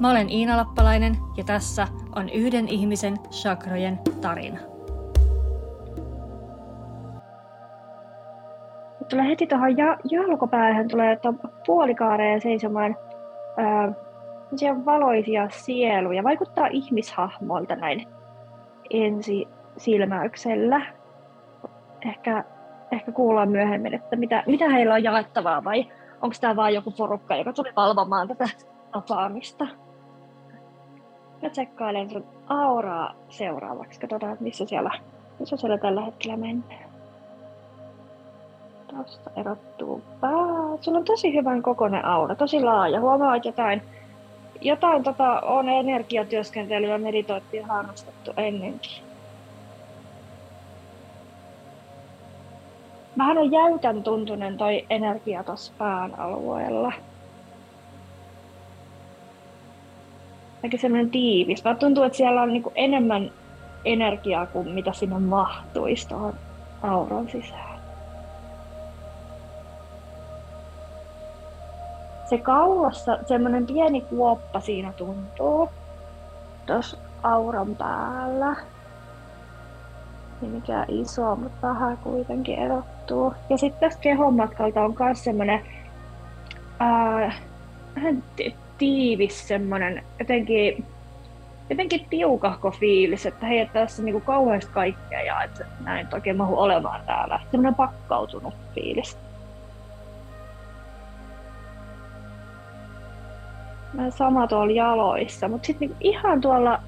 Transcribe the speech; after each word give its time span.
Mä 0.00 0.10
olen 0.10 0.30
Iina 0.30 0.56
Lappalainen 0.56 1.16
ja 1.36 1.44
tässä 1.44 1.86
on 2.16 2.28
yhden 2.28 2.68
ihmisen 2.68 3.16
chakrojen 3.30 3.98
tarina. 4.20 4.58
Tulee 9.10 9.28
heti 9.28 9.46
tuohon 9.46 9.76
ja- 9.76 9.98
jalkopäähän 10.10 10.88
tulee 10.88 11.18
puolikaareen 11.66 12.40
seisomaan 12.40 12.96
ää, 13.56 13.92
valoisia 14.84 15.48
sieluja. 15.50 16.24
Vaikuttaa 16.24 16.66
ihmishahmolta 16.66 17.76
näin 17.76 18.06
ensi 18.90 19.48
silmäyksellä. 19.76 20.80
Ehkä, 22.04 22.44
ehkä 22.92 23.12
kuullaan 23.12 23.50
myöhemmin, 23.50 23.94
että 23.94 24.16
mitä, 24.16 24.42
mitä 24.46 24.68
heillä 24.68 24.94
on 24.94 25.02
jaettavaa 25.02 25.64
vai 25.64 25.86
onko 26.22 26.36
tämä 26.40 26.56
vain 26.56 26.74
joku 26.74 26.90
porukka, 26.98 27.36
joka 27.36 27.52
tuli 27.52 27.72
valvomaan 27.76 28.28
tätä 28.28 28.48
tapaamista. 28.92 29.66
Mä 31.42 31.50
tsekkailen 31.50 32.10
sun 32.10 32.24
auraa 32.48 33.14
seuraavaksi. 33.28 34.00
Katsotaan, 34.00 34.36
missä 34.40 34.66
siellä, 34.66 34.90
missä 35.38 35.56
siellä 35.56 35.78
tällä 35.78 36.00
hetkellä 36.00 36.36
mennään. 36.36 36.88
Tuosta 38.86 39.30
erottuu 39.36 40.02
pää. 40.20 40.30
Sulla 40.80 40.98
on 40.98 41.04
tosi 41.04 41.34
hyvän 41.34 41.62
kokoinen 41.62 42.04
aura, 42.04 42.34
tosi 42.34 42.60
laaja. 42.60 43.00
Huomaat 43.00 43.44
jotain, 43.44 43.82
jotain 44.60 45.02
tota, 45.02 45.40
on 45.40 45.68
energiatyöskentelyä, 45.68 46.98
meditointia 46.98 47.66
harrastettu 47.66 48.32
ennenkin. 48.36 49.02
Vähän 53.18 53.38
on 53.38 53.52
jäykän 53.52 54.02
tuntunen 54.02 54.56
toi 54.56 54.86
energia 54.90 55.44
tuossa 55.44 55.72
pään 55.78 56.18
alueella. 56.20 56.92
Aika 60.62 60.76
semmoinen 60.76 61.10
tiivis. 61.10 61.64
Vaan 61.64 61.76
tuntuu, 61.76 62.04
että 62.04 62.16
siellä 62.16 62.42
on 62.42 62.52
niinku 62.52 62.72
enemmän 62.74 63.30
energiaa 63.84 64.46
kuin 64.46 64.70
mitä 64.70 64.92
sinne 64.92 65.18
mahtuisi 65.18 66.08
tuohon 66.08 66.34
auron 66.82 67.28
sisään. 67.28 67.78
Se 72.30 72.38
kaulassa 72.38 73.18
semmoinen 73.26 73.66
pieni 73.66 74.00
kuoppa 74.00 74.60
siinä 74.60 74.92
tuntuu. 74.92 75.68
Tuossa 76.66 76.96
auran 77.22 77.76
päällä. 77.76 78.56
Ei 80.42 80.48
mikään 80.48 80.86
iso, 80.88 81.36
mutta 81.36 81.66
vähän 81.66 81.98
kuitenkin 81.98 82.58
erottuu. 82.58 83.34
Ja 83.50 83.58
sitten 83.58 83.80
tästä 83.80 84.02
kehon 84.02 84.34
matkalta 84.34 84.80
on 84.80 84.94
myös 84.98 85.24
semmoinen 85.24 85.60
tiivis 88.78 89.48
semmoinen 89.48 90.04
jotenkin, 90.18 90.84
jotenkin 91.70 92.06
tiukahko 92.10 92.70
fiilis, 92.70 93.26
että 93.26 93.46
hei, 93.46 93.58
että 93.58 93.80
tässä 93.80 94.02
niinku 94.02 94.20
kauheasti 94.20 94.72
kaikkea 94.72 95.22
ja 95.22 95.42
että 95.42 95.66
näin 95.84 96.06
oikein 96.12 96.36
mahu 96.36 96.58
olemaan 96.58 97.00
täällä. 97.06 97.40
Semmoinen 97.50 97.74
pakkautunut 97.74 98.54
fiilis. 98.74 99.18
Sama 104.10 104.46
tuolla 104.46 104.72
jaloissa, 104.72 105.48
mutta 105.48 105.66
sitten 105.66 105.88
niinku 105.88 105.96
ihan 106.00 106.40
tuolla 106.40 106.80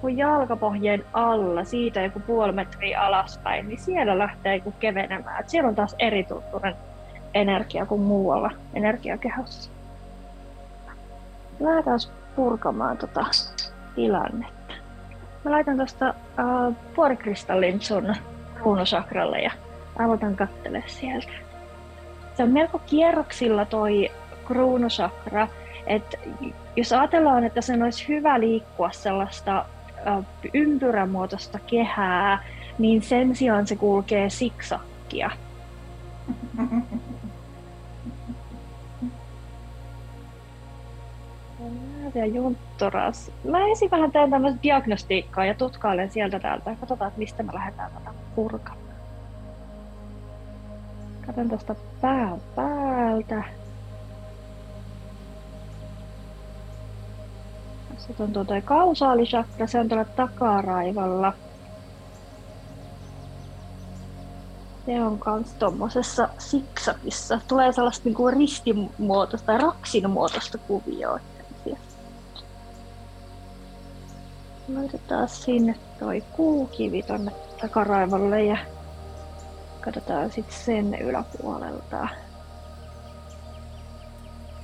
kun 0.00 0.16
jalkapohjien 0.16 1.04
alla, 1.12 1.64
siitä 1.64 2.02
joku 2.02 2.20
puoli 2.20 2.52
metriä 2.52 3.00
alaspäin, 3.00 3.68
niin 3.68 3.78
siellä 3.78 4.18
lähtee 4.18 4.56
joku 4.56 4.74
kevenemään. 4.80 5.40
Et 5.40 5.48
siellä 5.48 5.68
on 5.68 5.74
taas 5.74 5.96
erituntunen 5.98 6.74
energia 7.34 7.86
kuin 7.86 8.00
muualla 8.00 8.50
energiakehossa 8.74 9.75
lähdetään 11.60 11.98
purkamaan 12.36 12.98
tota 12.98 13.26
tilannetta. 13.94 14.74
Mä 15.44 15.50
laitan 15.50 15.76
tuosta 15.76 16.08
uh, 16.08 16.74
puolikristallin 16.94 17.80
sun 17.80 18.14
ruunosakralle 18.60 19.38
ja 19.38 19.50
aloitan 19.98 20.36
kattele 20.36 20.84
sieltä. 20.86 21.32
Se 22.36 22.42
on 22.42 22.50
melko 22.50 22.78
kierroksilla 22.86 23.64
toi 23.64 24.10
kruunusakra, 24.46 25.48
että 25.86 26.18
jos 26.76 26.92
ajatellaan, 26.92 27.44
että 27.44 27.60
sen 27.60 27.82
olisi 27.82 28.08
hyvä 28.08 28.40
liikkua 28.40 28.90
sellaista 28.92 29.64
uh, 30.18 30.24
ympyrämuotoista 30.54 31.58
kehää, 31.66 32.44
niin 32.78 33.02
sen 33.02 33.36
sijaan 33.36 33.66
se 33.66 33.76
kulkee 33.76 34.30
siksakkia. 34.30 35.30
ja 42.14 42.26
juntturas. 42.26 43.30
Mä 43.44 43.66
ensin 43.66 43.90
vähän 43.90 44.12
teen 44.12 44.30
tämmöistä 44.30 44.62
diagnostiikkaa 44.62 45.44
ja 45.44 45.54
tutkailen 45.54 46.10
sieltä 46.10 46.40
täältä. 46.40 46.76
Katsotaan, 46.80 47.08
että 47.08 47.18
mistä 47.18 47.42
me 47.42 47.54
lähdetään 47.54 47.90
tätä 47.90 48.10
purkamaan. 48.34 48.86
Katson 51.26 51.48
tuosta 51.48 51.74
pään 52.00 52.40
päältä. 52.54 53.44
Tässä 57.88 58.24
on 58.24 58.32
tuo 58.32 58.44
kausaalisakra, 58.64 59.66
se 59.66 59.80
on 59.80 59.88
tuolla 59.88 60.04
takaraivalla. 60.04 61.32
Se 64.86 65.02
on 65.02 65.18
kans 65.18 65.52
tommosessa 65.52 66.28
siksakissa. 66.38 67.40
Tulee 67.48 67.72
sellaista 67.72 68.04
niinku 68.04 68.28
ristimuotoista 68.28 69.46
tai 69.46 69.58
raksin 69.58 70.10
muotoista 70.10 70.58
kuvioa. 70.58 71.20
Laitetaan 74.74 75.28
sinne 75.28 75.74
toi 75.98 76.22
kuukivi 76.32 77.02
tonne 77.02 77.32
takaraivolle 77.60 78.44
ja 78.44 78.56
katsotaan 79.84 80.30
sitten 80.30 80.58
sen 80.58 80.94
yläpuolelta. 80.94 82.08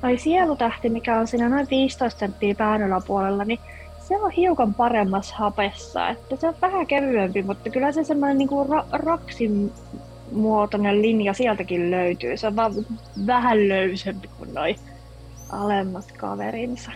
Tai 0.01 0.19
sielutähti, 0.19 0.89
mikä 0.89 1.19
on 1.19 1.27
siinä 1.27 1.49
noin 1.49 1.67
15 1.71 2.19
senttiä 2.19 2.55
pään 2.59 2.83
yläpuolella, 2.83 3.45
niin 3.45 3.59
se 4.09 4.17
on 4.17 4.31
hiukan 4.31 4.75
paremmassa 4.75 5.35
hapessa. 5.39 6.09
Että 6.09 6.37
se 6.37 6.49
on 6.49 6.55
vähän 6.63 6.87
kevyempi, 6.87 7.43
mutta 7.43 7.71
kyllä 7.71 7.93
se 7.93 8.05
semmoinen 8.05 8.39
niinku 8.39 8.65
ra- 8.65 8.89
raksin 8.93 9.73
muotoinen 10.33 11.03
linja 11.03 11.33
sieltäkin 11.33 11.91
löytyy. 11.91 12.37
Se 12.37 12.47
on 12.47 12.57
vaan 12.57 12.73
vähän 13.27 13.69
löysempi 13.69 14.29
kuin 14.29 14.55
noin 14.55 14.77
alemmat 15.53 16.13
kaverinsa. 16.19 16.93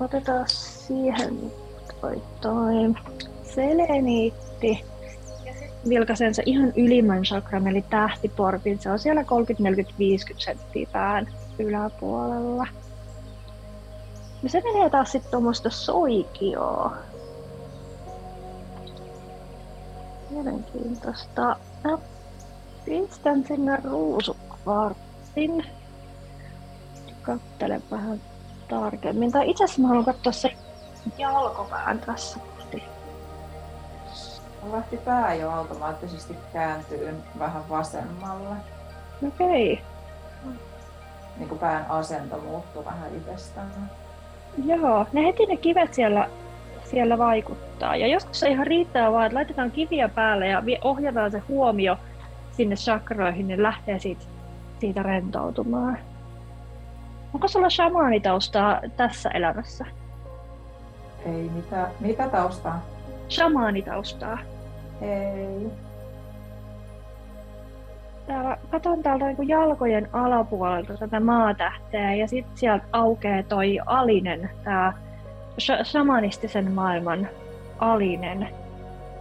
Otetaan 0.00 0.44
siihen 0.48 1.52
toi, 2.00 2.22
toi 2.40 2.74
seleniitti. 3.54 4.84
Vilkasen 5.88 6.34
se 6.34 6.42
ihan 6.46 6.72
ylimmän 6.76 7.22
chakran, 7.22 7.68
eli 7.68 7.84
tähtiportin. 7.90 8.78
Se 8.78 8.90
on 8.90 8.98
siellä 8.98 9.24
30, 9.24 9.62
40, 9.62 9.98
50 9.98 10.44
senttiä 10.44 10.88
pään 10.92 11.28
yläpuolella. 11.58 12.66
Ja 14.42 14.48
se 14.48 14.62
menee 14.64 14.90
taas 14.90 15.12
sitten 15.12 15.30
tuommoista 15.30 15.70
soikioa. 15.70 16.96
Mielenkiintoista. 20.30 21.56
Mä 21.84 21.98
pistän 22.84 23.44
sinne 23.44 23.78
ruusukvartsin. 23.84 25.66
Kattele 27.22 27.80
vähän 27.90 28.20
tarkemmin. 28.68 29.32
Tai 29.32 29.50
itse 29.50 29.64
asiassa 29.64 29.82
mä 29.82 29.88
haluan 29.88 30.04
katsoa 30.04 30.32
se 30.32 30.52
jalkopään 31.18 31.98
tässä. 31.98 32.40
Lähti 34.72 34.96
pää 34.96 35.34
jo 35.34 35.50
automaattisesti 35.50 36.36
kääntyy 36.52 37.14
vähän 37.38 37.68
vasemmalle. 37.68 38.56
Okei. 39.26 39.72
Okay. 39.72 40.56
Niin 41.36 41.48
kuin 41.48 41.58
pään 41.58 41.86
asento 41.88 42.38
muuttuu 42.40 42.84
vähän 42.84 43.16
itsestään. 43.16 43.90
Joo, 44.64 45.06
ne 45.12 45.24
heti 45.24 45.46
ne 45.46 45.56
kivet 45.56 45.94
siellä, 45.94 46.28
siellä 46.84 47.18
vaikuttaa. 47.18 47.96
Ja 47.96 48.06
joskus 48.06 48.40
se 48.40 48.48
ihan 48.48 48.66
riittää 48.66 49.12
vaan, 49.12 49.26
että 49.26 49.36
laitetaan 49.36 49.70
kiviä 49.70 50.08
päälle 50.08 50.48
ja 50.48 50.62
ohjataan 50.84 51.30
se 51.30 51.38
huomio 51.38 51.96
sinne 52.52 52.76
chakroihin, 52.76 53.48
niin 53.48 53.62
lähtee 53.62 53.98
siitä, 53.98 54.24
siitä 54.80 55.02
rentoutumaan. 55.02 55.98
Onko 57.34 57.48
sulla 57.48 57.70
shamaanitaustaa 57.70 58.80
tässä 58.96 59.30
elämässä? 59.30 59.84
Ei, 61.26 61.50
mitä, 61.54 61.88
mitä 62.00 62.28
taustaa? 62.28 62.82
Shamaanitaustaa. 63.28 64.38
Ei. 65.00 65.70
Täällä, 68.26 68.58
katon 68.70 69.02
täältä 69.02 69.24
niin 69.24 69.48
jalkojen 69.48 70.08
alapuolelta 70.12 70.96
tätä 70.96 71.20
maatähteä 71.20 72.14
ja 72.14 72.28
sitten 72.28 72.58
sieltä 72.58 72.84
aukeaa 72.92 73.42
toi 73.42 73.78
alinen, 73.86 74.50
tämä 74.64 74.92
shamanistisen 75.84 76.72
maailman 76.72 77.28
alinen. 77.78 78.48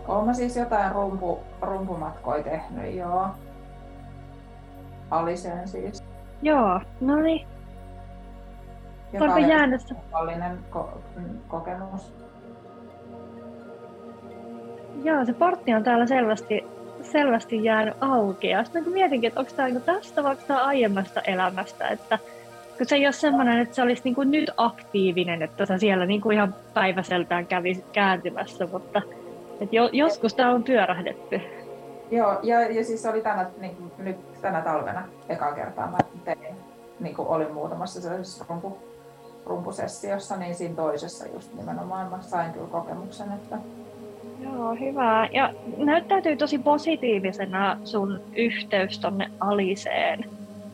Olen 0.07 0.25
mä 0.25 0.33
siis 0.33 0.55
jotain 0.55 0.91
rumpu, 0.91 1.39
rumpumatkoja 1.61 2.43
tehnyt, 2.43 2.95
joo. 2.95 3.27
Alisen 5.11 5.67
siis. 5.67 6.03
Joo, 6.41 6.81
no 7.01 7.15
niin. 7.15 7.47
Joka 9.13 9.33
oli 9.33 9.43
Allinen 10.11 10.57
ko- 10.71 10.97
mm, 11.15 11.39
kokemus. 11.47 12.13
Joo, 15.03 15.25
se 15.25 15.33
portti 15.33 15.73
on 15.73 15.83
täällä 15.83 16.05
selvästi, 16.05 16.65
selvästi 17.01 17.63
jäänyt 17.63 17.93
auki. 18.01 18.47
Ja 18.47 18.63
sitten 18.63 18.89
mietinkin, 18.89 19.27
että 19.27 19.39
onko 19.39 19.51
tämä 19.55 19.67
niinku 19.67 19.85
tästä 19.85 20.23
vai 20.23 20.31
onko 20.31 20.43
tämä 20.47 20.65
aiemmasta 20.65 21.21
elämästä. 21.21 21.87
Että, 21.87 22.19
kun 22.77 22.85
se 22.85 22.95
ei 22.95 23.05
ole 23.05 23.13
semmoinen, 23.13 23.59
että 23.59 23.75
se 23.75 23.81
olisi 23.81 24.01
niinku 24.03 24.23
nyt 24.23 24.51
aktiivinen, 24.57 25.41
että 25.41 25.65
sä 25.65 25.77
siellä 25.77 26.05
niinku 26.05 26.31
ihan 26.31 26.55
päiväseltään 26.73 27.47
kävisi 27.47 27.85
kääntymässä, 27.93 28.67
mutta 28.71 29.01
et 29.61 29.73
jo, 29.73 29.89
joskus 29.93 30.33
tämä 30.33 30.51
on 30.51 30.63
pyörähdetty. 30.63 31.41
Joo, 32.11 32.39
ja, 32.43 32.61
ja 32.61 32.83
siis 32.83 33.05
oli 33.05 33.21
tänä, 33.21 33.49
niin, 33.57 33.91
nyt 33.97 34.41
tänä 34.41 34.61
talvena 34.61 35.03
eka 35.29 35.53
kertaa 35.53 35.91
mä 35.91 35.97
tein, 36.25 36.55
niin 36.99 37.15
kuin 37.15 37.27
olin 37.27 37.53
muutamassa 37.53 38.01
sellaisessa 38.01 38.45
rumpu, 38.49 38.77
rumpusessiossa, 39.47 40.37
niin 40.37 40.55
siinä 40.55 40.75
toisessa 40.75 41.27
just 41.27 41.53
nimenomaan 41.53 42.09
mä 42.09 42.21
sain 42.21 42.53
kyllä 42.53 42.67
kokemuksen, 42.67 43.31
että 43.31 43.57
Joo, 44.43 44.75
hyvä. 44.75 45.29
Ja 45.31 45.53
näyttäytyy 45.77 46.37
tosi 46.37 46.59
positiivisena 46.59 47.77
sun 47.83 48.21
yhteys 48.35 48.99
tonne 48.99 49.31
Aliseen. 49.39 50.25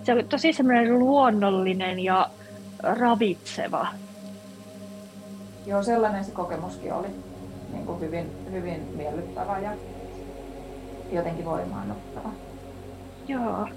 Se 0.03 0.13
on 0.13 0.25
tosi 0.29 0.53
semmoinen 0.53 0.99
luonnollinen 0.99 1.99
ja 1.99 2.29
ravitseva. 2.83 3.87
joo, 5.65 5.83
sellainen 5.83 6.23
se 6.23 6.31
kokemuskin 6.31 6.93
oli 6.93 7.07
niin 7.73 7.85
kuin 7.85 7.99
hyvin, 7.99 8.31
hyvin 8.51 8.81
miellyttävä 8.95 9.59
ja 9.59 9.71
jotenkin 11.11 11.45
voimaannuttava. 11.45 12.29
Joo. 13.27 13.67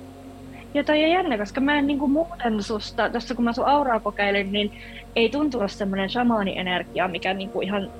Ja 0.76 0.84
toi 0.84 1.04
on 1.04 1.10
jännä, 1.10 1.38
koska 1.38 1.60
mä 1.60 1.78
en 1.78 1.86
niinku 1.86 2.08
muuten 2.08 2.62
susta, 2.62 3.10
tuossa 3.10 3.34
kun 3.34 3.44
mä 3.44 3.52
sun 3.52 3.66
auraa 3.66 4.00
kokeilin, 4.00 4.52
niin 4.52 4.72
ei 5.16 5.28
tuntunut 5.28 5.70
semmoinen 5.70 6.10
shamaanienergia, 6.10 7.08
mikä 7.08 7.34
niinku 7.34 7.60
ihan 7.60 7.90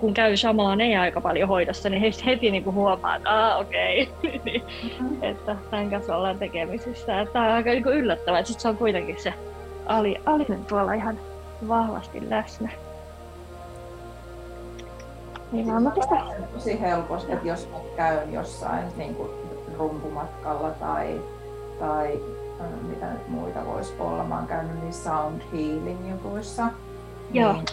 kun 0.00 0.14
käy 0.14 0.36
shamaaneja 0.36 1.00
aika 1.00 1.20
paljon 1.20 1.48
hoidossa, 1.48 1.88
niin 1.88 2.00
heti, 2.00 2.26
heti 2.26 2.50
niinku 2.50 2.72
huomaa, 2.72 3.16
että 3.16 3.30
aah 3.30 3.60
okei, 3.60 4.08
okay. 4.24 4.60
että 5.30 5.56
tämän 5.70 5.90
kanssa 5.90 6.16
ollaan 6.16 6.38
tekemisissä. 6.38 7.26
Tämä 7.32 7.46
on 7.46 7.52
aika 7.52 7.70
niinku 7.70 7.88
yllättävää, 7.88 8.38
että 8.40 8.52
sit 8.52 8.60
se 8.60 8.68
on 8.68 8.76
kuitenkin 8.76 9.22
se 9.22 9.34
ali, 9.86 10.16
alinen 10.26 10.64
tuolla 10.64 10.92
ihan 10.92 11.18
vahvasti 11.68 12.30
läsnä. 12.30 12.70
Niin 15.52 15.66
vaan 15.66 15.82
mä 15.82 15.90
pistän 15.90 16.18
tosi 16.54 16.80
helposti, 16.80 17.32
että 17.32 17.48
jos 17.48 17.68
käyn 17.96 18.32
jossain 18.32 18.84
niin 18.96 19.14
kuin 19.14 19.30
rumpumatkalla 19.78 20.70
tai, 20.70 21.20
tai 21.78 22.20
äh, 22.60 22.66
mitä 22.88 23.06
nyt 23.12 23.28
muita 23.28 23.66
voisi 23.66 23.94
olla, 23.98 24.24
mä 24.24 24.36
oon 24.36 24.46
käynyt 24.46 24.82
niissä 24.82 25.10
sound 25.10 25.42
healing 25.52 26.10
jutuissa, 26.10 26.66
Joo. 27.32 27.52
niin 27.52 27.64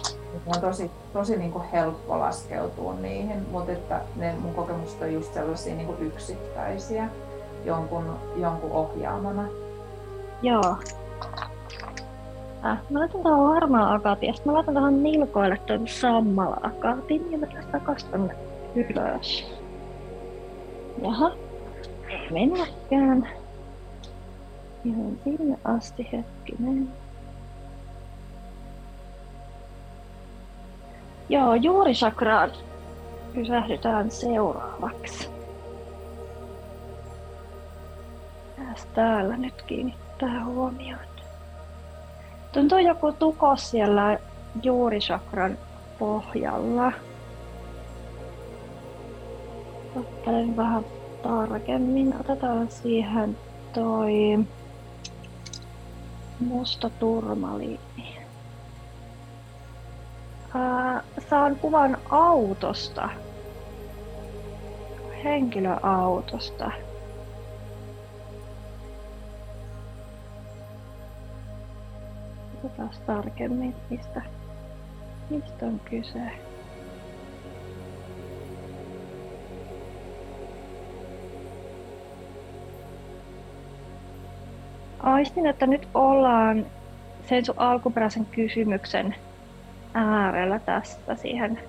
on 0.46 0.62
tosi, 0.62 0.92
tosi 1.14 1.38
niin 1.38 1.52
kuin 1.52 1.64
helppo 1.64 2.20
laskeutua 2.20 2.94
niihin, 2.94 3.46
mutta 3.52 3.72
että 3.72 4.02
ne 4.16 4.36
mun 4.42 4.54
kokemukset 4.54 5.02
on 5.02 5.14
just 5.14 5.34
sellaisia 5.34 5.76
niin 5.76 5.88
kuin 5.88 6.02
yksittäisiä 6.02 7.10
jonkun, 7.66 8.20
jonkun 8.36 8.72
ohjaamana. 8.72 9.44
Joo. 10.42 10.78
Äh, 12.66 12.78
mä 12.90 13.00
laitan 13.00 13.22
tuohon 13.22 13.54
harmaa 13.54 13.94
akatin 13.94 14.36
mä 14.46 14.54
laitan 14.54 14.74
tuohon 14.74 15.04
nilkoille 15.04 15.58
tuon 15.58 15.88
sammala 15.88 16.58
akatin 16.64 17.32
ja 17.32 17.38
mä 17.38 17.46
tästä 17.46 17.72
takas 17.72 18.04
tonne 18.04 18.36
ylös. 18.76 19.54
Jaha. 21.02 21.32
Ei 22.10 22.32
mennäkään. 22.32 23.43
Ihan 24.86 25.18
sinne 25.24 25.58
asti 25.64 26.10
hetkinen. 26.12 26.90
Joo, 31.30 31.56
juurisakraan 31.56 32.52
pysähdytään 33.34 34.12
seuraavaksi. 34.12 35.30
Mitäs 38.58 38.86
täällä 38.86 39.38
nyt 39.38 39.62
kiinnittää 39.62 40.46
huomioon? 40.46 41.14
Tuntuu 42.54 42.78
joku 42.78 43.12
tukos 43.12 43.72
siellä 43.72 44.20
juurisakran 44.64 45.58
pohjalla. 46.00 46.92
Ottelen 49.96 50.58
vähän 50.58 50.86
tarkemmin. 51.22 52.14
Otetaan 52.20 52.72
siihen 52.72 53.38
toi 53.74 54.40
musta 56.44 56.90
turmaliini. 56.90 58.18
Ää, 60.56 61.04
saan 61.30 61.56
kuvan 61.56 61.98
autosta. 62.10 63.10
Henkilöautosta. 65.24 66.72
Katsotaan 72.62 72.90
tarkemmin, 73.06 73.76
mistä, 73.90 74.22
mistä 75.30 75.66
on 75.66 75.80
kyse. 75.80 76.53
Aistin, 85.04 85.46
että 85.46 85.68
nyt 85.68 85.88
ollaan 85.94 86.66
sen 87.30 87.46
sun 87.46 87.56
alkuperäisen 87.58 88.26
kysymyksen 88.26 89.16
äärellä 89.94 90.60
tästä 90.60 91.16
siihen 91.16 91.60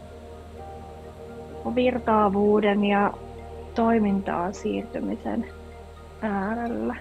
virtaavuuden 1.74 2.84
ja 2.84 3.12
toimintaan 3.74 4.54
siirtymisen 4.54 5.46
äärellä. 6.22 6.96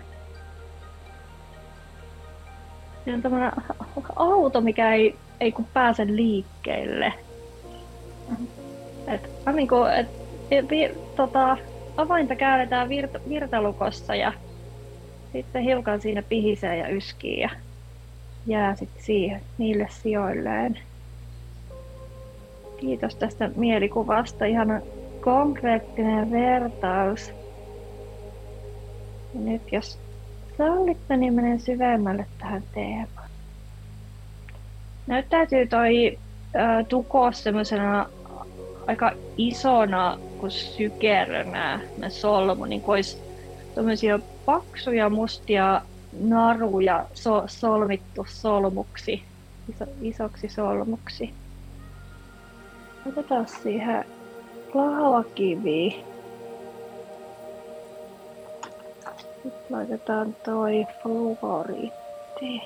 Se 3.06 3.14
on 3.14 3.22
tämmöinen 3.22 3.52
auto, 4.16 4.62
mikä 4.62 4.94
ei, 4.94 5.16
ei 5.40 5.52
kun 5.52 5.66
pääse 5.74 6.06
liikkeelle. 6.08 7.14
Et, 9.08 9.30
niin 9.54 9.68
kuin, 9.68 9.92
et, 9.94 10.08
vi, 10.70 10.92
tota, 11.16 11.58
avainta 11.98 12.36
käännetään 12.36 12.90
virta, 12.90 13.20
virtalukossa 13.30 14.16
ja 14.16 14.34
sitten 15.34 15.64
hiukan 15.64 16.02
siinä 16.02 16.22
pihisee 16.22 16.78
ja 16.78 16.90
yskii 16.90 17.40
ja 17.40 17.50
jää 18.46 18.76
sitten 18.76 19.04
siihen 19.04 19.42
niille 19.58 19.88
sijoilleen. 19.90 20.80
Kiitos 22.78 23.16
tästä 23.16 23.50
mielikuvasta. 23.56 24.46
Ihan 24.46 24.82
konkreettinen 25.22 26.32
vertaus. 26.32 27.28
Ja 29.34 29.40
nyt 29.40 29.72
jos 29.72 30.00
sallitte, 30.58 31.18
niin 31.18 31.34
menen 31.34 31.60
syvemmälle 31.60 32.26
tähän 32.38 32.64
teemaan. 32.74 33.30
Näyttäytyy 35.08 35.68
toi 35.68 36.20
ä, 36.56 36.84
tukos 36.84 37.44
semmoisena 37.44 38.10
aika 38.88 39.12
isona 39.38 40.20
kuin 40.38 40.52
sykerönä 40.52 41.80
solmu, 42.10 42.66
niin 42.66 42.82
kuin 42.82 42.96
olisi 42.96 43.33
tämmöisiä 43.76 44.20
paksuja 44.46 45.10
mustia 45.10 45.82
naruja 46.20 47.06
so, 47.14 47.44
solmittu 47.48 48.26
solmuksi, 48.30 49.24
iso, 49.70 49.86
isoksi 50.02 50.50
solmuksi. 50.50 51.34
Otetaan 53.08 53.48
siihen 53.48 54.06
lavakivi. 54.74 56.06
Sitten 59.44 59.66
laitetaan 59.70 60.36
toi 60.46 60.86
fluoriitti. 61.02 62.62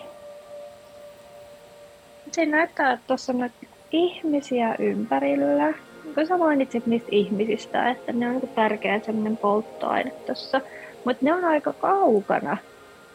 Se 2.32 2.46
näyttää, 2.46 2.92
että 2.92 3.08
tuossa 3.08 3.34
on 3.34 3.50
ihmisiä 3.92 4.76
ympärillä. 4.80 5.74
Kun 6.16 6.28
sä 6.28 6.38
mainitsit 6.38 6.86
niistä 6.86 7.10
ihmisistä, 7.12 7.90
että 7.90 8.14
ne 8.14 8.26
on 8.26 8.32
niinku 8.32 8.48
tärkeä 8.48 9.00
semmoinen 9.00 9.38
polttoaine 9.38 10.12
tuossa. 10.26 10.62
Mutta 11.08 11.26
ne 11.26 11.34
on 11.34 11.46
aika 11.46 11.74
kaukana 11.74 12.58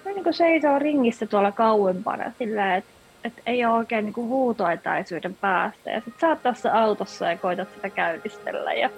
Mä 0.04 0.10
niin 0.10 0.24
kuin 0.24 0.34
seisoo 0.34 0.78
ringissä 0.78 1.26
tuolla 1.26 1.52
kauempana 1.52 2.32
sillä, 2.38 2.76
että 2.76 2.90
et 3.24 3.32
ei 3.46 3.64
ole 3.64 3.74
oikein 3.74 4.04
niin 4.04 4.14
huutoetäisyyden 4.16 5.34
päästä. 5.34 5.90
Ja 5.90 6.00
sit 6.00 6.14
sä 6.20 6.28
oot 6.28 6.42
tässä 6.42 6.80
autossa 6.80 7.26
ja 7.30 7.36
koitat 7.36 7.68
sitä 7.74 7.90
käynnistellä. 7.90 8.72
Ja 8.72 8.90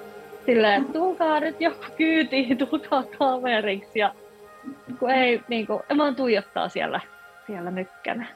silleen, 0.47 0.81
että 0.81 0.93
tulkaa 0.93 1.41
nyt 1.41 1.61
joku 1.61 1.85
kyytiin, 1.97 2.59
tulkaa 2.69 3.05
kaveriksi. 3.19 3.99
Ja 3.99 4.15
kun 4.99 5.11
ei, 5.11 5.41
niin 5.49 5.67
kuin, 5.67 5.83
mä 5.95 6.05
oon 6.05 6.17
tuijottaa 6.17 6.69
siellä, 6.69 7.01
siellä 7.47 7.71
mykkänä. 7.71 8.27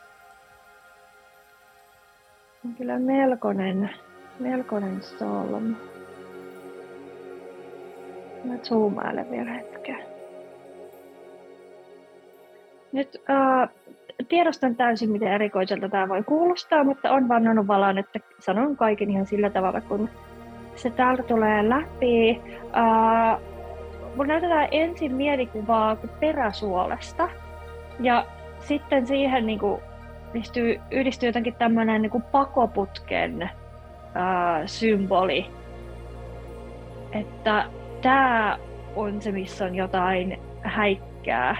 On 2.65 2.75
kyllä 2.75 2.99
melkoinen, 2.99 3.91
melkoinen 4.39 5.03
solmu. 5.03 5.77
Mä 8.45 8.57
zoomailen 8.63 9.31
vielä 9.31 9.51
hetken. 9.51 10.08
Nyt 12.93 13.17
äh, 13.31 13.69
tiedostan 14.29 14.77
täysin, 14.77 15.11
miten 15.11 15.33
erikoiselta 15.33 15.89
tämä 15.89 16.09
voi 16.09 16.23
kuulostaa, 16.23 16.85
mutta 16.85 17.11
on 17.11 17.29
vannonut 17.29 17.67
valan, 17.67 17.99
että 17.99 18.21
sanon 18.39 18.77
kaiken 18.77 19.11
ihan 19.11 19.27
sillä 19.27 19.51
tavalla, 19.51 19.81
kun 19.81 20.09
se 20.75 20.91
täältä 20.91 21.23
tulee 21.23 21.69
läpi. 21.69 22.41
Uh, 22.65 23.41
mun 24.17 24.27
näytetään 24.27 24.69
ensin 24.71 25.15
mielikuvaa 25.15 25.97
peräsuolesta 26.21 27.29
ja 28.01 28.27
sitten 28.61 29.07
siihen 29.07 29.47
niin 29.47 29.59
kuin, 29.59 29.81
yhdistyy, 30.35 30.81
yhdistyy 30.91 31.29
jotenkin 31.29 31.55
tämmöinen 31.55 32.03
niin 32.03 32.23
pakoputken 32.33 33.43
uh, 33.43 34.67
symboli. 34.67 35.47
Että 37.13 37.65
tämä 38.03 38.59
on 38.97 39.23
se, 39.23 39.33
missä 39.33 39.65
on 39.65 39.75
jotain 39.75 40.39
häikkää. 40.63 41.57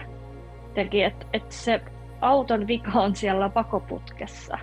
Että 0.81 1.27
et 1.33 1.53
se 1.53 1.81
auton 2.21 2.67
vika 2.67 2.91
on 2.95 3.17
siellä 3.17 3.49
pakoputkessa. 3.49 4.59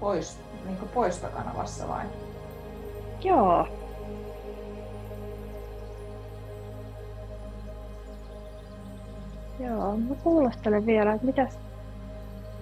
Pois, 0.00 0.40
niin 0.64 0.76
kuin 0.76 0.88
poistokanavassa 0.88 1.88
vai? 1.88 2.04
Joo. 3.24 3.68
Joo, 9.60 9.96
mä 9.96 10.14
kuulostelen 10.22 10.86
vielä, 10.86 11.12
että 11.12 11.26
mitäs, 11.26 11.58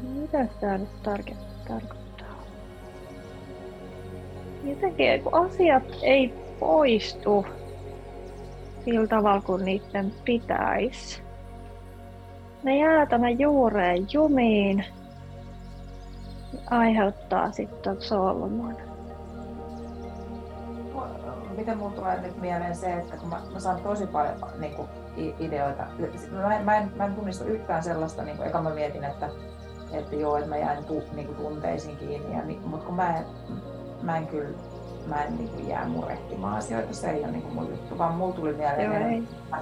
mitäs 0.01 0.49
tää 0.61 0.79
nyt 0.79 0.89
tarke- 1.03 1.37
tarkoittaa. 1.69 2.43
Jotenkin 4.65 5.23
kun 5.23 5.47
asiat 5.47 5.83
ei 6.03 6.35
poistu 6.59 7.47
sillä 8.85 9.07
tavalla 9.07 9.41
kuin 9.41 9.65
niiden 9.65 10.15
pitäisi 10.25 11.23
ne 12.63 12.79
jää 12.79 13.07
tänne 13.07 13.31
juureen 13.31 14.07
jumiin 14.13 14.85
aiheuttaa 16.71 17.53
sitten 17.53 18.03
solmun. 18.03 18.77
Miten 21.57 21.79
mulla 21.79 21.93
tulee 21.93 22.21
nyt 22.21 22.41
mieleen 22.41 22.77
se, 22.77 22.93
että 22.93 23.17
kun 23.17 23.29
mä, 23.29 23.41
mä 23.53 23.61
saan 23.61 23.83
tosi 23.83 24.07
paljon 24.07 24.35
niin 24.59 24.75
kuin, 24.75 24.89
ideoita. 25.39 25.87
Mä 26.31 26.61
mä, 26.65 26.77
en, 26.77 26.93
mä 26.97 27.05
en 27.05 27.15
tunnista 27.15 27.45
yhtään 27.45 27.83
sellaista, 27.83 28.23
niin 28.23 28.37
kuin, 28.37 28.49
eka 28.49 28.63
mä 28.63 28.71
mietin, 28.71 29.05
että, 29.05 29.29
että 29.93 30.17
joo, 30.17 30.37
että 30.37 30.49
mä 30.49 30.57
jään 30.57 30.85
tu, 30.85 31.03
niin 31.15 31.27
kuin, 31.27 31.37
tunteisiin 31.37 31.97
kiinni, 31.97 32.37
ja, 32.37 32.43
mutta 32.65 32.87
kun 32.87 32.95
mä 32.95 33.17
en, 33.17 33.25
mä 34.03 34.17
en 34.17 34.27
kyllä 34.27 34.59
mä 35.11 35.25
en 35.25 35.37
niin 35.37 35.49
kuin, 35.49 35.69
jää 35.69 35.89
murehtimaan 35.89 36.59
asioita, 36.59 36.95
se 36.95 37.11
ei 37.11 37.21
ole 37.21 37.31
niin 37.31 37.43
kuin, 37.43 37.55
mun 37.55 37.69
juttu, 37.69 37.99
vaan 37.99 38.15
mulla 38.15 38.35
tuli 38.35 38.53
mieleen, 38.53 39.15
että 39.15 39.57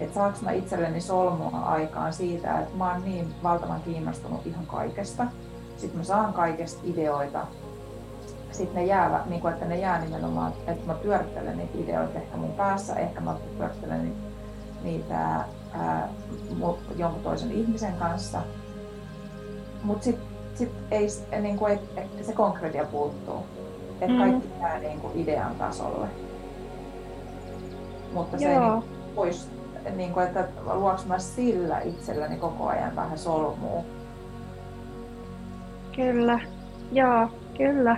että 0.00 0.14
saanko 0.14 0.38
mä 0.42 0.50
itselleni 0.52 1.00
solmua 1.00 1.58
aikaan 1.58 2.12
siitä, 2.12 2.60
että 2.60 2.76
mä 2.76 2.92
oon 2.92 3.04
niin 3.04 3.34
valtavan 3.42 3.80
kiinnostunut 3.80 4.46
ihan 4.46 4.66
kaikesta. 4.66 5.26
Sitten 5.76 5.98
mä 5.98 6.04
saan 6.04 6.32
kaikesta 6.32 6.80
ideoita. 6.84 7.46
Sitten 8.50 8.76
ne 8.76 8.84
jää, 8.84 9.24
niin 9.26 9.40
kuin, 9.40 9.54
että 9.54 9.66
ne 9.66 9.78
jää 9.78 10.00
nimenomaan, 10.00 10.52
että 10.66 10.86
mä 10.86 10.94
pyörittelen 10.94 11.56
niitä 11.56 11.78
ideoita 11.78 12.18
ehkä 12.18 12.36
mun 12.36 12.52
päässä, 12.52 12.94
ehkä 12.94 13.20
mä 13.20 13.36
pyörittelen 13.58 14.14
niitä, 14.82 15.44
ää, 15.72 16.08
jonkun 16.96 17.22
toisen 17.22 17.52
ihmisen 17.52 17.96
kanssa. 17.96 18.42
Mutta 19.82 20.04
sitten 20.04 20.26
sit 20.54 20.70
ei, 20.90 21.06
niin 21.40 21.58
kuin, 21.58 21.72
et, 21.96 22.26
se 22.26 22.32
konkretia 22.32 22.84
puuttuu. 22.84 23.46
Että 24.02 24.12
mm. 24.12 24.18
kaikki 24.18 24.48
jää 24.60 24.78
niin 24.78 25.00
kuin 25.00 25.18
idean 25.20 25.54
tasolle. 25.54 26.06
Mutta 28.12 28.38
se 28.38 28.52
Joo. 28.52 28.74
ei 28.74 28.80
niin 28.80 29.14
pois 29.14 29.50
niin 29.96 30.12
kuin, 30.12 30.26
että 30.26 30.48
luoks 30.74 31.06
mä 31.06 31.18
sillä 31.18 31.80
itselläni 31.80 32.36
koko 32.36 32.68
ajan 32.68 32.96
vähän 32.96 33.18
solmuu. 33.18 33.84
Kyllä, 35.96 36.40
joo, 36.92 37.28
kyllä. 37.56 37.96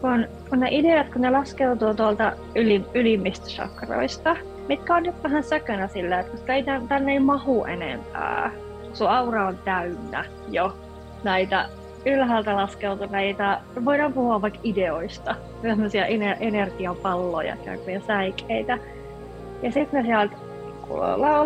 Kun, 0.00 0.26
kun 0.48 0.60
ne 0.60 0.68
ideat, 0.70 1.08
kun 1.12 1.22
ne 1.22 1.30
laskeutuu 1.30 1.94
tuolta 1.94 2.32
yli, 2.54 2.84
ylimmistä 2.94 3.46
chakroista, 3.46 4.36
mitkä 4.68 4.94
on 4.94 5.02
nyt 5.02 5.22
vähän 5.22 5.42
säkönä 5.42 5.88
sillä, 5.88 6.20
että 6.20 6.32
koska 6.32 6.54
ei, 6.54 6.64
tänne 6.88 7.12
ei 7.12 7.20
mahu 7.20 7.64
enempää. 7.64 8.52
Sun 8.92 9.08
aura 9.08 9.46
on 9.46 9.58
täynnä 9.64 10.24
jo 10.48 10.76
näitä 11.24 11.68
ylhäältä 12.06 12.56
laskeutuneita, 12.56 13.60
voidaan 13.84 14.12
puhua 14.12 14.42
vaikka 14.42 14.60
ideoista, 14.62 15.36
sellaisia 15.62 16.06
energiapalloja, 16.40 17.56
ja 17.86 18.00
säikeitä. 18.06 18.78
Ja 19.62 19.72
sitten 19.72 20.02
ne 20.02 20.06
sieltä 20.06 20.36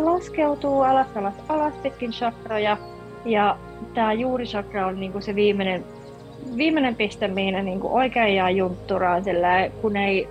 laskeutuu 0.05 0.81
alas, 0.81 1.17
alas, 1.17 1.35
alas 1.49 1.75
pitkin 1.75 2.11
chakroja. 2.11 2.77
Ja 3.25 3.57
tämä 3.95 4.13
juurichakra 4.13 4.87
on 4.87 5.01
niinku 5.01 5.21
se 5.21 5.35
viimeinen, 5.35 5.85
viimeinen 6.57 6.97
piste, 6.97 7.29
mihin 7.29 7.55
ne 7.55 7.63
niinku 7.63 7.97
oikein 7.97 8.37
jää 8.37 8.51
juntturaan, 8.51 9.25
sillä 9.25 9.49
kun 9.83 9.97
ei 9.97 10.29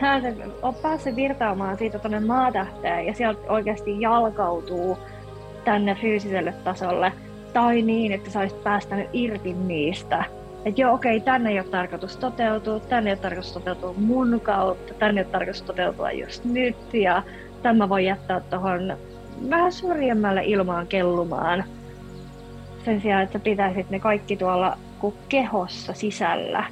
pääse, 0.00 0.34
ole 0.62 0.74
päässyt 0.82 1.16
virtaamaan 1.16 1.78
siitä 1.78 1.98
tuonne 1.98 2.20
maatähteen 2.20 3.06
ja 3.06 3.14
sieltä 3.14 3.40
oikeasti 3.52 4.00
jalkautuu 4.00 4.98
tänne 5.64 5.94
fyysiselle 5.94 6.54
tasolle. 6.64 7.12
Tai 7.54 7.82
niin, 7.82 8.12
että 8.12 8.30
sä 8.30 8.40
olisit 8.40 8.62
päästänyt 8.64 9.08
irti 9.12 9.52
niistä. 9.52 10.24
Että 10.64 10.80
joo, 10.80 10.94
okei, 10.94 11.20
tänne 11.20 11.50
ei 11.50 11.60
ole 11.60 11.68
tarkoitus 11.68 12.16
toteutua, 12.16 12.80
tänne 12.80 13.10
ei 13.10 13.14
ole 13.14 13.22
tarkoitus 13.22 13.52
toteutua 13.52 13.94
mun 13.96 14.40
kautta, 14.40 14.94
tänne 14.94 15.20
ei 15.20 15.24
ole 15.24 15.32
tarkoitus 15.32 15.62
toteutua 15.62 16.12
just 16.12 16.44
nyt. 16.44 16.94
Ja 16.94 17.22
tämä 17.62 17.88
voi 17.88 18.04
jättää 18.04 18.40
tuohon 18.40 18.96
vähän 19.50 19.72
syrjemmälle 19.72 20.42
ilmaan 20.44 20.86
kellumaan. 20.86 21.64
Sen 22.84 23.00
sijaan, 23.00 23.22
että 23.22 23.38
pitäisit 23.38 23.90
ne 23.90 24.00
kaikki 24.00 24.36
tuolla 24.36 24.78
kehossa 25.28 25.92
sisällä. 25.92 26.64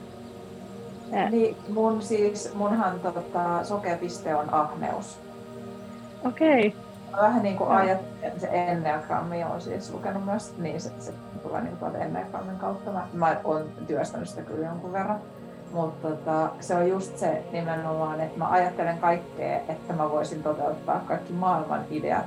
Niin, 1.30 1.56
mun 1.68 2.02
siis, 2.02 2.54
munhan 2.54 3.00
tota, 3.00 3.64
sokeapiste 3.64 4.34
on 4.34 4.54
ahneus. 4.54 5.18
Okei. 6.24 6.66
Okay. 6.66 6.91
Vähän 7.16 7.42
niin 7.42 7.56
kuin 7.56 7.70
ajattelen, 7.70 8.40
se 8.40 8.48
enneagrammi 8.52 9.44
on 9.44 9.60
siis 9.60 9.92
lukenut 9.92 10.24
myös, 10.24 10.54
niin 10.58 10.80
se, 10.80 10.90
se 10.98 11.12
tulee 11.42 11.60
niin 11.60 11.76
tuolta 11.76 11.98
enneagrammin 11.98 12.58
kautta. 12.58 12.92
Mä, 12.92 13.06
mä 13.12 13.36
oon 13.44 13.64
työstänyt 13.86 14.28
sitä 14.28 14.42
kyllä 14.42 14.66
jonkun 14.66 14.92
verran. 14.92 15.20
Mutta 15.72 16.08
tota, 16.08 16.48
se 16.60 16.74
on 16.74 16.88
just 16.88 17.18
se 17.18 17.44
nimenomaan, 17.52 18.20
että 18.20 18.38
mä 18.38 18.50
ajattelen 18.50 18.98
kaikkea, 18.98 19.56
että 19.68 19.92
mä 19.92 20.10
voisin 20.10 20.42
toteuttaa 20.42 21.00
kaikki 21.06 21.32
maailman 21.32 21.84
ideat 21.90 22.24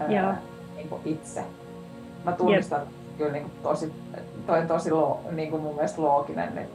ää, 0.00 0.38
niin 0.74 0.88
kuin 0.88 1.00
itse. 1.04 1.44
Mä 2.24 2.32
tunnistan 2.32 2.80
yep. 2.80 2.90
kyllä 3.18 3.32
niin 3.32 3.42
kuin 3.42 3.52
tosi, 3.62 3.92
toi 4.46 4.60
on 4.60 4.66
tosi 4.66 4.90
lo, 4.90 5.20
niin 5.30 5.50
kuin 5.50 5.62
mun 5.62 5.74
mielestä 5.74 6.02
looginen 6.02 6.54
nyt 6.54 6.70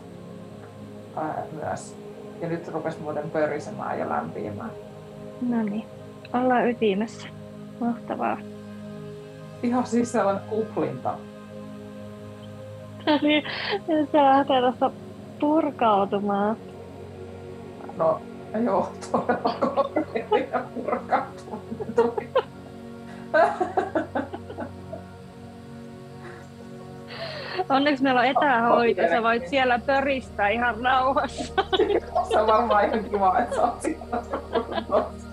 ää, 1.15 1.43
myös. 1.51 1.96
Ja 2.41 2.50
nyt 2.50 2.67
rupesi 2.67 3.00
muuten 3.00 3.29
pörisemään 3.31 4.00
ja 4.00 4.10
lämpiämään. 4.10 4.72
No 5.41 5.63
niin, 5.63 5.86
ollaan 6.33 6.69
ytimessä. 6.69 7.27
Mahtavaa. 7.79 8.38
Ihan 9.63 9.88
siis 9.88 10.12
sellainen 10.12 10.43
kuplinta. 10.50 11.13
No 13.05 13.19
niin, 13.21 13.43
se 14.12 14.17
lähtee 14.17 14.62
tuosta 14.62 14.91
purkautumaan? 15.39 16.57
No, 17.98 18.21
joo, 18.63 18.91
todella 19.12 19.55
korkeita 19.59 20.59
purkautuminen 20.75 22.29
Onneksi 27.69 28.03
meillä 28.03 28.19
on 28.19 28.25
etähoito, 28.25 29.01
sä 29.09 29.24
voit 29.24 29.48
siellä 29.48 29.79
pöristää 29.86 30.50
ihan 30.50 30.75
rauhassa. 30.83 31.53
Se 32.29 32.39
on 32.39 32.48
varmaan 32.48 32.86
ihan 32.86 33.03
kiva, 33.03 33.39
että 33.39 33.55
sä 33.55 33.62
oot 33.62 35.28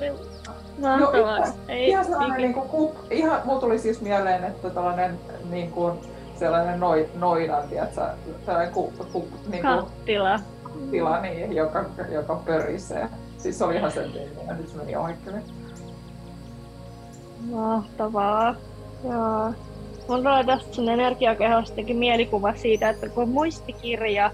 niin. 0.00 0.12
Mahtavaa. 0.80 1.38
Joo, 1.38 1.54
Ei, 1.68 1.88
ihan 1.88 2.04
sellainen, 2.04 2.36
niin 2.36 2.54
kuin, 2.54 2.68
kup, 2.68 2.96
ihan, 3.10 3.40
mulla 3.44 3.60
tuli 3.60 3.78
siis 3.78 4.00
mieleen, 4.00 4.44
että 4.44 4.70
tällainen 4.70 5.18
niin 5.50 5.70
kuin, 5.70 5.98
sellainen 6.38 6.80
noi, 6.80 7.08
noidan, 7.14 7.68
tiedätkö, 7.68 8.00
sellainen 8.46 8.74
ku, 8.74 8.92
ku, 9.12 9.28
niin 9.48 9.62
kuin, 9.62 9.78
Kattila. 9.78 10.40
tila, 10.90 11.20
niin, 11.20 11.52
joka, 11.52 11.84
joka 12.10 12.34
pörisee. 12.46 13.08
Siis 13.38 13.62
oli 13.62 13.76
ihan 13.76 13.92
sen 13.92 14.10
ja 14.46 14.54
nyt 14.54 14.68
se 14.68 14.76
meni 14.76 14.96
oikein. 14.96 15.42
Mahtavaa. 17.50 18.54
Joo. 19.04 19.52
Tulee 20.06 20.44
tästä 20.44 20.74
sun 20.74 20.88
energiakehostakin 20.88 21.96
mielikuva 21.96 22.54
siitä, 22.54 22.88
että 22.88 23.08
kun 23.08 23.28
muistikirja, 23.28 24.30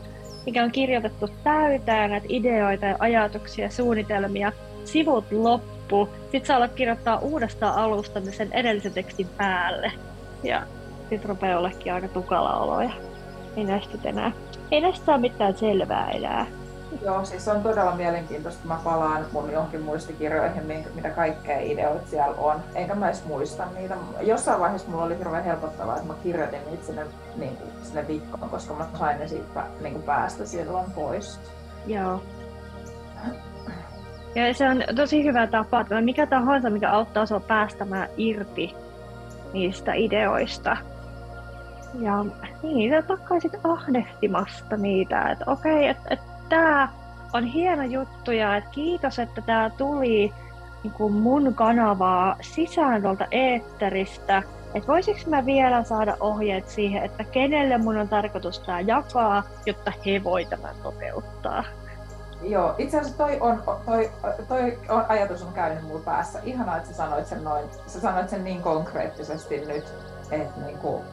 mikä 0.47 0.65
on 0.65 0.73
kirjoitettu 0.73 1.29
täyteen 1.45 2.11
näitä 2.11 2.27
ideoita 2.29 2.87
ja 2.87 2.97
ajatuksia 2.99 3.65
ja 3.65 3.71
suunnitelmia, 3.71 4.53
sivut 4.85 5.33
loppu, 5.33 6.09
sit 6.33 6.47
saa 6.47 6.57
olla 6.57 6.69
kirjoittaa 6.69 7.19
uudestaan 7.19 7.75
alusta 7.75 8.21
sen 8.31 8.53
edellisen 8.53 8.93
tekstin 8.93 9.29
päälle. 9.37 9.93
Ja 10.43 10.63
sit 11.09 11.25
rupeaa 11.25 11.59
ollekin 11.59 11.95
aika 11.95 12.09
tukala 12.09 12.57
olo 12.57 12.81
ja 12.81 12.91
ei 13.57 13.65
näistä 13.65 13.99
enää, 14.05 14.33
ei 14.71 14.81
näistä 14.81 15.05
saa 15.05 15.19
mitään 15.19 15.57
selvää 15.57 16.11
enää. 16.11 16.47
Joo, 17.03 17.25
siis 17.25 17.49
on 17.49 17.63
todella 17.63 17.97
mielenkiintoista, 17.97 18.69
mä 18.69 18.79
palaan 18.85 19.27
mun 19.33 19.53
johonkin 19.53 19.83
muistikirjoihin, 19.83 20.63
mitä 20.95 21.11
kaikkea 21.11 21.61
ideoita 21.61 22.11
siellä 22.11 22.37
on. 22.39 22.61
Enkä 22.75 22.95
mä 22.95 23.07
edes 23.07 23.25
muista 23.25 23.65
niitä. 23.75 23.97
Jossain 24.21 24.61
vaiheessa 24.61 24.91
mulla 24.91 25.05
oli 25.05 25.19
hirveän 25.19 25.45
helpottavaa, 25.45 25.97
että 25.97 26.09
mä 26.09 26.15
kirjoitin 26.23 26.61
niitä 26.67 26.87
sinne, 26.87 27.07
niin 27.37 27.57
kuin, 27.57 27.71
sinne 27.83 28.09
viikkoon, 28.09 28.51
koska 28.51 28.75
mä 28.75 28.87
sain 28.99 29.19
ne 29.19 29.29
siitä 29.29 29.65
niin 29.81 29.93
kuin 29.93 30.03
päästä 30.03 30.47
silloin 30.47 30.91
pois. 30.91 31.41
Joo. 31.87 32.23
Ja 34.35 34.55
se 34.55 34.69
on 34.69 34.83
tosi 34.97 35.25
hyvä 35.25 35.47
tapa, 35.47 35.81
että 35.81 36.01
mikä 36.01 36.27
tahansa, 36.27 36.71
mikä 36.71 36.91
auttaa 36.91 37.27
sinua 37.27 37.41
päästämään 37.41 38.09
irti 38.17 38.75
niistä 39.53 39.93
ideoista. 39.95 40.77
Ja 42.01 42.25
niin, 42.63 42.93
sä 42.93 43.03
takkaisit 43.03 43.53
ahdehtimasta 43.65 44.77
niitä, 44.77 45.31
että 45.31 45.45
okei, 45.47 45.89
että 45.89 46.03
et, 46.11 46.21
tämä 46.51 46.89
on 47.33 47.45
hieno 47.45 47.83
juttu 47.83 48.31
ja 48.31 48.57
että 48.57 48.71
kiitos, 48.71 49.19
että 49.19 49.41
tämä 49.41 49.71
tuli 49.71 50.33
niin 50.83 50.93
kuin 50.93 51.13
mun 51.13 51.55
kanavaa 51.55 52.37
sisään 52.41 53.03
tuolta 53.03 53.27
eetteristä. 53.31 54.43
Että 54.75 54.87
voisiko 54.87 55.21
mä 55.27 55.47
vielä 55.47 55.85
saada 55.85 56.17
ohjeet 56.21 56.69
siihen, 56.69 57.05
että 57.05 57.25
kenelle 57.25 57.79
mun 57.79 57.97
on 57.97 58.09
tarkoitus 58.09 58.59
tämä 58.59 58.81
jakaa, 58.81 59.43
jotta 59.67 59.93
he 60.07 60.25
voi 60.25 60.45
tämän 60.45 60.75
toteuttaa. 60.83 61.65
Joo, 62.43 62.75
itse 62.79 62.99
asiassa 62.99 63.19
toi, 63.19 63.39
on, 63.41 63.63
toi, 63.87 64.11
toi 64.49 64.79
on, 64.89 65.05
ajatus 65.09 65.43
on 65.43 65.53
käynyt 65.53 65.85
mulla 65.85 66.01
päässä. 66.05 66.41
Ihanaa, 66.45 66.77
että 66.77 66.89
sä 66.89 66.95
sanoit 66.95 67.27
sen 67.27 67.45
noin. 67.45 67.65
Sä 67.87 68.01
sanoit 68.01 68.29
sen 68.29 68.45
niin 68.45 68.63
konkreettisesti 68.63 69.61
nyt, 69.67 69.85
että 70.31 70.61
niinku, 70.61 71.05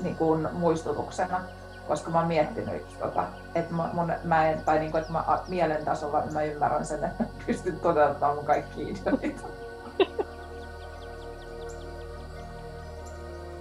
niin 0.00 0.16
kuin 0.16 0.48
muistutuksena 0.52 1.40
koska 1.88 2.10
mä 2.10 2.18
oon 2.18 2.28
miettinyt, 2.28 2.98
tota, 2.98 3.24
että 3.54 3.74
mä, 3.74 3.90
mun, 3.92 4.12
mä 4.24 4.48
en, 4.48 4.62
tai 4.64 4.78
niinku, 4.78 4.96
että 4.96 5.12
mä 5.12 5.24
mielen 5.48 5.84
tasolla 5.84 6.22
mä 6.32 6.42
ymmärrän 6.42 6.86
sen, 6.86 7.04
että 7.04 7.24
pystyn 7.46 7.80
toteuttamaan 7.80 8.36
mun 8.36 8.46
kaikki 8.46 8.82
ideoita. 8.82 9.42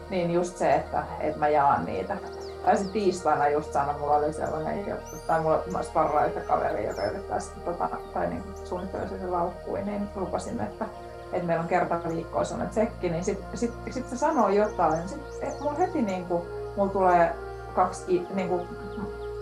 niin 0.09 0.31
just 0.31 0.57
se, 0.57 0.73
että, 0.73 1.03
että 1.19 1.39
mä 1.39 1.47
jaan 1.47 1.85
niitä. 1.85 2.17
Tai 2.65 2.77
sitten 2.77 2.93
tiistaina 2.93 3.49
just 3.49 3.73
sanoin, 3.73 3.99
mulla 3.99 4.15
oli 4.15 4.33
sellainen, 4.33 4.97
tai 5.27 5.41
mulla 5.41 5.63
mä 5.71 5.83
sparraa 5.83 6.25
yhtä 6.25 6.39
kaveri, 6.39 6.87
joka 6.87 7.05
yrittää 7.05 7.39
sitten, 7.39 7.63
tota, 7.63 7.89
tai 8.13 8.27
niin 8.27 8.43
suunnittelee 8.63 9.07
sen 9.07 9.31
laukkuun, 9.31 9.85
niin 9.85 10.09
lupasin, 10.15 10.61
että, 10.61 10.85
että 11.33 11.47
meillä 11.47 11.61
on 11.61 11.67
kerta 11.67 11.99
viikkoa 12.09 12.43
sellainen 12.43 12.71
tsekki, 12.71 13.09
niin 13.09 13.23
sitten 13.23 13.57
sit, 13.57 13.73
sit 13.89 14.09
se 14.09 14.17
sanoo 14.17 14.49
jotain, 14.49 15.09
sitten 15.09 15.53
mulla 15.61 15.77
heti 15.77 16.01
niin 16.01 16.25
kuin, 16.25 16.43
mulla 16.77 16.91
tulee 16.91 17.35
kaksi, 17.75 18.27
niin 18.33 18.49
kuin, 18.49 18.67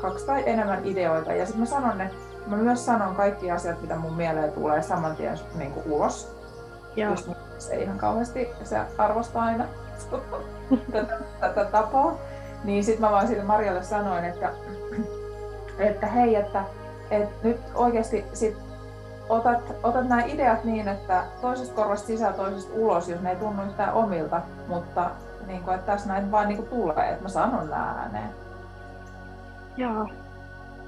kaksi 0.02 0.26
tai 0.26 0.44
enemmän 0.46 0.86
ideoita. 0.86 1.34
Ja 1.34 1.46
sitten 1.46 1.60
mä 1.60 1.66
sanon 1.66 1.98
ne, 1.98 2.12
mä 2.48 2.58
myös 2.58 2.86
sanon 2.86 3.16
kaikki 3.16 3.52
asiat, 3.52 3.82
mitä 3.82 3.96
mun 3.96 4.14
mieleen 4.14 4.52
tulee 4.52 4.82
saman 4.82 5.16
tien 5.16 5.40
niin 5.56 5.72
kuin 5.72 5.92
ulos. 5.92 6.36
Ja. 6.96 7.10
Just 7.10 7.30
se 7.58 7.74
ei 7.74 7.84
ihan 7.84 7.98
kauheasti 7.98 8.50
se 8.64 8.80
arvostaa 8.98 9.44
aina 9.44 9.66
tätä, 10.92 11.18
tätä 11.40 11.66
tapaa. 11.66 12.18
Niin 12.64 12.84
sitten 12.84 13.02
mä 13.02 13.12
vaan 13.12 13.28
sille 13.28 13.44
Marjalle 13.44 13.84
sanoin, 13.84 14.26
että, 14.26 14.50
että 15.80 16.08
hei, 16.08 16.36
että, 16.36 16.64
että 17.12 17.36
nyt 17.44 17.62
oikeasti 17.76 18.26
sit 18.34 18.58
otat, 19.30 19.76
otat 19.84 20.08
nämä 20.08 20.24
ideat 20.24 20.64
niin, 20.64 20.88
että 20.88 21.24
toisesta 21.42 21.76
korvasta 21.76 22.08
sisään, 22.08 22.34
toisesta 22.34 22.74
ulos, 22.74 23.10
jos 23.10 23.22
ne 23.22 23.30
ei 23.30 23.36
tunnu 23.36 23.64
yhtään 23.64 23.94
omilta, 23.94 24.42
mutta 24.68 25.12
niin 25.50 25.64
kuin, 25.64 25.76
että 25.76 25.92
tässä 25.92 26.08
näin 26.08 26.32
vaan 26.32 26.48
niin 26.48 26.58
kuin 26.58 26.70
tulee, 26.70 27.10
että 27.10 27.24
mä 27.24 27.30
sanon 27.30 27.70
nämä 27.70 27.96
ääneen. 27.98 28.30
Joo. 29.78 30.10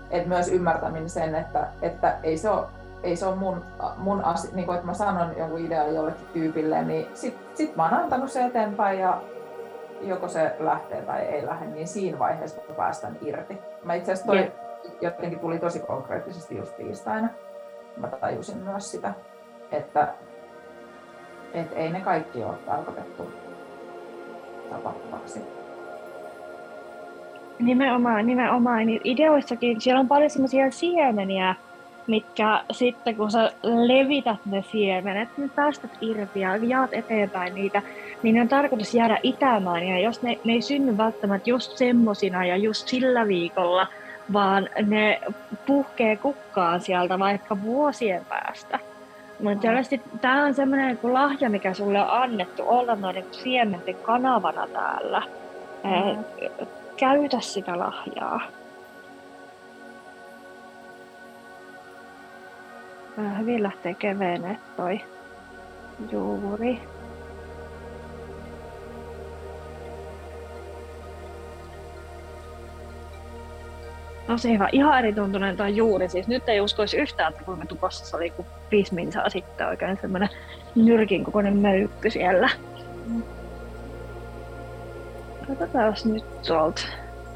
Et 0.10 0.26
myös 0.26 0.48
ymmärtäminen 0.48 1.10
sen, 1.10 1.36
että, 1.36 1.68
että 1.82 2.18
ei 2.24 2.38
se 2.38 2.50
ole, 2.50 2.66
ei 3.04 3.16
se 3.16 3.26
ole 3.26 3.36
mun, 3.36 3.66
mun 3.98 4.24
asia, 4.26 4.56
niin 4.56 4.66
kuin, 4.66 4.76
että 4.76 4.88
mä 4.88 4.94
sanon 4.94 5.38
jonkun 5.38 5.60
idean 5.60 5.96
jollekin 5.96 6.28
tyypille, 6.34 6.84
niin 6.84 7.08
sit, 7.14 7.38
sit 7.54 7.76
mä 7.76 7.84
oon 7.84 7.94
antanut 7.94 8.32
se 8.32 8.46
eteenpäin 8.46 9.00
ja 9.00 9.22
joko 10.02 10.28
se 10.28 10.56
lähtee 10.60 11.02
tai 11.02 11.22
ei 11.22 11.46
lähde, 11.46 11.66
niin 11.66 11.88
siinä 11.88 12.20
vaiheessa 12.20 12.62
mä 12.70 12.76
päästän 12.76 13.18
irti. 13.22 13.58
Mä 13.84 13.94
itse 13.94 14.12
asiassa 14.12 14.28
toi 14.28 14.38
yeah. 14.38 14.52
jotenkin 15.02 15.40
tuli 15.40 15.60
tosi 15.60 15.80
konkreettisesti 15.80 16.58
just 16.58 16.78
tiistaina. 16.78 17.30
Mä 17.98 18.08
tajusin 18.08 18.58
myös 18.58 18.92
sitä, 18.92 19.14
että, 19.72 20.14
että 21.54 21.76
ei 21.76 21.90
ne 21.90 22.02
kaikki 22.02 22.44
ole 22.44 22.58
tarkoitettu 22.66 23.41
tapahtuvaksi. 24.72 25.40
Nimenomaan, 27.60 28.28
nimenomaan. 28.28 28.88
Niin 28.88 29.02
ideoissakin 29.04 29.82
siellä 29.82 30.00
on 30.00 30.08
paljon 30.08 30.30
sellaisia 30.30 30.72
siemeniä, 30.72 31.56
mitkä 32.08 32.64
sitten 32.72 33.16
kun 33.16 33.32
sä 33.32 33.52
levität 33.64 34.46
ne 34.46 34.64
siemenet, 34.72 35.30
niin 35.38 35.50
päästät 35.50 35.92
irti 36.02 36.40
ja 36.40 36.56
jaat 36.56 36.94
eteenpäin 36.94 37.56
niitä, 37.56 37.82
niin 38.24 38.36
ne 38.36 38.42
on 38.42 38.48
tarkoitus 38.48 38.94
jäädä 38.94 39.20
itämään. 39.24 39.88
Ja 39.88 40.00
jos 40.00 40.22
ne, 40.22 40.40
ne 40.44 40.54
ei 40.54 40.62
synny 40.62 40.98
välttämättä 40.98 41.50
just 41.50 41.78
semmosina 41.78 42.46
ja 42.46 42.58
just 42.58 42.88
sillä 42.88 43.28
viikolla, 43.28 43.88
vaan 44.34 44.70
ne 44.86 45.22
puhkee 45.66 46.16
kukkaan 46.16 46.82
sieltä 46.82 47.20
vaikka 47.20 47.62
vuosien 47.62 48.26
päästä. 48.26 48.80
Mutta 49.42 49.68
tämä 50.22 50.46
on 50.46 50.54
semmoinen 50.54 51.00
niin 51.04 51.14
lahja, 51.14 51.50
mikä 51.50 51.74
sulle 51.74 52.02
on 52.02 52.10
annettu 52.10 52.64
olla 52.66 52.96
noiden 52.96 53.26
siementen 53.32 53.96
kanavana 53.96 54.68
täällä. 54.68 55.24
Mm. 55.84 56.24
Käytä 56.98 57.40
sitä 57.40 57.80
lahjaa. 57.80 58.42
Hyvin 63.40 63.64
lähtee 63.64 63.94
kevenee 63.94 64.58
toi 64.78 65.02
juuri. 66.12 66.91
Tosi 74.32 74.54
hyvä. 74.54 74.70
Ihan 74.72 75.00
eri 75.00 75.14
tuntunen 75.14 75.58
tuo 75.58 75.66
juuri. 75.66 76.10
Siis 76.10 76.28
nyt 76.28 76.50
ei 76.50 76.62
uskoisi 76.62 76.98
yhtään, 76.98 77.32
että 77.32 77.44
kuinka 77.44 77.66
tukossa 77.66 78.18
oli, 78.18 78.30
kun 78.30 78.46
viisi 78.72 78.94
minsaa 78.94 79.30
sitten 79.30 79.68
oikein 79.68 79.98
semmoinen 80.02 80.30
nyrkin 80.76 81.24
kokoinen 81.24 81.58
möykky 81.58 82.10
siellä. 82.10 82.50
Katsotaan 85.48 85.94
nyt 86.06 86.42
tuolta, 86.48 86.82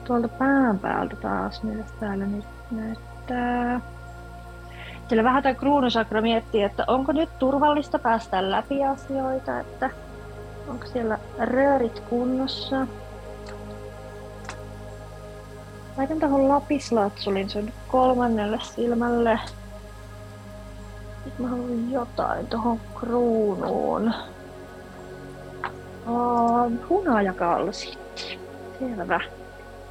tuolta 0.08 0.28
pään 0.28 0.80
päältä 0.80 1.16
taas, 1.16 1.64
mitä 1.64 1.84
täällä 2.00 2.26
nyt 2.26 2.46
näyttää. 2.72 3.82
Siellä 5.08 5.24
vähän 5.24 5.44
tämä 5.44 5.56
kruunusakra 5.56 6.22
miettii, 6.22 6.64
että 6.64 6.84
onko 6.88 7.12
nyt 7.12 7.40
turvallista 7.40 8.00
päästä 8.00 8.52
läpi 8.52 8.84
asioita, 8.84 9.60
että 9.60 9.90
onko 10.68 10.86
siellä 10.86 11.20
röörit 11.40 12.00
kunnossa. 12.00 12.88
Laitan 15.98 16.20
tuohon 16.20 16.50
lapislatsulin 16.50 17.50
sun 17.50 17.72
kolmannelle 17.88 18.60
silmälle. 18.76 19.40
Nyt 21.26 21.40
mä 21.40 21.48
haluan 21.48 21.92
jotain 21.92 22.48
tuohon 22.48 22.80
kruunuun. 23.00 24.14
Oh. 26.08 26.72
Selvä. 28.80 29.20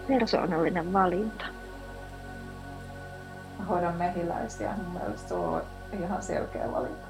Persoonallinen 0.09 0.93
valinta. 0.93 1.45
Mä 3.59 3.65
hoidan 3.65 3.95
mehiläisiä. 3.95 4.75
Mun 4.77 5.03
mielestä 5.03 5.29
se 5.29 5.35
on 5.35 5.63
ihan 5.93 6.23
selkeä 6.23 6.73
valinta. 6.73 7.04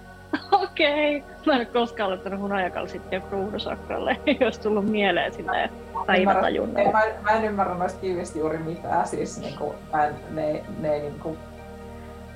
Okei. 0.74 1.16
Okay. 1.16 1.30
Mä 1.46 1.52
en 1.52 1.58
ole 1.58 1.64
koskaan 1.64 2.10
laittanut 2.10 2.40
hunajakalsittia 2.40 3.20
kruunusakralle, 3.20 4.16
jos 4.40 4.58
tullut 4.58 4.90
mieleen 4.90 5.32
silleen 5.32 5.70
päivätajunnalla. 6.06 6.92
Mä, 6.92 7.02
mä, 7.22 7.30
en 7.30 7.44
ymmärrä 7.44 7.74
noista 7.74 8.00
kivistä 8.00 8.38
juuri 8.38 8.58
mitään. 8.58 9.08
Siis 9.08 9.40
niinku, 9.40 9.74
mä 9.92 10.06
en, 10.06 10.14
ne, 10.30 10.64
ne, 10.80 10.98
niinku, 10.98 11.36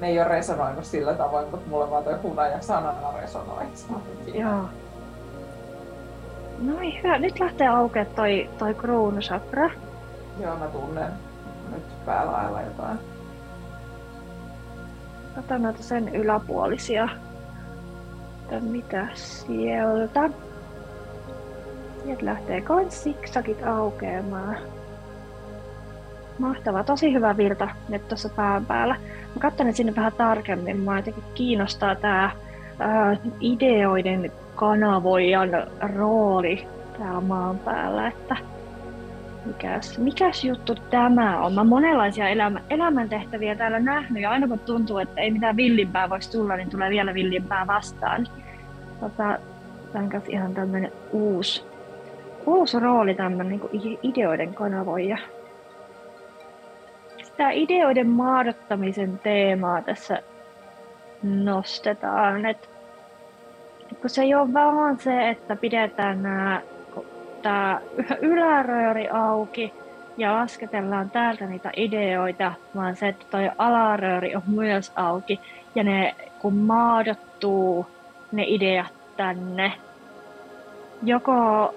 ne 0.01 0.07
ei 0.07 0.21
ole 0.21 0.29
resonoinut 0.29 0.85
sillä 0.85 1.15
tavoin, 1.15 1.49
mutta 1.51 1.71
mulle 1.71 1.91
vaan 1.91 2.05
toi 2.05 2.19
hunaja 2.23 2.61
sanana 2.61 3.13
resonoi. 3.21 3.65
Joo. 4.35 4.65
No 6.59 6.73
hyvä. 7.03 7.19
Nyt 7.19 7.41
lähtee 7.41 7.69
aukeaa 7.69 8.05
toi, 8.05 8.51
toi 8.59 8.75
kruunusakra. 8.75 9.71
Joo, 10.41 10.57
mä 10.57 10.67
tunnen. 10.67 11.13
nyt 11.71 12.05
päälailla 12.07 12.61
jotain. 12.61 12.99
Katsotaan 15.35 15.63
noita 15.63 15.83
sen 15.83 16.15
yläpuolisia. 16.15 17.09
Että 18.49 18.61
mitä 18.61 19.07
sieltä? 19.15 20.31
Sieltä 22.05 22.25
lähtee 22.25 22.61
kans 22.61 23.03
siksakit 23.03 23.63
aukeamaan. 23.67 24.57
Mahtava, 26.39 26.85
tosi 26.85 27.13
hyvä 27.13 27.37
virta 27.37 27.69
nyt 27.89 28.09
tuossa 28.09 28.29
pään 28.29 28.67
päällä. 28.67 28.95
Mä 29.35 29.41
katson 29.41 29.73
sinne 29.73 29.97
vähän 29.97 30.13
tarkemmin. 30.13 30.81
Mua 30.81 30.97
jotenkin 30.97 31.25
kiinnostaa 31.35 31.95
tää 31.95 32.31
ää, 32.79 33.17
ideoiden 33.41 34.33
kanavoijan 34.55 35.51
rooli 35.97 36.69
täällä 36.99 37.21
maan 37.21 37.59
päällä, 37.59 38.09
että 38.09 38.37
mikäs, 39.49 39.99
mikäs 39.99 40.45
juttu 40.45 40.75
tämä 40.75 41.41
on. 41.41 41.53
Mä 41.53 41.65
monenlaisia 41.65 42.29
elämä, 42.29 42.61
elämäntehtäviä 42.71 43.55
täällä 43.55 43.81
nähnyt 43.81 44.23
ja 44.23 44.31
aina 44.31 44.49
kun 44.49 44.59
tuntuu, 44.59 44.99
että 44.99 45.21
ei 45.21 45.31
mitään 45.31 45.57
villimpää 45.57 46.11
voisi 46.11 46.33
tulla, 46.33 46.57
niin 46.57 46.71
tulee 46.71 46.91
vielä 46.91 47.15
villimpää 47.15 47.67
vastaan. 47.67 48.27
Tota, 49.01 49.39
tämän 49.93 50.09
kanssa 50.09 50.33
ihan 50.33 50.55
tämmöinen 50.55 50.93
uusi, 51.13 51.65
uusi 52.47 52.79
rooli, 52.79 53.15
tämmöinen 53.15 53.61
niin 53.73 53.99
ideoiden 54.03 54.55
kanavoija. 54.55 55.19
Sitä 57.23 57.51
ideoiden 57.51 58.09
maadottamisen 58.09 59.19
teemaa 59.19 59.83
tässä 59.83 60.23
nostetaan, 61.23 62.47
että 62.47 62.69
kun 64.01 64.11
se 64.11 64.23
ei 64.23 64.35
ole 64.35 64.53
vaan 64.53 64.99
se, 64.99 65.29
että 65.29 65.57
pidetään 65.57 66.23
nämä 66.23 66.61
tämä 67.43 67.81
ylärööri 68.21 69.09
auki 69.09 69.75
ja 70.17 70.35
lasketellaan 70.35 71.11
täältä 71.11 71.47
niitä 71.47 71.71
ideoita, 71.77 72.53
vaan 72.77 72.97
se, 72.97 73.09
että 73.09 73.25
toi 73.31 73.51
alarööri 73.59 74.37
on 74.37 74.43
myös 74.47 74.93
auki 74.97 75.41
ja 75.75 75.85
ne 75.85 76.15
kun 76.39 76.55
maadottuu 76.55 77.87
ne 78.33 78.45
ideat 78.47 78.93
tänne 79.17 79.73
joko 81.03 81.75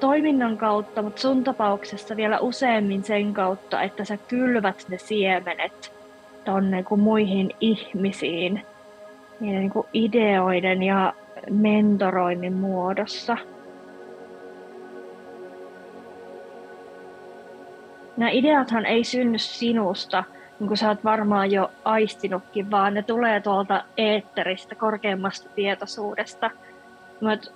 toiminnan 0.00 0.56
kautta, 0.56 1.02
mutta 1.02 1.20
sun 1.20 1.44
tapauksessa 1.44 2.16
vielä 2.16 2.38
useammin 2.38 3.04
sen 3.04 3.34
kautta, 3.34 3.82
että 3.82 4.04
sä 4.04 4.16
kylvät 4.16 4.84
ne 4.88 4.98
siemenet 4.98 5.92
tonne 6.44 6.82
kuin 6.82 7.00
muihin 7.00 7.50
ihmisiin 7.60 8.62
niin 9.40 9.70
kuin 9.70 9.86
ideoiden 9.92 10.82
ja 10.82 11.12
mentoroinnin 11.50 12.52
muodossa. 12.52 13.36
Nämä 18.16 18.30
ideathan 18.30 18.86
ei 18.86 19.04
synny 19.04 19.38
sinusta, 19.38 20.24
niin 20.60 20.68
kuin 20.68 20.78
sä 20.78 20.88
oot 20.88 21.04
varmaan 21.04 21.50
jo 21.50 21.70
aistinutkin, 21.84 22.70
vaan 22.70 22.94
ne 22.94 23.02
tulee 23.02 23.40
tuolta 23.40 23.84
eetteristä, 23.96 24.74
korkeammasta 24.74 25.48
tietoisuudesta. 25.48 26.50
Mut 27.20 27.52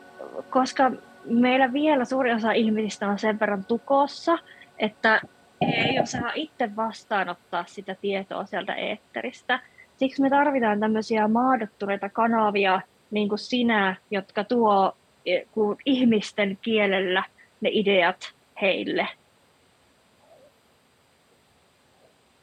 koska 0.51 0.93
meillä 1.25 1.73
vielä 1.73 2.05
suuri 2.05 2.33
osa 2.33 2.53
ihmisistä 2.53 3.09
on 3.09 3.19
sen 3.19 3.41
verran 3.41 3.65
tukossa, 3.65 4.39
että 4.79 5.21
ei 5.61 6.01
osaa 6.01 6.33
itse 6.35 6.77
vastaanottaa 6.77 7.65
sitä 7.67 7.97
tietoa 8.01 8.47
sieltä 8.47 8.75
eetteristä. 8.75 9.61
Siksi 9.97 10.23
me 10.23 10.31
tarvitaan 10.31 10.81
tämmöisiä 10.81 11.29
maadottuneita 11.29 12.09
kanavia, 12.09 12.81
niin 13.11 13.29
kuin 13.29 13.39
sinä, 13.39 13.97
jotka 14.11 14.45
tuo 14.45 14.97
e, 15.27 15.41
ihmisten 15.87 16.59
kielellä 16.63 17.25
ne 17.61 17.71
ideat 17.73 18.35
heille. 18.63 19.09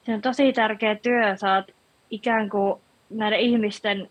Se 0.05 0.13
on 0.13 0.21
tosi 0.21 0.53
tärkeä 0.53 0.95
työ, 0.95 1.37
saat 1.37 1.65
ikään 2.09 2.49
kuin 2.49 2.81
näiden 3.09 3.39
ihmisten, 3.39 4.09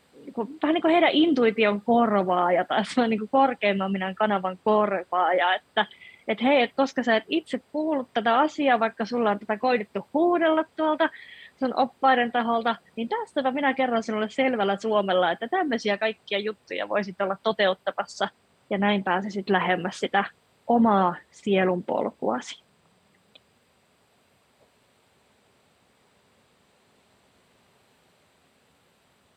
vähän 0.62 0.74
niin 0.74 0.82
kuin 0.82 0.92
heidän 0.92 1.12
intuition 1.12 1.80
korvaaja 1.80 2.64
tai 2.64 2.84
se 2.84 3.00
on 3.00 3.10
niin 3.10 3.18
kuin 3.18 3.28
korkeimman 3.28 3.92
minä 3.92 4.14
kanavan 4.14 4.58
korvaaja, 4.64 5.54
että 5.54 5.86
että 6.28 6.44
hei, 6.44 6.62
että 6.62 6.76
koska 6.76 7.02
sä 7.02 7.16
et 7.16 7.24
itse 7.28 7.60
kuullut 7.72 8.08
tätä 8.14 8.38
asiaa, 8.38 8.80
vaikka 8.80 9.04
sulla 9.04 9.30
on 9.30 9.38
tätä 9.38 9.58
koitettu 9.58 10.06
huudella 10.14 10.64
tuolta 10.76 11.08
sun 11.56 11.74
oppaiden 11.76 12.32
taholta, 12.32 12.76
niin 12.96 13.08
tästä 13.08 13.50
minä 13.50 13.74
kerron 13.74 14.02
sinulle 14.02 14.28
selvällä 14.28 14.76
suomella, 14.76 15.30
että 15.30 15.48
tämmöisiä 15.48 15.98
kaikkia 15.98 16.38
juttuja 16.38 16.88
voisit 16.88 17.20
olla 17.20 17.36
toteuttamassa. 17.42 18.28
Ja 18.70 18.78
näin 18.78 19.04
pääsisit 19.04 19.50
lähemmäs 19.50 20.00
sitä 20.00 20.24
omaa 20.66 21.14
sielun 21.30 21.82
polkuasi. 21.82 22.63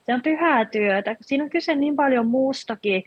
Se 0.08 0.14
on 0.14 0.22
pyhää 0.22 0.66
työtä. 0.66 1.16
Siinä 1.22 1.44
on 1.44 1.50
kyse 1.50 1.76
niin 1.76 1.96
paljon 1.96 2.28
muustakin 2.28 3.04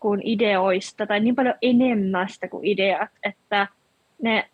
kuin 0.00 0.20
ideoista 0.24 1.06
tai 1.06 1.20
niin 1.20 1.34
paljon 1.34 1.54
enemmästä 1.62 2.48
kuin 2.48 2.64
ideat, 2.64 3.10
että 3.22 3.66
ne, 4.22 4.48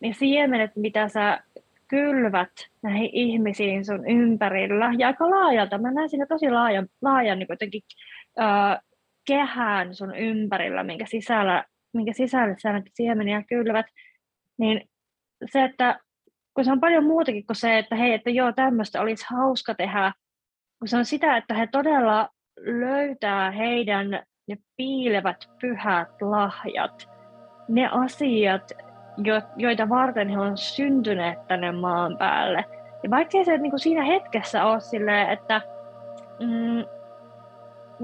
ne 0.00 0.12
siemenet, 0.12 0.70
mitä 0.76 1.08
sä 1.08 1.40
kylvät 1.88 2.50
näihin 2.82 3.10
ihmisiin 3.12 3.84
sun 3.84 4.10
ympärillä 4.10 4.90
ja 4.98 5.06
aika 5.06 5.30
laajalta. 5.30 5.78
Mä 5.78 5.90
näen 5.90 6.08
siinä 6.08 6.26
tosi 6.26 6.50
laajan, 6.50 6.88
laajan 7.02 7.38
niin 7.38 7.46
jotenkin, 7.50 7.82
äh, 8.40 8.78
kehään 9.26 9.94
sun 9.94 10.16
ympärillä, 10.16 10.82
minkä 10.82 11.06
sisällä, 11.06 11.64
minkä 11.92 12.12
sisällä 12.12 12.54
sä 12.58 12.72
näitä 12.72 12.90
siemeniä 12.94 13.42
kylvät, 13.48 13.86
niin 14.58 14.88
se, 15.52 15.64
että 15.64 16.00
kun 16.54 16.64
se 16.64 16.72
on 16.72 16.80
paljon 16.80 17.04
muutakin 17.04 17.46
kuin 17.46 17.56
se, 17.56 17.78
että 17.78 17.96
hei, 17.96 18.12
että 18.12 18.30
joo, 18.30 18.52
tämmöistä 18.52 19.00
olisi 19.00 19.26
hauska 19.30 19.74
tehdä, 19.74 20.12
se 20.86 20.96
on 20.96 21.04
sitä, 21.04 21.36
että 21.36 21.54
he 21.54 21.66
todella 21.66 22.28
löytää 22.60 23.50
heidän 23.50 24.10
ne 24.48 24.56
piilevät 24.76 25.48
pyhät 25.60 26.22
lahjat, 26.22 27.08
ne 27.68 27.88
asiat, 27.92 28.72
jo, 29.16 29.42
joita 29.56 29.88
varten 29.88 30.28
he 30.28 30.38
on 30.38 30.56
syntyneet 30.56 31.46
tänne 31.46 31.72
maan 31.72 32.18
päälle. 32.18 32.64
Ja 33.02 33.10
vaikka 33.10 33.44
se 33.44 33.58
niin 33.58 33.70
kuin 33.70 33.80
siinä 33.80 34.04
hetkessä 34.04 34.64
ole 34.64 34.80
silleen, 34.80 35.30
että 35.30 35.60
mm, 36.40 36.84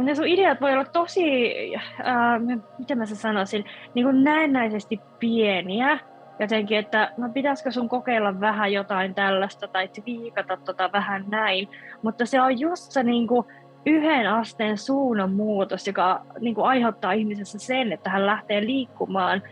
ne 0.04 0.14
sun 0.14 0.26
ideat 0.26 0.60
voi 0.60 0.72
olla 0.72 0.84
tosi, 0.84 1.52
äh, 1.76 2.60
miten 2.78 2.98
mä 2.98 3.06
sanoisin, 3.06 3.64
niin 3.94 4.04
kuin 4.04 4.24
näennäisesti 4.24 5.00
pieniä, 5.18 5.98
jotenkin, 6.38 6.78
että 6.78 7.12
no 7.16 7.28
pitäisikö 7.28 7.70
sun 7.70 7.88
kokeilla 7.88 8.40
vähän 8.40 8.72
jotain 8.72 9.14
tällaista 9.14 9.68
tai 9.68 9.90
viikata 10.06 10.56
tota 10.56 10.92
vähän 10.92 11.24
näin, 11.28 11.68
mutta 12.02 12.26
se 12.26 12.40
on 12.40 12.60
just 12.60 12.92
se 12.92 13.02
niin 13.02 13.26
kuin, 13.26 13.46
yhden 13.86 14.30
asteen 14.30 14.78
suunnan 14.78 15.32
muutos, 15.32 15.86
joka 15.86 16.22
niin 16.40 16.54
kuin 16.54 16.66
aiheuttaa 16.66 17.12
ihmisessä 17.12 17.58
sen, 17.58 17.92
että 17.92 18.10
hän 18.10 18.26
lähtee 18.26 18.60
liikkumaan 18.60 19.42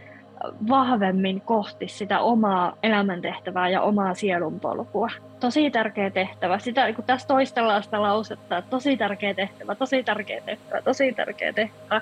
vahvemmin 0.68 1.40
kohti 1.40 1.88
sitä 1.88 2.21
omaa 2.21 2.77
elämäntehtävää 2.83 3.68
ja 3.68 3.83
omaa 3.83 4.14
sielunpolkua. 4.14 5.09
Tosi 5.40 5.71
tärkeä 5.71 6.11
tehtävä. 6.11 6.59
Sitä, 6.59 6.92
kun 6.92 7.05
tässä 7.05 7.29
toistellaan 7.29 7.83
sitä 7.83 8.03
lausetta, 8.03 8.59
että 8.59 8.71
tosi 8.71 8.97
tärkeä 8.97 9.35
tehtävä, 9.35 9.75
tosi 9.75 10.03
tärkeä 10.03 10.40
tehtävä, 10.47 10.83
tosi 10.83 11.12
tärkeä 11.12 11.53
tehtävä. 11.53 12.01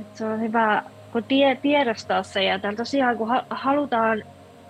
Että 0.00 0.18
se 0.18 0.24
on 0.24 0.40
hyvä, 0.40 0.82
kun 1.12 1.24
tie, 1.24 1.54
tiedostaa 1.54 2.22
se 2.22 2.44
ja 2.44 2.58
täällä 2.58 2.76
tosiaan 2.76 3.16
kun 3.16 3.28
halutaan 3.50 4.22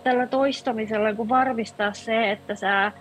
tällä 0.05 0.27
toistamisella 0.27 1.15
kun 1.15 1.29
varmistaa 1.29 1.93
se, 1.93 2.31
että 2.31 2.55
sä 2.55 2.93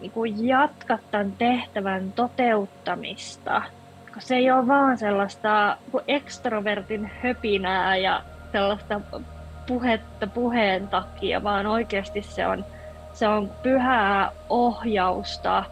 niin 0.00 0.10
kuin 0.10 0.48
jatkat 0.48 1.00
tämän 1.10 1.32
tehtävän 1.32 2.12
toteuttamista. 2.12 3.62
Koska 4.04 4.20
se 4.20 4.36
ei 4.36 4.50
ole 4.50 4.66
vaan 4.66 4.98
sellaista 4.98 5.76
ekstrovertin 6.08 7.10
höpinää 7.22 7.96
ja 7.96 8.22
sellaista 8.52 9.00
puhetta 9.66 10.26
puheen 10.26 10.88
takia, 10.88 11.42
vaan 11.42 11.66
oikeasti 11.66 12.22
se 12.22 12.46
on, 12.46 12.64
se 13.12 13.28
on 13.28 13.50
pyhää 13.62 14.30
ohjausta, 14.48 15.64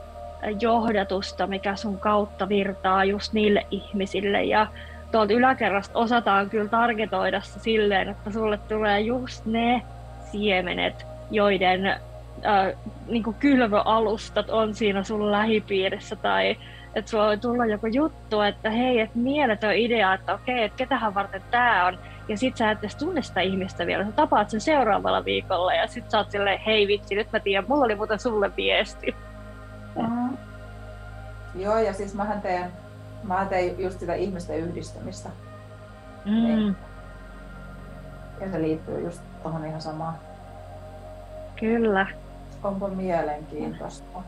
johdatusta, 0.60 1.46
mikä 1.46 1.76
sun 1.76 1.98
kautta 1.98 2.48
virtaa 2.48 3.04
just 3.04 3.32
niille 3.32 3.66
ihmisille. 3.70 4.44
Ja 4.44 4.66
tuolta 5.16 5.32
yläkerrasta 5.32 5.98
osataan 5.98 6.50
kyllä 6.50 6.68
targetoida 6.68 7.40
se 7.40 7.60
silleen, 7.60 8.08
että 8.08 8.30
sulle 8.30 8.58
tulee 8.58 9.00
just 9.00 9.46
ne 9.46 9.82
siemenet, 10.32 11.06
joiden 11.30 11.86
äh, 11.86 11.98
niin 13.08 13.34
kylvöalustat 13.38 14.50
on 14.50 14.74
siinä 14.74 15.02
sun 15.02 15.32
lähipiirissä 15.32 16.16
tai 16.16 16.56
että 16.94 17.10
sulla 17.10 17.26
voi 17.26 17.38
tulla 17.38 17.66
joku 17.66 17.86
juttu, 17.86 18.40
että 18.40 18.70
hei, 18.70 19.00
että 19.00 19.18
mieletön 19.18 19.76
idea, 19.76 20.14
että 20.14 20.34
okei, 20.34 20.64
että 20.64 20.76
ketähän 20.76 21.14
varten 21.14 21.42
tämä 21.50 21.86
on 21.86 21.98
ja 22.28 22.38
sit 22.38 22.56
sä 22.56 22.70
et 22.70 22.78
edes 22.78 22.96
tunne 22.96 23.22
sitä 23.22 23.40
ihmistä 23.40 23.86
vielä. 23.86 24.04
Sä 24.04 24.12
tapaat 24.12 24.50
sen 24.50 24.60
seuraavalla 24.60 25.24
viikolla 25.24 25.74
ja 25.74 25.86
sit 25.86 26.10
sä 26.10 26.18
oot 26.18 26.30
silleen, 26.30 26.60
hei 26.66 26.86
vitsi, 26.86 27.14
nyt 27.14 27.32
mä 27.32 27.40
tiedän, 27.40 27.64
mulla 27.68 27.84
oli 27.84 27.94
muuten 27.94 28.18
sulle 28.18 28.56
viesti. 28.56 29.16
Mm. 29.96 30.36
Joo, 31.54 31.78
ja 31.78 31.92
siis 31.92 32.14
mähän 32.14 32.42
teen, 32.42 32.72
mä 33.26 33.46
teen 33.46 33.80
just 33.80 34.00
sitä 34.00 34.14
ihmisten 34.14 34.58
yhdistämistä. 34.58 35.28
Mm. 36.24 36.32
Niin. 36.32 36.76
Ja 38.40 38.50
se 38.50 38.62
liittyy 38.62 39.00
just 39.04 39.22
tuohon 39.42 39.66
ihan 39.66 39.80
samaan. 39.80 40.14
Kyllä. 41.60 42.06
onpa 42.62 42.88
mielenkiintoista. 42.88 44.22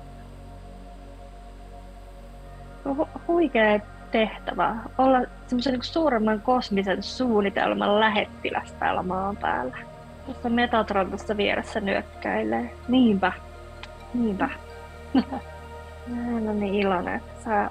Hu- 2.89 3.21
huikea 3.29 3.81
tehtävä 4.11 4.77
olla 4.99 5.19
semmoisen 5.47 5.73
niin 5.73 5.83
suuremman 5.83 6.41
kosmisen 6.41 7.03
suunnitelman 7.03 8.01
lähettiläs 8.01 8.73
täällä 8.73 9.03
maan 9.03 9.37
päällä. 9.37 9.77
Tuossa 10.27 10.49
Metatron 10.49 11.09
tuossa 11.09 11.37
vieressä 11.37 11.81
nyökkäilee. 11.81 12.75
Niinpä. 12.89 13.33
Niinpä. 14.15 14.49
Mä 16.07 16.39
en 16.39 16.61
niin 16.61 16.75
iloinen, 16.75 17.15
että 17.15 17.45
sä 17.45 17.71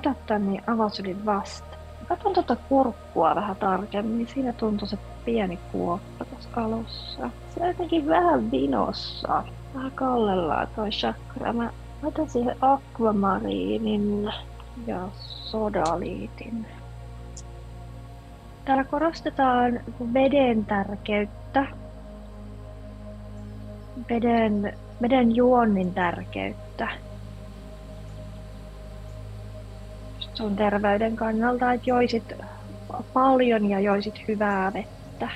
tän 0.00 0.50
niin 0.50 0.62
avosydin 0.66 1.26
vasta. 1.26 1.76
Katson 2.08 2.32
tuota 2.32 2.56
kurkkua 2.56 3.34
vähän 3.34 3.56
tarkemmin. 3.56 4.28
Siinä 4.28 4.52
tuntuu 4.52 4.88
se 4.88 4.98
pieni 5.24 5.58
kuoppa 5.72 6.24
tuossa 6.24 6.48
alussa. 6.56 7.30
Se 7.54 7.60
on 7.60 7.68
jotenkin 7.68 8.08
vähän 8.08 8.50
vinossa. 8.50 9.44
Vähän 9.74 9.92
kallellaan 9.92 10.68
toi 10.76 10.90
chakra. 10.90 11.52
Mä 11.52 11.70
otan 12.02 12.28
siihen 12.28 12.56
akvamariinin 12.60 14.32
ja 14.86 15.08
sodaliitin. 15.14 16.66
Täällä 18.64 18.84
korostetaan 18.84 19.80
veden 20.14 20.64
tärkeyttä, 20.64 21.66
veden, 24.10 24.72
veden 25.02 25.36
juonnin 25.36 25.94
tärkeyttä 25.94 26.88
sun 30.34 30.56
terveyden 30.56 31.16
kannalta, 31.16 31.72
että 31.72 31.90
joisit 31.90 32.24
paljon 33.12 33.70
ja 33.70 33.80
joisit 33.80 34.14
hyvää 34.28 34.72
vettä. 34.72 35.28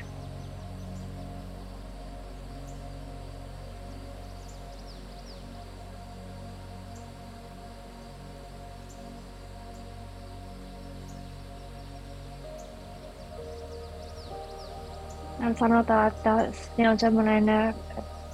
sanotaan, 15.58 16.08
että 16.08 16.30
ne 16.76 16.90
on 16.90 16.98
semmoinen 16.98 17.44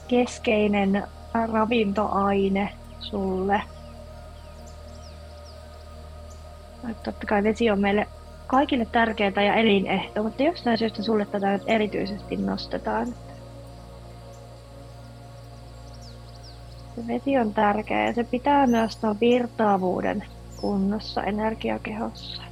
keskeinen 0.08 1.06
ravintoaine 1.52 2.70
sulle. 2.98 3.62
Totta 6.82 7.26
kai 7.26 7.42
vesi 7.42 7.70
on 7.70 7.80
meille 7.80 8.06
kaikille 8.46 8.86
tärkeää 8.92 9.42
ja 9.46 9.54
elinehto, 9.54 10.22
mutta 10.22 10.42
jostain 10.42 10.78
syystä 10.78 11.02
sulle 11.02 11.26
tätä 11.26 11.52
nyt 11.52 11.62
erityisesti 11.66 12.36
nostetaan. 12.36 13.14
Se 16.94 17.06
vesi 17.06 17.38
on 17.38 17.54
tärkeä 17.54 18.06
ja 18.06 18.14
se 18.14 18.24
pitää 18.24 18.66
myös 18.66 18.96
tuon 18.96 19.20
virtaavuuden 19.20 20.24
kunnossa 20.56 21.22
energiakehossa. 21.22 22.42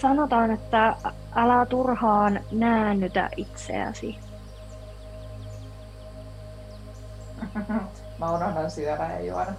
sanotaan, 0.00 0.50
että 0.50 0.96
älä 1.36 1.66
turhaan 1.66 2.40
näännytä 2.52 3.28
itseäsi. 3.36 4.29
Mä 8.18 8.30
unohdan 8.30 8.70
syödä 8.70 9.10
ja 9.12 9.20
juoda. 9.20 9.52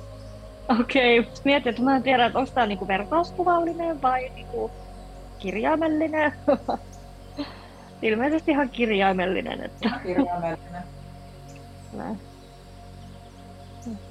Okei, 0.79 1.19
okay. 1.19 1.31
mietin, 1.43 1.69
että 1.69 1.81
mä 1.81 1.95
en 1.95 2.03
tiedä, 2.03 2.25
että 2.25 2.39
onko 2.39 2.51
tämä 2.53 2.67
niinku 2.67 2.87
vertauskuvallinen 2.87 4.01
vai 4.01 4.31
niinku 4.35 4.71
kirjaimellinen. 5.39 6.33
Ilmeisesti 8.01 8.51
ihan 8.51 8.69
kirjaimellinen. 8.69 9.63
Että... 9.63 9.89
Kirjaimellinen. 10.03 10.83
Näin. 11.93 12.19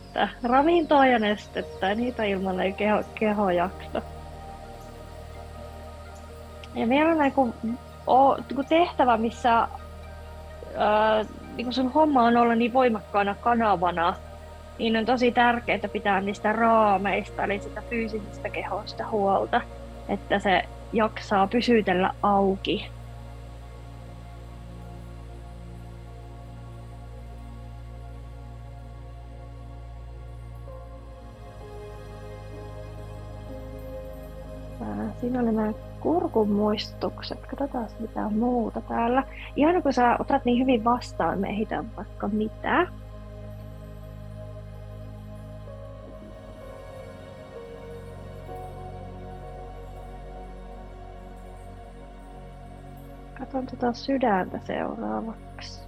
Että 0.06 0.28
ravintoa 0.42 1.06
ja 1.06 1.18
nestettä, 1.18 1.94
niitä 1.94 2.24
ilman 2.24 2.60
ei 2.60 2.72
keho, 2.72 3.02
keho 3.14 3.50
jaksa. 3.50 4.02
Ja 6.74 6.86
meillä 6.86 7.12
on 7.12 7.18
niin 7.18 7.32
kuin, 7.32 7.54
o, 8.06 8.36
tehtävä, 8.68 9.16
missä 9.16 9.52
ää, 10.76 11.24
niin 11.60 11.66
kuin 11.66 11.74
sun 11.74 11.92
homma 11.92 12.22
on 12.22 12.36
olla 12.36 12.54
niin 12.54 12.72
voimakkaana 12.72 13.36
kanavana, 13.40 14.14
niin 14.78 14.96
on 14.96 15.04
tosi 15.04 15.32
tärkeää 15.32 15.78
pitää 15.92 16.20
niistä 16.20 16.52
raameista, 16.52 17.44
eli 17.44 17.60
sitä 17.60 17.82
fyysisestä 17.90 18.50
kehosta 18.50 19.10
huolta, 19.10 19.60
että 20.08 20.38
se 20.38 20.62
jaksaa 20.92 21.46
pysytellä 21.46 22.12
auki. 22.22 22.86
Siinä 35.20 35.40
oli 35.40 35.52
nämä 35.52 35.89
kurkun 36.00 36.50
muistutukset. 36.50 37.46
Katsotaan 37.46 37.88
mitä 38.00 38.28
muuta 38.28 38.80
täällä. 38.80 39.22
Ihan 39.56 39.82
kun 39.82 39.92
sä 39.92 40.16
otat 40.18 40.44
niin 40.44 40.58
hyvin 40.62 40.84
vastaan, 40.84 41.38
me 41.38 41.48
ehditään 41.48 41.96
vaikka 41.96 42.28
mitä. 42.28 42.86
Katon 53.38 53.66
tota 53.66 53.92
sydäntä 53.92 54.58
seuraavaksi. 54.64 55.79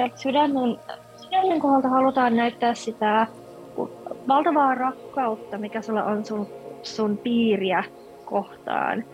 Sieltä 0.00 0.16
sydämen, 0.16 0.78
sydämen 1.16 1.60
kohdalta 1.60 1.88
halutaan 1.88 2.36
näyttää 2.36 2.74
sitä 2.74 3.26
valtavaa 4.28 4.74
rakkautta, 4.74 5.58
mikä 5.58 5.82
sulla 5.82 6.04
on 6.04 6.24
sun, 6.24 6.46
sun 6.82 7.18
piiriä 7.18 7.84
kohtaan. 8.24 9.04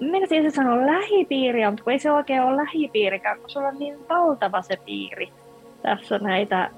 Minä 0.00 0.26
siis 0.26 0.54
sanoa 0.54 0.86
lähipiiriä, 0.86 1.70
mutta 1.70 1.84
kun 1.84 1.92
ei 1.92 1.98
se 1.98 2.12
oikein 2.12 2.42
ole 2.42 2.56
lähipiirikään, 2.56 3.40
kun 3.40 3.50
sulla 3.50 3.68
on 3.68 3.78
niin 3.78 4.08
valtava 4.08 4.62
se 4.62 4.76
piiri. 4.84 5.28
Tässä 5.82 6.14
on 6.14 6.22
näitä, 6.22 6.70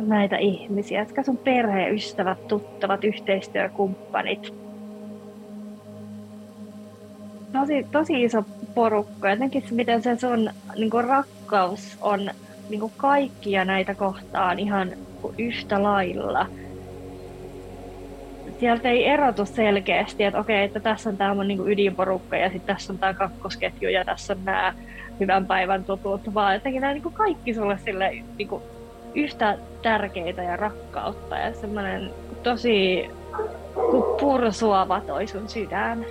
näitä 0.00 0.36
ihmisiä, 0.36 1.00
jotka 1.00 1.22
sun 1.22 1.36
perhe, 1.36 1.90
ystävät, 1.90 2.48
tuttavat, 2.48 3.04
yhteistyökumppanit. 3.04 4.54
Tosi, 7.52 7.86
tosi 7.92 8.22
iso 8.22 8.44
porukka. 8.74 9.30
Jotenkin 9.30 9.62
se, 9.68 9.74
miten 9.74 10.02
se 10.02 10.16
sun 10.18 10.50
niin 10.76 10.90
rakkaus 11.46 11.98
on 12.00 12.30
niin 12.68 12.80
kuin 12.80 12.92
kaikkia 12.96 13.64
näitä 13.64 13.94
kohtaan 13.94 14.58
ihan 14.58 14.92
yhtä 15.38 15.82
lailla. 15.82 16.46
Sieltä 18.60 18.88
ei 18.88 19.06
erotu 19.06 19.46
selkeästi, 19.46 20.24
että 20.24 20.40
okei, 20.40 20.64
että 20.64 20.80
tässä 20.80 21.10
on 21.10 21.16
tämä 21.16 21.44
niin 21.44 21.68
ydinporukka 21.68 22.36
ja 22.36 22.50
sitten 22.50 22.74
tässä 22.74 22.92
on 22.92 22.98
tämä 22.98 23.14
kakkosketju 23.14 23.88
ja 23.88 24.04
tässä 24.04 24.32
on 24.32 24.44
nämä 24.44 24.74
hyvän 25.20 25.46
päivän 25.46 25.84
tutut, 25.84 26.34
vaan 26.34 26.54
jotenkin 26.54 26.80
nämä 26.80 26.92
niin 26.92 27.02
kuin 27.02 27.14
kaikki 27.14 27.54
sulle 27.54 27.78
sille 27.84 28.10
niin 28.38 28.48
kuin 28.48 28.62
yhtä 29.14 29.58
tärkeitä 29.82 30.42
ja 30.42 30.56
rakkautta 30.56 31.36
ja 31.36 31.54
semmoinen 31.54 32.10
tosi 32.42 33.10
pursuava 34.20 35.00
toi 35.00 35.26
sun 35.26 35.48
sydän. 35.48 36.06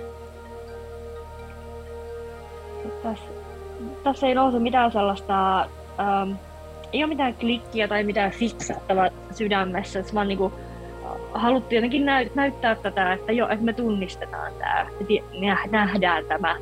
Tässä 3.02 3.35
tässä 4.06 4.26
ei 4.26 4.34
nouse 4.34 4.58
mitään 4.58 4.92
sellaista, 4.92 5.60
ähm, 5.60 6.32
ei 6.92 7.04
ole 7.04 7.08
mitään 7.08 7.34
klikkiä 7.34 7.88
tai 7.88 8.04
mitään 8.04 8.30
fiksattavaa 8.30 9.08
sydämessä, 9.30 9.98
että 9.98 10.14
vaan 10.14 10.28
niinku, 10.28 10.52
haluttiin 11.34 11.76
jotenkin 11.76 12.06
näy- 12.06 12.30
näyttää 12.34 12.74
tätä, 12.74 13.12
että 13.12 13.32
joo, 13.32 13.48
että 13.48 13.64
me 13.64 13.72
tunnistetaan 13.72 14.52
tämä, 14.58 14.86
että 15.00 15.68
nähdään 15.70 16.24
tämä 16.24 16.56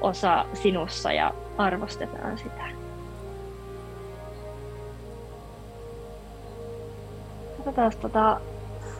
osa 0.00 0.44
sinussa 0.54 1.12
ja 1.12 1.34
arvostetaan 1.58 2.38
sitä. 2.38 2.62
Katsotaan 7.56 7.92
tota 8.02 8.40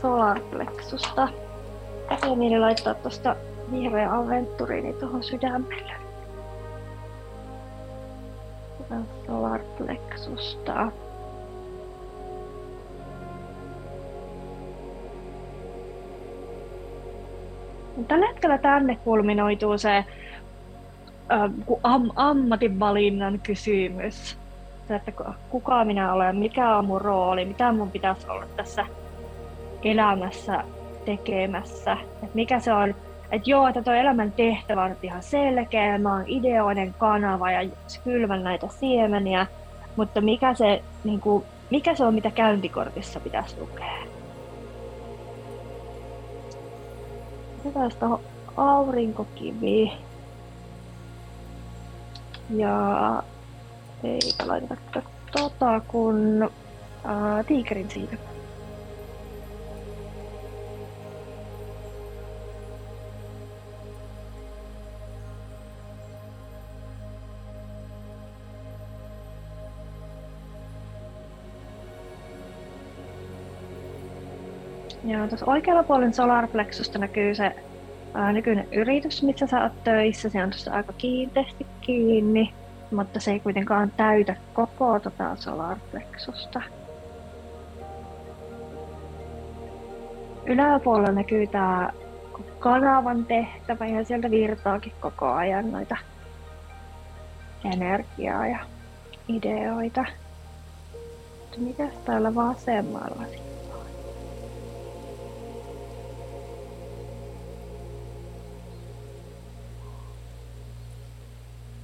solarplexusta. 0.02 1.28
Käsiä 2.08 2.60
laittaa 2.60 2.94
tuosta 2.94 3.36
vihreä 3.72 4.14
aventuriini 4.14 4.92
tuohon 4.92 5.22
sydämelle 5.22 6.05
solarplexusta. 9.26 10.92
Tällä 18.08 18.26
hetkellä 18.26 18.58
tänne 18.58 18.96
kulminoituu 18.96 19.78
se 19.78 20.04
am, 21.82 22.10
ammatinvalinnan 22.16 23.40
kysymys. 23.40 24.38
Se, 24.88 24.94
että 24.94 25.12
kuka 25.50 25.84
minä 25.84 26.12
olen, 26.12 26.36
mikä 26.36 26.76
on 26.76 26.84
mun 26.84 27.00
rooli, 27.00 27.44
mitä 27.44 27.72
mun 27.72 27.90
pitäisi 27.90 28.28
olla 28.28 28.46
tässä 28.56 28.86
elämässä 29.84 30.64
tekemässä. 31.04 31.92
Että 31.92 32.34
mikä 32.34 32.60
se 32.60 32.72
on, 32.72 32.94
että 33.30 33.50
joo, 33.50 33.68
että 33.68 33.82
tuo 33.82 33.92
elämän 33.92 34.32
tehtävä 34.32 34.84
on 34.84 34.96
ihan 35.02 35.22
selkeä, 35.22 35.98
mä 35.98 36.12
oon 36.12 36.24
ideoinen 36.26 36.94
kanava 36.98 37.50
ja 37.50 37.70
kylvän 38.04 38.44
näitä 38.44 38.68
siemeniä, 38.68 39.46
mutta 39.96 40.20
mikä 40.20 40.54
se, 40.54 40.82
niin 41.04 41.20
kuin, 41.20 41.44
mikä 41.70 41.94
se 41.94 42.04
on, 42.04 42.14
mitä 42.14 42.30
käyntikortissa 42.30 43.20
pitäisi 43.20 43.60
lukea? 43.60 43.92
Otetaan 47.60 47.90
tuohon 48.00 48.20
aurinkokivi. 48.56 49.92
Ja 52.50 53.22
eikä 54.04 54.46
laiteta 54.46 55.02
tota 55.32 55.80
kun 55.88 56.50
ää, 57.04 57.42
tiikerin 57.42 57.90
siitä. 57.90 58.35
Ja 75.06 75.28
tuossa 75.28 75.46
oikealla 75.46 75.82
puolen 75.82 76.14
solarplexusta 76.14 76.98
näkyy 76.98 77.34
se 77.34 77.56
ää, 78.14 78.32
nykyinen 78.32 78.68
yritys, 78.72 79.22
missä 79.22 79.46
sä 79.46 79.62
oot 79.62 79.84
töissä. 79.84 80.28
Se 80.28 80.42
on 80.42 80.50
tuossa 80.50 80.72
aika 80.72 80.92
kiinteästi 80.92 81.66
kiinni, 81.80 82.54
mutta 82.90 83.20
se 83.20 83.32
ei 83.32 83.40
kuitenkaan 83.40 83.92
täytä 83.96 84.36
koko 84.52 85.00
tota 85.00 85.36
solarplexusta. 85.36 86.62
Yläpuolella 90.46 91.12
näkyy 91.12 91.46
tämä 91.46 91.90
kanavan 92.58 93.26
tehtävä 93.26 93.86
ja 93.86 94.04
sieltä 94.04 94.30
virtaakin 94.30 94.92
koko 95.00 95.32
ajan 95.32 95.72
noita 95.72 95.96
energiaa 97.64 98.46
ja 98.46 98.58
ideoita. 99.28 100.04
Mitäs 101.56 101.92
täällä 102.04 102.34
vasemmalla 102.34 103.24
sitten? 103.24 103.45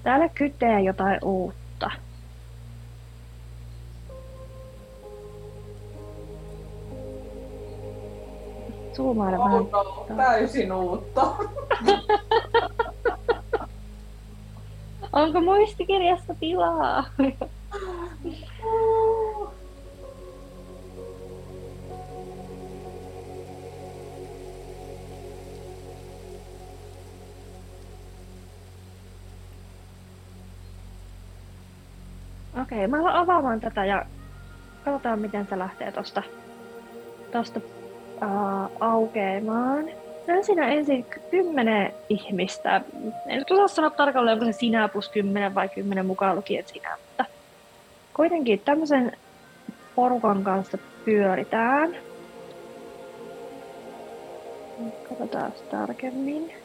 Täällä 0.03 0.29
kytee 0.29 0.81
jotain 0.81 1.19
uutta. 1.25 1.91
Zoomailla 8.97 9.39
vähän. 9.39 9.67
Täysin 10.17 10.73
uutta. 10.73 11.23
Onko 15.13 15.41
muistikirjassa 15.41 16.35
tilaa? 16.41 17.05
Okei, 32.73 32.87
mä 32.87 33.01
alan 33.01 33.15
avaamaan 33.15 33.61
tätä 33.61 33.85
ja 33.85 34.07
katsotaan 34.85 35.19
miten 35.19 35.47
se 35.47 35.59
lähtee 35.59 35.93
tosta, 35.93 36.23
tosta 37.33 37.61
uh, 38.23 38.71
aukeamaan. 38.81 39.85
Näen 40.27 40.45
siinä 40.45 40.69
ensin 40.69 41.07
kymmenen 41.31 41.93
ihmistä. 42.09 42.81
En 43.27 43.39
nyt 43.39 43.51
osaa 43.51 43.69
sanoa 43.69 43.91
tarkalleen, 43.91 44.35
onko 44.35 44.45
se 44.45 44.53
sinä 44.53 44.89
plus 44.89 45.09
kymmenen 45.09 45.55
vai 45.55 45.69
kymmenen 45.69 46.07
mukaan 46.07 46.37
lukien 46.37 46.65
sinä, 46.67 46.97
mutta 47.07 47.25
kuitenkin 48.15 48.61
tämmöisen 48.61 49.13
porukan 49.95 50.45
kanssa 50.45 50.79
pyöritään. 51.05 51.97
Katsotaan 55.09 55.53
tarkemmin. 55.71 56.62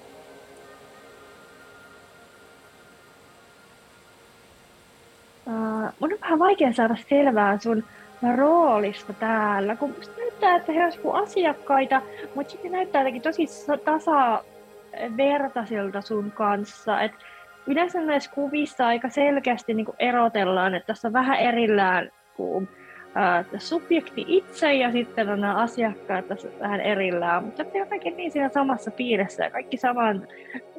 Uh, 5.48 5.54
mun 6.00 6.14
on 6.14 6.20
vähän 6.22 6.40
vaikea 6.40 6.74
saada 6.74 6.96
selvää 7.10 7.58
sun 7.58 7.84
roolista 8.36 9.14
täällä, 9.14 9.76
kun 9.76 9.96
näyttää, 10.18 10.56
että 10.56 10.72
he 10.72 10.84
olisivat 10.84 11.16
asiakkaita, 11.16 12.02
mutta 12.36 12.52
sitten 12.52 12.72
näyttää 12.72 13.02
jotenkin 13.02 13.22
tosi 13.22 13.46
tasavertaisilta 13.86 16.02
sun 16.02 16.32
kanssa. 16.32 17.02
Et 17.02 17.12
yleensä 17.68 18.02
näissä 18.02 18.32
kuvissa 18.32 18.88
aika 18.88 19.10
selkeästi 19.10 19.74
niin 19.74 19.88
erotellaan, 20.00 20.76
että 20.76 20.88
tässä 20.88 21.08
on 21.08 21.14
vähän 21.14 21.40
erillään 21.40 22.12
kuin 22.36 22.70
ää, 23.16 23.44
subjekti 23.58 24.26
itse 24.28 24.74
ja 24.74 24.92
sitten 24.92 25.30
on 25.30 25.42
nämä 25.42 25.56
asiakkaat 25.56 26.28
tässä 26.28 26.48
vähän 26.60 26.82
erillään, 26.82 27.44
mutta 27.44 27.64
ne 27.64 27.80
jotenkin 27.80 28.18
niin 28.18 28.32
siinä 28.32 28.50
samassa 28.50 28.92
piirissä 28.92 29.44
ja 29.44 29.52
kaikki 29.52 29.78
saman 29.78 30.28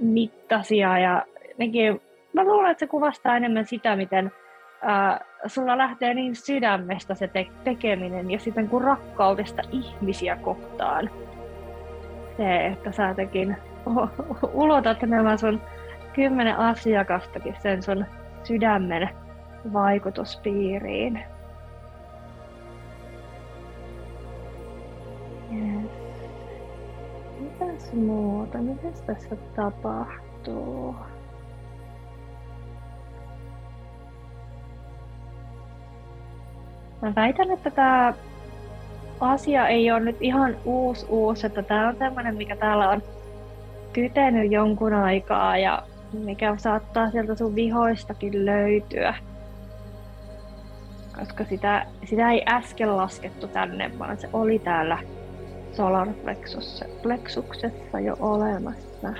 mittaisia 0.01 0.99
ja 0.99 1.23
nekin, 1.59 2.01
mä 2.33 2.45
luulen, 2.45 2.71
että 2.71 2.81
se 2.81 2.87
kuvastaa 2.87 3.37
enemmän 3.37 3.67
sitä, 3.67 3.97
miten 3.97 4.33
ää, 4.83 5.21
sulla 5.47 5.79
lähtee 5.79 6.15
niin 6.15 6.37
sydämestä 6.37 7.15
se 7.15 7.29
te- 7.29 7.47
tekeminen 7.65 8.31
ja 8.31 8.39
sitten 8.39 8.69
kun 8.69 8.83
rakkaudesta 8.85 9.63
ihmisiä 9.73 10.37
kohtaan. 10.37 11.11
Se, 12.37 12.67
että 12.67 12.93
sä 12.93 13.09
jotenkin 13.09 13.57
ulotat 14.53 15.03
nämä 15.03 15.37
sun 15.37 15.61
kymmenen 16.13 16.57
asiakastakin 16.57 17.57
sen 17.63 17.83
sun 17.83 18.05
sydämen 18.45 19.09
vaikutuspiiriin. 19.73 21.25
Yes. 25.53 25.91
Mitäs 27.41 27.93
muuta? 27.93 28.59
Mitäs 28.59 29.01
tässä 29.01 29.37
tapahtuu? 29.57 30.97
Mä 37.03 37.13
väitän, 37.17 37.51
että 37.51 37.71
tämä 37.71 38.15
asia 39.21 39.69
ei 39.69 39.91
ole 39.91 40.01
nyt 40.01 40.17
ihan 40.21 40.57
uusi 40.65 41.07
uusi, 41.09 41.47
että 41.47 41.63
tämä 41.63 41.89
on 41.89 41.97
sellainen, 41.99 42.37
mikä 42.37 42.57
täällä 42.57 42.91
on 42.91 43.03
kytenyt 43.93 44.53
jonkun 44.53 44.95
aikaa 44.95 45.59
ja 45.59 45.83
mikä 46.13 46.55
saattaa 46.57 47.11
sieltä 47.11 47.35
sun 47.35 47.55
vihoistakin 47.55 48.47
löytyä. 48.47 49.15
Koska 51.19 51.45
sitä, 51.45 51.87
sitä 52.05 52.31
ei 52.31 52.43
äsken 52.49 52.97
laskettu 52.97 53.49
tänne, 53.49 53.99
vaan 53.99 54.19
se 54.19 54.29
oli 54.33 54.59
täällä 54.59 54.99
Solar 55.73 56.09
Plexuksessa 57.03 58.01
jo 58.01 58.17
olemassa. 58.21 59.15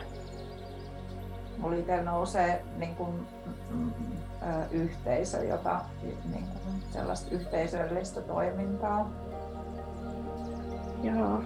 Mulla 1.59 1.77
itse 1.77 2.03
nousee 2.03 2.63
niin 2.79 2.95
kun, 2.95 3.27
mm, 3.71 3.93
yhteisö, 4.71 5.45
jota, 5.45 5.81
niin 6.03 6.45
kuin 6.65 6.83
sellaista 6.91 7.35
yhteisöllistä 7.35 8.21
toimintaa. 8.21 9.11
Joo. 11.03 11.43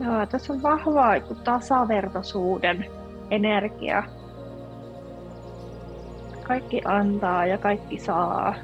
Joo, 0.00 0.26
tässä 0.26 0.52
on 0.52 0.62
vahva 0.62 1.20
tasavertaisuuden 1.44 2.86
energia. 3.30 4.02
Kaikki 6.42 6.82
antaa 6.84 7.46
ja 7.46 7.58
kaikki 7.58 7.98
saa. 7.98 8.54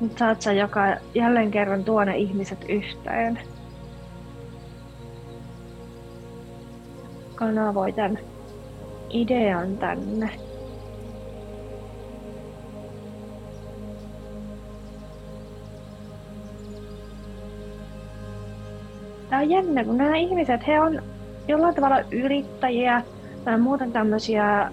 Nyt 0.00 0.18
saat 0.18 0.42
sä 0.42 0.52
joka, 0.52 0.80
jälleen 1.14 1.50
kerran 1.50 1.84
tuonne 1.84 2.16
ihmiset 2.16 2.64
yhteen. 2.68 3.38
Kanavoi 7.38 7.92
tämän 7.92 8.18
idean 9.10 9.78
tänne. 9.78 10.30
Tämä 19.30 19.42
on 19.42 19.50
jännä, 19.50 19.84
kun 19.84 19.98
nämä 19.98 20.16
ihmiset, 20.16 20.66
he 20.66 20.80
on 20.80 21.02
jollain 21.48 21.74
tavalla 21.74 22.00
yrittäjiä 22.10 23.02
tai 23.44 23.58
muuten 23.58 23.92
tämmöisiä 23.92 24.70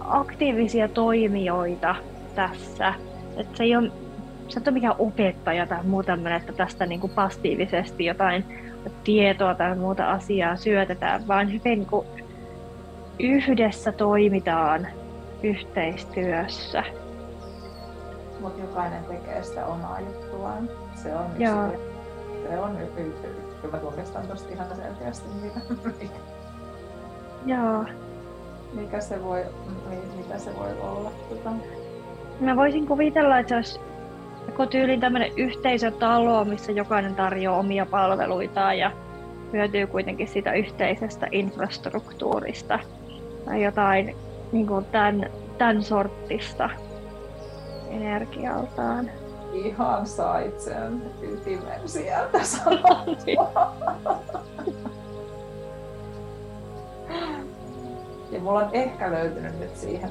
aktiivisia 0.00 0.88
toimijoita 0.88 1.94
tässä. 2.34 2.94
että 3.36 3.56
se 3.56 3.64
ei 3.64 3.76
ole, 3.76 3.90
sä 4.50 4.60
et 4.60 4.68
ole 4.68 4.74
mikään 4.74 4.94
opettaja 4.98 5.66
tai 5.66 5.84
muu 5.84 6.02
tämmöinen, 6.02 6.40
että 6.40 6.52
tästä 6.52 6.86
niin 6.86 7.00
kuin 7.00 7.12
passiivisesti 7.12 8.04
jotain 8.04 8.44
tietoa 9.04 9.54
tai 9.54 9.76
muuta 9.76 10.10
asiaa 10.10 10.56
syötetään, 10.56 11.28
vaan 11.28 11.48
hyvin 11.48 11.62
niin 11.64 11.86
kuin 11.86 12.06
yhdessä 13.18 13.92
toimitaan 13.92 14.86
yhteistyössä. 15.42 16.84
Mutta 18.40 18.60
jokainen 18.60 19.04
tekee 19.04 19.42
sitä 19.42 19.66
omaa 19.66 20.00
juttuaan. 20.00 20.68
Se 20.94 21.14
on 21.16 21.26
Joo. 21.38 21.66
yksi, 21.66 21.80
se 22.48 22.58
on 22.58 22.82
yksi, 22.82 23.26
kyllä 23.62 23.78
tunnistan 23.78 24.26
tosta 24.28 24.52
ihan 24.52 24.66
selkeästi, 24.76 25.28
mitä, 25.42 25.60
Joo. 27.46 27.84
mikä 28.72 29.00
se 29.00 29.22
voi, 29.24 29.44
mitä 30.16 30.38
se 30.38 30.56
voi 30.56 30.80
olla. 30.80 31.10
Tota. 31.28 31.50
Mä 32.40 32.56
voisin 32.56 32.86
kuvitella, 32.86 33.38
että 33.38 33.48
se 33.48 33.54
olisi 33.54 33.89
joko 34.50 34.66
tyyliin 34.66 35.00
tämmöinen 35.00 35.32
yhteisötalo, 35.36 36.44
missä 36.44 36.72
jokainen 36.72 37.14
tarjoaa 37.14 37.58
omia 37.58 37.86
palveluitaan 37.86 38.78
ja 38.78 38.90
hyötyy 39.52 39.86
kuitenkin 39.86 40.28
siitä 40.28 40.52
yhteisestä 40.52 41.26
infrastruktuurista 41.32 42.78
tai 43.44 43.62
jotain 43.64 44.16
niin 44.52 44.66
kuin 44.66 44.84
tämän, 44.84 45.30
tämän 45.58 45.82
sorttista 45.82 46.70
energialtaan. 47.90 49.10
Ihan 49.52 50.06
sait 50.06 50.60
sen 50.60 51.02
ytimen 51.22 51.88
sieltä. 51.88 52.38
Ja 58.30 58.40
mulla 58.40 58.58
on 58.58 58.70
ehkä 58.72 59.10
löytynyt 59.10 59.58
nyt 59.58 59.76
siihen 59.76 60.10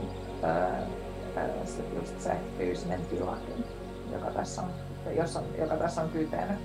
se, 1.66 1.84
just 1.96 2.22
se 2.22 2.32
fyysinen 2.58 3.02
tilakin, 3.10 3.66
joka 4.14 4.32
tässä 4.32 4.62
on, 4.62 4.68
jos 5.16 5.36
on, 5.38 5.43
joka 5.60 5.76
tässä 5.76 6.01
on 6.01 6.10
kytenyt. 6.10 6.57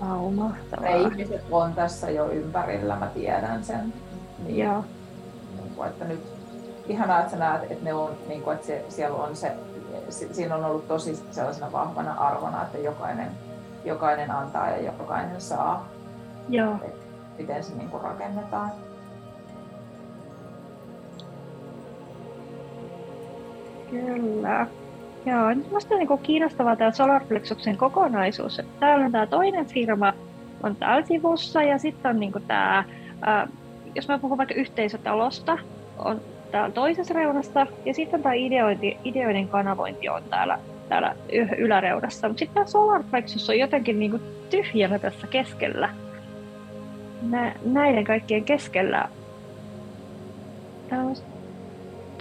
Vau, 0.00 0.30
Ne 0.30 0.36
mahtavaa. 0.36 0.88
ihmiset 0.88 1.44
on 1.50 1.74
tässä 1.74 2.10
jo 2.10 2.28
ympärillä, 2.30 2.96
mä 2.96 3.06
tiedän 3.06 3.64
sen. 3.64 3.92
Niin, 4.46 4.58
Joo. 4.58 4.84
niin 5.62 5.74
kuin, 5.76 5.88
että 5.88 6.04
nyt 6.04 6.20
ihanaa, 6.88 7.18
että 7.20 7.30
sä 7.30 7.36
näet, 7.36 7.62
että, 7.72 7.84
ne 7.84 7.94
on, 7.94 8.10
niin 8.28 8.42
kuin, 8.42 8.54
että 8.54 8.66
se, 8.66 8.84
siellä 8.88 9.16
on 9.18 9.36
se, 9.36 9.52
si- 10.08 10.34
siinä 10.34 10.54
on 10.56 10.64
ollut 10.64 10.88
tosi 10.88 11.22
sellaisena 11.30 11.72
vahvana 11.72 12.12
arvona, 12.14 12.62
että 12.62 12.78
jokainen, 12.78 13.30
jokainen 13.84 14.30
antaa 14.30 14.70
ja 14.70 14.82
jokainen 14.82 15.40
saa, 15.40 15.88
Joo. 16.48 16.76
miten 17.38 17.64
se 17.64 17.74
niin 17.74 17.90
kuin 17.90 18.02
rakennetaan. 18.02 18.72
Kyllä. 23.90 24.66
Joo, 25.26 25.48
nyt 25.48 25.72
musta 25.72 25.94
on 25.94 25.98
niin 26.00 26.18
kiinnostavaa 26.18 26.76
tämä 26.76 26.90
Solarplexuksen 26.90 27.76
kokonaisuus. 27.76 28.60
Täällä 28.80 29.04
on 29.04 29.12
tämä 29.12 29.26
toinen 29.26 29.66
firma, 29.66 30.12
on 30.62 30.76
täällä 30.76 31.06
sivussa 31.06 31.62
ja 31.62 31.78
sitten 31.78 32.10
on 32.10 32.20
niin 32.20 32.32
tämä, 32.46 32.84
jos 33.94 34.08
mä 34.08 34.18
puhun 34.18 34.38
vaikka 34.38 34.54
yhteisötalosta, 34.54 35.58
on 35.98 36.20
täällä 36.50 36.70
toisessa 36.70 37.14
reunassa 37.14 37.66
ja 37.84 37.94
sitten 37.94 38.22
tämä 38.22 38.34
ideointi, 38.34 38.96
ideoiden 39.04 39.48
kanavointi 39.48 40.08
on 40.08 40.22
täällä, 40.30 40.58
täällä 40.88 41.16
yläreunassa. 41.58 42.28
Mutta 42.28 42.38
sitten 42.38 42.54
tämä 42.54 42.66
Solarplexus 42.66 43.50
on 43.50 43.58
jotenkin 43.58 43.98
niin 43.98 44.20
tyhjänä 44.50 44.98
tässä 44.98 45.26
keskellä. 45.26 45.90
Nä, 47.22 47.54
näiden 47.64 48.04
kaikkien 48.04 48.44
keskellä. 48.44 49.08
Tämä 50.88 51.02
on 51.02 51.16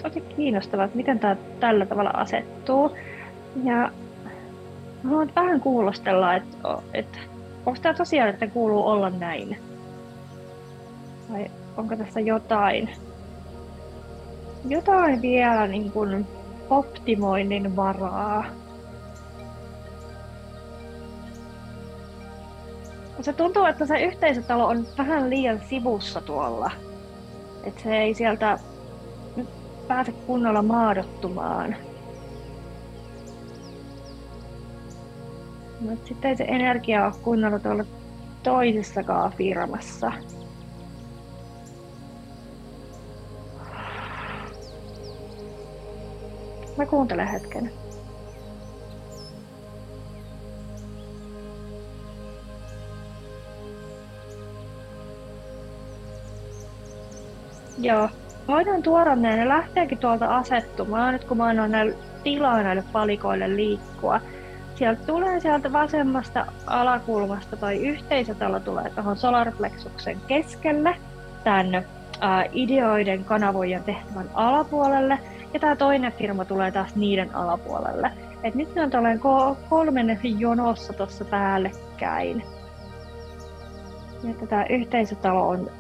tosi 0.09 0.21
kiinnostavaa, 0.21 0.85
että 0.85 0.97
miten 0.97 1.19
tämä 1.19 1.35
tällä 1.59 1.85
tavalla 1.85 2.09
asettuu. 2.09 2.97
Ja 3.63 3.91
haluan 5.03 5.31
vähän 5.35 5.61
kuulostella, 5.61 6.35
että, 6.35 6.57
että 6.93 7.17
onko 7.65 7.79
tämä 7.81 7.93
tosiaan, 7.93 8.29
että 8.29 8.47
kuuluu 8.47 8.87
olla 8.87 9.09
näin? 9.09 9.57
Vai 11.31 11.45
onko 11.77 11.95
tässä 11.95 12.19
jotain, 12.19 12.89
jotain 14.67 15.21
vielä 15.21 15.67
niin 15.67 15.91
kuin 15.91 16.27
optimoinnin 16.69 17.75
varaa? 17.75 18.45
Se 23.21 23.33
tuntuu, 23.33 23.65
että 23.65 23.85
se 23.85 23.99
yhteisötalo 23.99 24.67
on 24.67 24.87
vähän 24.97 25.29
liian 25.29 25.61
sivussa 25.69 26.21
tuolla. 26.21 26.71
Että 27.63 27.83
se 27.83 27.97
ei 27.97 28.13
sieltä 28.13 28.59
pääse 29.87 30.11
kunnolla 30.11 30.61
maadottumaan. 30.61 31.75
Mutta 35.79 36.07
sitten 36.07 36.29
ei 36.29 36.37
se 36.37 36.43
energia 36.43 37.05
ole 37.05 37.13
kunnolla 37.21 37.59
tuolla 37.59 37.83
toisessakaan 38.43 39.33
firmassa. 39.37 40.11
Mä 46.77 46.85
kuuntelen 46.85 47.27
hetken. 47.27 47.71
Joo, 57.77 58.09
voidaan 58.47 58.83
tuoda 58.83 59.15
ne, 59.15 59.35
ne 59.35 59.47
lähteekin 59.47 59.97
tuolta 59.97 60.37
asettumaan, 60.37 61.13
nyt 61.13 61.23
kun 61.23 61.37
mä 61.37 61.45
annan 61.45 61.71
näille 61.71 61.95
tilaa 62.23 62.63
näille 62.63 62.83
palikoille 62.91 63.55
liikkua. 63.55 64.21
Sieltä 64.75 65.01
tulee 65.05 65.39
sieltä 65.39 65.73
vasemmasta 65.73 66.45
alakulmasta 66.67 67.57
toi 67.57 67.87
yhteisötalo 67.87 68.59
tulee 68.59 68.89
tuohon 68.89 69.17
Solarplexuksen 69.17 70.17
keskelle, 70.27 70.95
ää, 72.21 72.45
ideoiden 72.51 73.23
kanavoijan 73.23 73.83
tehtävän 73.83 74.29
alapuolelle, 74.33 75.19
ja 75.53 75.59
tämä 75.59 75.75
toinen 75.75 76.11
firma 76.11 76.45
tulee 76.45 76.71
taas 76.71 76.95
niiden 76.95 77.35
alapuolelle. 77.35 78.11
Et 78.43 78.55
nyt 78.55 78.75
ne 78.75 78.81
on 78.81 78.91
ko- 78.91 79.57
kolmen 79.69 80.19
jonossa 80.37 80.93
tuossa 80.93 81.25
päällekkäin. 81.25 82.43
Ja 84.23 84.47
tämä 84.47 84.65
yhteisötalo 84.69 85.49
on 85.49 85.71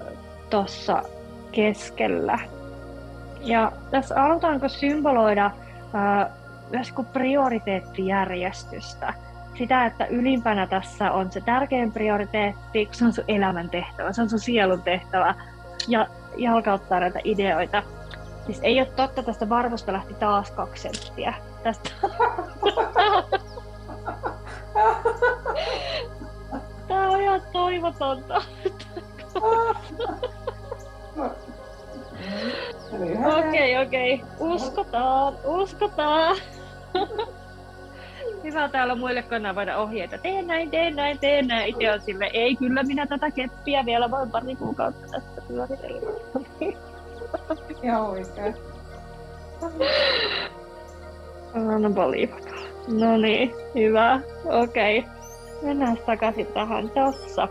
tuossa 0.49 1.03
keskellä. 1.51 2.39
Ja 3.47 3.71
tässä 3.91 4.23
alutaanko 4.23 4.69
symboloida 4.69 5.51
ää, 5.93 6.29
myös 6.71 6.91
kuin 6.91 7.07
prioriteettijärjestystä. 7.07 9.13
Sitä, 9.57 9.85
että 9.85 10.05
ylimpänä 10.05 10.67
tässä 10.67 11.11
on 11.11 11.31
se 11.31 11.41
tärkein 11.41 11.91
prioriteetti, 11.91 12.85
kun 12.85 12.95
se 12.95 13.05
on 13.05 13.13
sun 13.13 13.23
elämän 13.27 13.69
tehtävä, 13.69 14.13
se 14.13 14.21
on 14.21 14.29
sun 14.29 14.39
sielun 14.39 14.81
tehtävä, 14.81 15.35
ja 15.87 16.07
jalkauttaa 16.37 16.99
näitä 16.99 17.19
ideoita. 17.23 17.83
Siis 18.45 18.59
ei 18.63 18.79
ole 18.79 18.87
totta, 18.95 19.23
tästä 19.23 19.49
varvosta 19.49 19.93
lähti 19.93 20.13
taas 20.13 20.51
kaksi 20.51 20.81
senttiä. 20.81 21.33
Tästä... 21.63 21.89
Tää 26.87 27.09
on 27.09 27.21
ihan 27.21 27.41
toivotonta. 27.53 28.41
Okei, 33.37 33.77
okei. 33.77 34.23
Uskotaan, 34.39 35.33
uskotaan. 35.45 36.37
Hyvä 38.43 38.69
täällä 38.69 38.95
muille 38.95 39.21
kanavoida 39.23 39.77
ohjeita. 39.77 40.17
Tee 40.17 40.41
näin, 40.41 40.71
tee 40.71 40.91
näin, 40.91 41.19
tee 41.19 41.41
näin. 41.41 41.69
Itse 41.69 41.91
on 41.91 42.01
sille, 42.01 42.29
ei 42.33 42.55
kyllä 42.55 42.83
minä 42.83 43.07
tätä 43.07 43.31
keppiä 43.31 43.85
vielä 43.85 44.11
voin 44.11 44.31
pari 44.31 44.55
kuukautta 44.55 45.07
tästä 45.11 45.41
pyöritellä. 45.47 46.11
Ihan 47.83 48.01
oikein. 48.01 48.55
Unbelievable. 51.55 52.67
No 52.87 53.17
niin, 53.17 53.53
hyvä. 53.75 54.19
Okei. 54.45 55.05
Mennään 55.61 55.97
takaisin 56.05 56.47
tähän 56.47 56.89
tossa. 56.89 57.47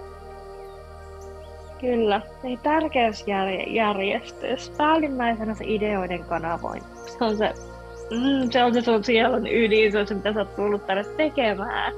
Kyllä. 1.81 2.21
Eli 2.45 2.59
tärkeysjärjestys. 2.63 4.73
Päällimmäisenä 4.77 5.55
se 5.55 5.65
ideoiden 5.67 6.25
kanavointi. 6.25 6.87
Se 7.19 7.25
on 7.25 7.37
se, 7.37 7.53
mm, 8.11 8.51
se 8.51 8.65
on 8.65 8.75
se 8.75 8.81
sun 8.81 9.05
sielun 9.05 9.47
ydin, 9.47 9.93
se 9.93 9.99
on 9.99 10.07
se 10.07 10.15
mitä 10.15 10.33
sä 10.33 10.39
oot 10.39 10.57
tullut 10.57 10.87
tänne 10.87 11.05
tekemään. 11.05 11.93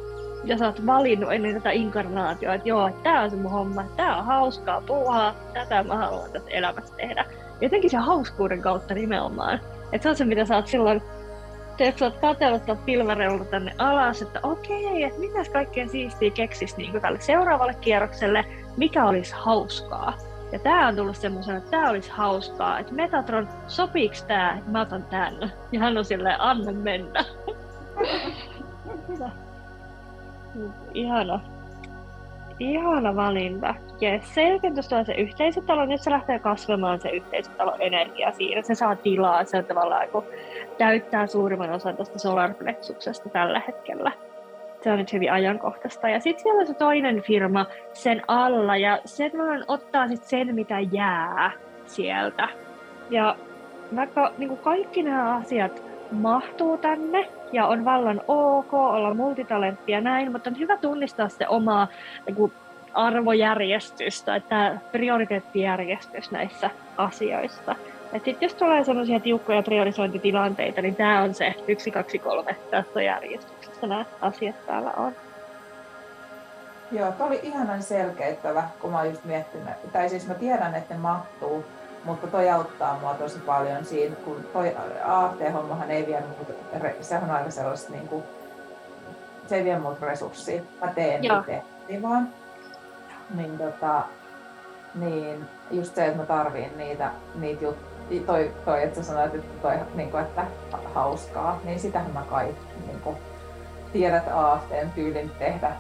Ja 0.45 0.59
sä 0.59 0.67
oot 0.67 0.87
valinnut 0.87 1.33
ennen 1.33 1.55
tätä 1.55 1.71
inkarnaatioa, 1.71 2.55
että 2.55 2.69
joo, 2.69 2.91
tää 3.03 3.23
on 3.23 3.31
se 3.31 3.37
mun 3.37 3.51
homma, 3.51 3.85
tää 3.97 4.17
on 4.17 4.25
hauskaa 4.25 4.81
puuhaa, 4.81 5.35
tätä 5.55 5.83
mä 5.83 5.97
haluan 5.97 6.33
tässä 6.33 6.51
elämässä 6.51 6.97
tehdä. 6.97 7.25
Jotenkin 7.61 7.91
se 7.91 7.97
hauskuuden 7.97 8.63
kautta 8.63 8.95
nimenomaan. 8.95 9.61
Että 9.93 10.03
se 10.03 10.09
on 10.09 10.17
se, 10.17 10.25
mitä 10.25 10.45
sä 10.45 10.57
oot 10.57 10.67
silloin 10.67 11.03
Teet, 11.79 11.99
sä 11.99 12.05
oot 12.05 12.17
katsellut 12.17 12.67
tuolta 12.67 12.83
pilvereulta 12.85 13.45
tänne 13.45 13.75
alas, 13.79 14.23
että 14.23 14.41
okei, 14.43 15.03
että 15.03 15.21
mitäs 15.21 15.49
kaikkea 15.49 15.89
siistiä 15.89 16.31
keksis 16.31 16.77
niin 16.77 17.01
tälle 17.01 17.21
seuraavalle 17.21 17.75
kierrokselle, 17.75 18.45
mikä 18.79 19.07
olisi 19.07 19.35
hauskaa. 19.37 20.15
Ja 20.53 20.59
tämä 20.59 20.89
on 20.89 20.97
tullut 20.97 21.17
semmoisena, 21.17 21.59
että 21.59 21.71
tämä 21.71 21.91
olisi 21.91 22.11
hauskaa, 22.11 22.79
että 22.79 22.95
Metatron, 22.95 23.49
sopiiks 23.67 24.23
tämä, 24.23 24.55
että 24.59 24.71
mä 24.71 24.81
otan 24.81 25.03
tämän? 25.03 25.35
Ja 25.73 25.81
hän 25.81 25.99
on 25.99 26.05
silleen, 26.05 26.41
anna 26.41 26.73
mennä. 26.73 27.25
Ihana. 30.95 31.41
Ihana 32.59 33.17
valinta. 33.17 33.75
Ja 34.01 34.21
se 34.23 34.49
jälkeen 34.49 34.75
tuossa 34.75 35.05
se 35.05 35.15
yhteisötalo, 35.15 35.85
nyt 35.85 36.03
se 36.03 36.11
lähtee 36.11 36.39
kasvamaan 36.39 37.01
se 37.01 37.09
yhteisötalo 37.09 37.77
energia 37.81 38.33
siinä. 38.33 38.63
Se 38.63 38.75
saa 38.75 38.97
tilaa, 38.97 39.45
se 39.45 39.57
on 39.57 39.65
tavallaan 39.65 40.09
kun 40.09 40.25
täyttää 40.79 41.27
suurimman 41.27 41.71
osan 41.71 41.97
tästä 41.97 42.19
solarplexuksesta 42.19 43.29
tällä 43.29 43.63
hetkellä. 43.67 44.13
Se 44.83 44.93
on 44.93 44.99
nyt 44.99 45.13
hyvin 45.13 45.33
ajankohtaista. 45.33 46.09
Ja 46.09 46.21
sitten 46.21 46.43
siellä 46.43 46.61
on 46.61 46.67
se 46.67 46.75
toinen 46.75 47.23
firma 47.23 47.67
sen 47.93 48.23
alla, 48.29 48.77
ja 48.77 49.01
se 49.05 49.31
ottaa 49.69 50.09
sitten 50.09 50.29
sen, 50.29 50.55
mitä 50.55 50.81
jää 50.81 51.51
sieltä. 51.87 52.49
Ja 53.11 53.37
vaikka 53.97 54.33
niin 54.39 54.49
kuin 54.49 54.61
kaikki 54.61 55.03
nämä 55.03 55.37
asiat 55.37 55.83
mahtuu 56.13 56.77
tänne 56.77 57.29
ja 57.53 57.67
on 57.67 57.85
vallan 57.85 58.21
ok 58.29 58.75
olla 58.75 59.15
multitalentti 59.15 59.93
ja 59.93 60.01
näin, 60.01 60.33
mutta 60.33 60.51
on 60.51 60.59
hyvä 60.59 60.77
tunnistaa 60.77 61.29
se 61.29 61.49
omaa 61.49 61.89
niin 62.27 62.53
arvojärjestystä, 62.95 64.37
että 64.37 64.79
prioriteettijärjestys 64.93 66.31
näissä 66.31 66.71
asioissa. 66.97 67.75
Sitten 68.13 68.37
jos 68.41 68.55
tulee 68.55 68.85
sellaisia 68.85 69.21
tiukkoja 69.21 69.63
priorisointitilanteita, 69.63 70.83
niin 70.83 70.97
tämä 70.97 71.23
on 71.23 71.35
se 71.35 71.55
1, 71.69 71.91
2, 71.91 72.19
3 72.19 72.57
tässä 72.71 73.03
järjestyksessä 73.03 73.87
nämä 73.87 74.05
asiat 74.21 74.67
täällä 74.67 74.91
on. 74.97 75.13
Joo, 76.93 77.13
tämä 77.13 77.31
oli 77.31 77.41
ihanan 77.43 77.83
selkeyttävä, 77.83 78.69
kun 78.81 78.93
mä 78.93 79.05
just 79.05 79.25
miettinyt, 79.25 79.93
tai 79.93 80.09
siis 80.09 80.27
mä 80.27 80.35
tiedän, 80.35 80.75
että 80.75 80.95
ne 80.95 81.01
mahtuu, 81.01 81.65
mutta 82.05 82.27
toi 82.27 82.51
auttaa 82.51 82.99
mua 83.01 83.15
tosi 83.15 83.39
paljon 83.39 83.85
siinä, 83.85 84.17
kun 84.17 84.45
toi 84.53 84.77
AFT-hommahan 85.05 85.91
ei 85.91 86.07
vie 86.07 86.21
mut, 86.21 86.57
se 87.01 87.17
on 87.17 87.31
aika 87.31 87.51
sellaista 87.51 87.93
niin 87.93 88.09
kuin, 88.09 88.23
se 89.47 89.57
ei 89.57 89.65
vie 89.65 89.79
mut 89.79 90.01
resurssia. 90.01 90.63
Mä 90.85 90.93
teen 90.93 91.25
itse 91.25 92.03
vaan. 92.03 92.29
Niin, 93.35 93.59
tota, 93.59 94.03
niin 94.95 95.47
just 95.71 95.95
se, 95.95 96.07
että 96.07 96.19
mä 96.19 96.27
tarviin 96.27 96.79
niitä, 96.79 97.11
niitä 97.35 97.65
juttuja, 97.65 97.88
toi, 98.27 98.53
toi, 98.65 98.83
että 98.83 99.03
sä 99.03 99.07
sanoit, 99.07 99.35
että, 99.35 99.63
toi, 99.63 99.75
niin 99.95 100.11
kuin, 100.11 100.23
että 100.23 100.47
hauskaa, 100.95 101.61
niin 101.65 101.81
sitähän 101.81 102.11
mä 102.11 102.23
kai 102.31 102.55
niin 102.87 103.01
kuin, 103.01 103.17
tiedät 103.93 104.25
AFTn 104.33 104.91
tyylin 104.95 105.31
tehdä, 105.39 105.73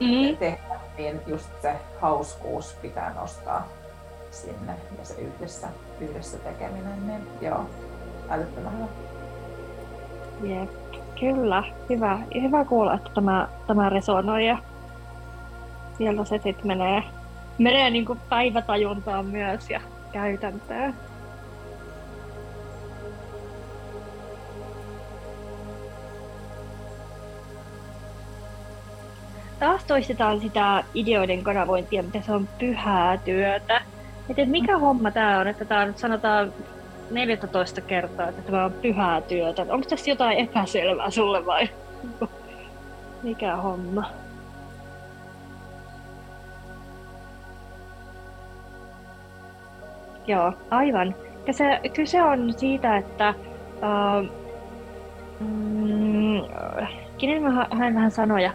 mm. 0.00 0.36
tehdä, 0.36 0.80
niin 0.98 1.20
just 1.26 1.50
se 1.62 1.74
hauskuus 2.00 2.76
pitää 2.82 3.14
nostaa 3.14 3.68
sinne 4.30 4.72
ja 4.98 5.04
se 5.04 5.14
yhdessä, 5.14 5.68
yhdessä 6.00 6.38
tekeminen, 6.38 7.06
niin 7.06 7.26
joo, 7.40 7.66
älyttömän 8.30 8.72
hyvä. 8.72 8.88
Jep, 10.42 10.70
kyllä, 11.20 11.62
hyvä. 11.90 12.18
Hyvä 12.42 12.64
kuulla, 12.64 12.94
että 12.94 13.10
tämä, 13.14 13.48
tämä 13.66 13.88
resonoi 13.88 14.46
ja 14.46 14.58
sieltä 15.98 16.24
se 16.24 16.40
sitten 16.42 16.66
menee, 16.66 17.02
menee 17.58 17.90
niin 17.90 18.04
kuin 18.04 18.20
päivätajuntaan 18.28 19.26
myös 19.26 19.70
ja 19.70 19.80
käytäntöön. 20.12 20.94
Taas 29.58 29.84
toistetaan 29.84 30.40
sitä 30.40 30.84
ideoiden 30.94 31.44
kanavointia, 31.44 32.02
mitä 32.02 32.20
se 32.20 32.32
on 32.32 32.48
pyhää 32.58 33.16
työtä. 33.16 33.82
Et 34.36 34.48
mikä 34.48 34.78
homma 34.78 35.10
tämä 35.10 35.40
on, 35.40 35.48
että 35.48 35.64
tämä 35.64 35.92
sanotaan 35.96 36.52
14 37.10 37.80
kertaa, 37.80 38.28
että 38.28 38.42
tämä 38.42 38.64
on 38.64 38.72
pyhää 38.72 39.20
työtä. 39.20 39.62
Onko 39.62 39.88
tässä 39.88 40.10
jotain 40.10 40.38
epäselvää 40.38 41.10
sulle 41.10 41.46
vai 41.46 41.68
mikä 43.22 43.56
homma? 43.56 44.04
Joo, 50.26 50.52
aivan. 50.70 51.14
Ja 51.46 51.52
se, 51.52 51.80
kyse 51.94 52.22
on 52.22 52.54
siitä, 52.56 52.96
että 52.96 53.34
uh, 53.76 54.28
mm, 55.40 57.42
mä 57.42 57.66
hän 57.70 57.94
vähän 57.94 58.10
sanoja 58.10 58.52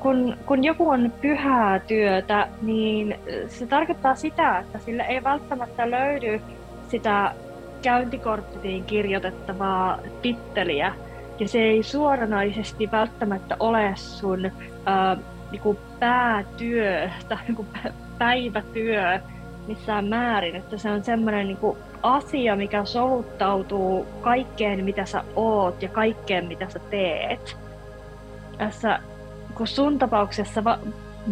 kun, 0.00 0.36
kun 0.46 0.64
joku 0.64 0.88
on 0.88 1.12
pyhää 1.20 1.78
työtä, 1.78 2.48
niin 2.62 3.18
se 3.48 3.66
tarkoittaa 3.66 4.14
sitä, 4.14 4.58
että 4.58 4.78
sillä 4.78 5.04
ei 5.04 5.24
välttämättä 5.24 5.90
löydy 5.90 6.40
sitä 6.88 7.32
käyntikorttiin 7.82 8.84
kirjoitettavaa 8.84 9.98
titteliä, 10.22 10.94
ja 11.38 11.48
se 11.48 11.58
ei 11.58 11.82
suoranaisesti 11.82 12.90
välttämättä 12.92 13.56
ole 13.60 13.92
sun 13.96 14.50
ää, 14.86 15.16
niinku 15.50 15.78
päätyö 15.98 17.10
tai 17.28 17.38
niinku 17.46 17.66
päivätyö 18.18 19.20
missään 19.66 20.04
määrin, 20.04 20.56
että 20.56 20.78
se 20.78 20.90
on 20.90 21.04
semmoinen 21.04 21.46
niinku 21.46 21.78
asia, 22.02 22.56
mikä 22.56 22.84
soluttautuu 22.84 24.06
kaikkeen, 24.20 24.84
mitä 24.84 25.04
sä 25.04 25.24
oot 25.36 25.82
ja 25.82 25.88
kaikkeen, 25.88 26.46
mitä 26.46 26.68
sä 26.68 26.78
teet. 26.78 27.56
Tässä 28.58 28.98
kun 29.54 29.66
sun 29.66 29.98
tapauksessa 29.98 30.64
va- 30.64 30.78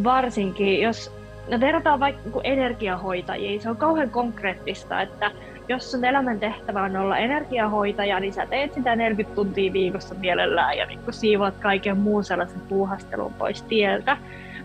varsinkin, 0.04 0.82
jos 0.82 1.12
no 1.50 1.60
verrataan 1.60 2.00
vaikka 2.00 2.22
niin 2.24 2.40
energiahoitajiin, 2.44 3.62
se 3.62 3.70
on 3.70 3.76
kauhean 3.76 4.10
konkreettista, 4.10 5.02
että 5.02 5.30
jos 5.68 5.90
sun 5.90 6.04
elämäntehtävä 6.04 6.82
on 6.82 6.96
olla 6.96 7.18
energiahoitaja, 7.18 8.20
niin 8.20 8.32
sä 8.32 8.46
teet 8.46 8.74
sitä 8.74 8.96
40 8.96 9.34
tuntia 9.34 9.72
viikossa 9.72 10.14
mielellään 10.14 10.78
ja 10.78 10.86
niin 10.86 11.00
siivoat 11.10 11.54
kaiken 11.60 11.96
muun 11.96 12.24
sellaisen 12.24 12.60
puuhastelun 12.60 13.34
pois 13.34 13.62
tieltä. 13.62 14.16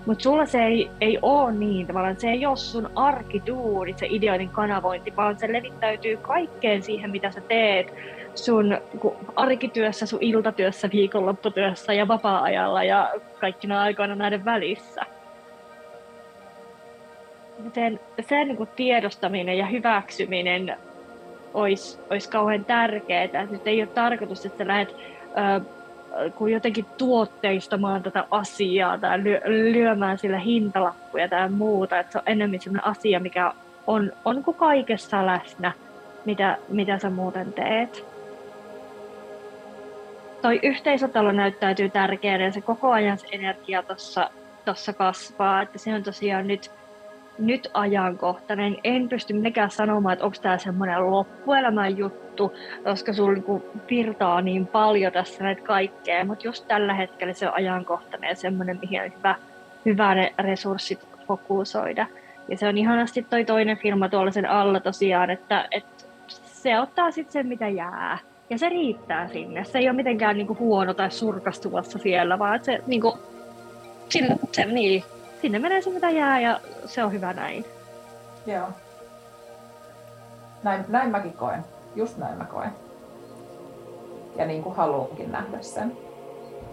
Mutta 0.06 0.24
sulla 0.24 0.46
se 0.46 0.64
ei, 0.64 0.90
ei 1.02 1.20
ole 1.22 1.52
niin, 1.52 1.88
tavallaan 1.88 2.20
se 2.20 2.28
ei 2.28 2.46
ole 2.46 2.58
sun 2.58 2.90
arkiduuri, 2.96 3.94
se 3.98 4.08
ideoiden 4.10 4.50
kanavointi, 4.50 5.16
vaan 5.16 5.40
se 5.40 5.54
levittäytyy 5.54 6.18
kaikkeen 6.18 6.84
siihen, 6.84 7.12
mitä 7.12 7.32
sä 7.32 7.42
teet 7.42 7.94
sun 8.38 8.78
arkityössä, 9.36 10.06
sun 10.06 10.20
iltatyössä, 10.22 10.90
viikonlopputyössä 10.92 11.94
ja 11.94 12.08
vapaa-ajalla 12.08 12.84
ja 12.84 13.14
kaikkina 13.40 13.82
aikoina 13.82 14.16
näiden 14.16 14.46
välissä. 14.46 15.02
Sen, 17.74 18.00
sen 18.30 18.58
tiedostaminen 18.76 19.58
ja 19.58 19.66
hyväksyminen 19.66 20.78
olisi, 21.54 22.00
olisi 22.10 22.30
kauhean 22.30 22.66
tärkeää. 22.66 23.46
Nyt 23.50 23.68
ei 23.68 23.82
ole 23.82 23.88
tarkoitus, 23.88 24.46
että 24.46 24.58
sä 24.58 24.68
lähdet 24.68 24.96
ö, 24.96 25.62
kun 26.38 26.52
jotenkin 26.52 26.86
tuotteistamaan 26.98 28.04
tätä 28.04 28.26
asiaa 28.32 28.98
tai 28.98 29.24
lyömään 29.46 30.18
sillä 30.18 30.40
hintalappuja 30.40 31.28
tai 31.28 31.50
muuta. 31.50 32.00
Että 32.00 32.12
se 32.12 32.18
on 32.18 32.24
enemmän 32.26 32.60
sellainen 32.60 32.88
asia, 32.88 33.20
mikä 33.20 33.54
on, 33.88 34.12
on 34.26 34.44
kuin 34.44 34.58
kaikessa 34.58 35.26
läsnä, 35.26 35.72
mitä, 36.26 36.58
mitä 36.70 37.00
sä 37.00 37.10
muuten 37.10 37.54
teet 37.54 38.17
toi 40.42 40.60
yhteisötalo 40.64 41.32
näyttäytyy 41.32 41.90
tärkeänä 41.90 42.44
ja 42.44 42.52
se 42.52 42.62
koko 42.62 42.92
ajan 42.92 43.18
se 43.18 43.28
energia 43.32 43.84
tuossa 43.84 44.30
tossa 44.66 44.94
kasvaa, 44.94 45.62
että 45.62 45.78
se 45.78 45.94
on 45.94 46.04
tosiaan 46.04 46.48
nyt, 46.48 46.72
nyt 47.40 47.68
ajankohtainen. 47.74 48.78
En 48.84 49.10
pysty 49.10 49.34
mitenkään 49.34 49.72
sanomaan, 49.72 50.14
että 50.14 50.26
onko 50.26 50.38
tämä 50.42 50.58
semmoinen 50.58 51.12
loppuelämän 51.12 51.98
juttu, 51.98 52.54
koska 52.84 53.14
sulla 53.14 53.34
niinku 53.34 53.66
virtaa 53.90 54.42
niin 54.42 54.68
paljon 54.68 55.14
tässä 55.14 55.44
näitä 55.44 55.62
kaikkea, 55.62 56.26
mutta 56.26 56.48
just 56.48 56.68
tällä 56.68 56.94
hetkellä 56.94 57.34
se 57.34 57.48
on 57.48 57.54
ajankohtainen 57.54 58.30
ja 58.30 58.36
semmoinen, 58.36 58.80
mihin 58.82 59.02
on 59.02 59.12
hyvä, 59.18 59.36
hyvä 59.86 60.16
ne 60.16 60.34
resurssit 60.40 61.00
fokusoida. 61.28 62.08
Ja 62.50 62.58
se 62.58 62.68
on 62.68 62.78
ihanasti 62.78 63.24
toi 63.30 63.46
toinen 63.46 63.78
firma 63.78 64.10
tuolla 64.10 64.32
sen 64.32 64.50
alla 64.50 64.80
tosiaan, 64.80 65.30
että, 65.30 65.68
että 65.72 66.06
se 66.28 66.80
ottaa 66.80 67.12
sitten 67.12 67.34
sen, 67.34 67.48
mitä 67.48 67.68
jää. 67.68 68.18
Ja 68.50 68.58
se 68.58 68.70
riittää 68.70 69.28
sinne. 69.28 69.64
Se 69.64 69.78
ei 69.78 69.90
ole 69.90 69.96
mitenkään 69.96 70.38
niinku 70.38 70.58
huono 70.60 70.94
tai 70.94 71.12
surkastuvassa 71.12 72.00
siellä, 72.00 72.40
vaan 72.40 72.64
se, 72.64 72.84
niinku, 72.88 73.18
sinne, 74.10 74.36
se, 74.52 74.66
niin, 74.66 75.04
sinne 75.42 75.60
menee 75.60 75.82
se 75.82 75.90
mitä 75.90 76.10
jää 76.10 76.40
ja 76.40 76.60
se 76.86 77.04
on 77.04 77.12
hyvä 77.12 77.34
näin. 77.34 77.66
Joo. 78.46 78.68
Näin, 80.64 80.86
näin 80.88 81.10
mäkin 81.10 81.34
koen. 81.34 81.66
Just 81.96 82.18
näin 82.18 82.38
mä 82.38 82.46
koen. 82.46 82.72
Ja 84.36 84.46
niin 84.46 84.64
kuin 84.64 84.76
haluankin 84.76 85.32
nähdä 85.32 85.62
sen. 85.62 85.98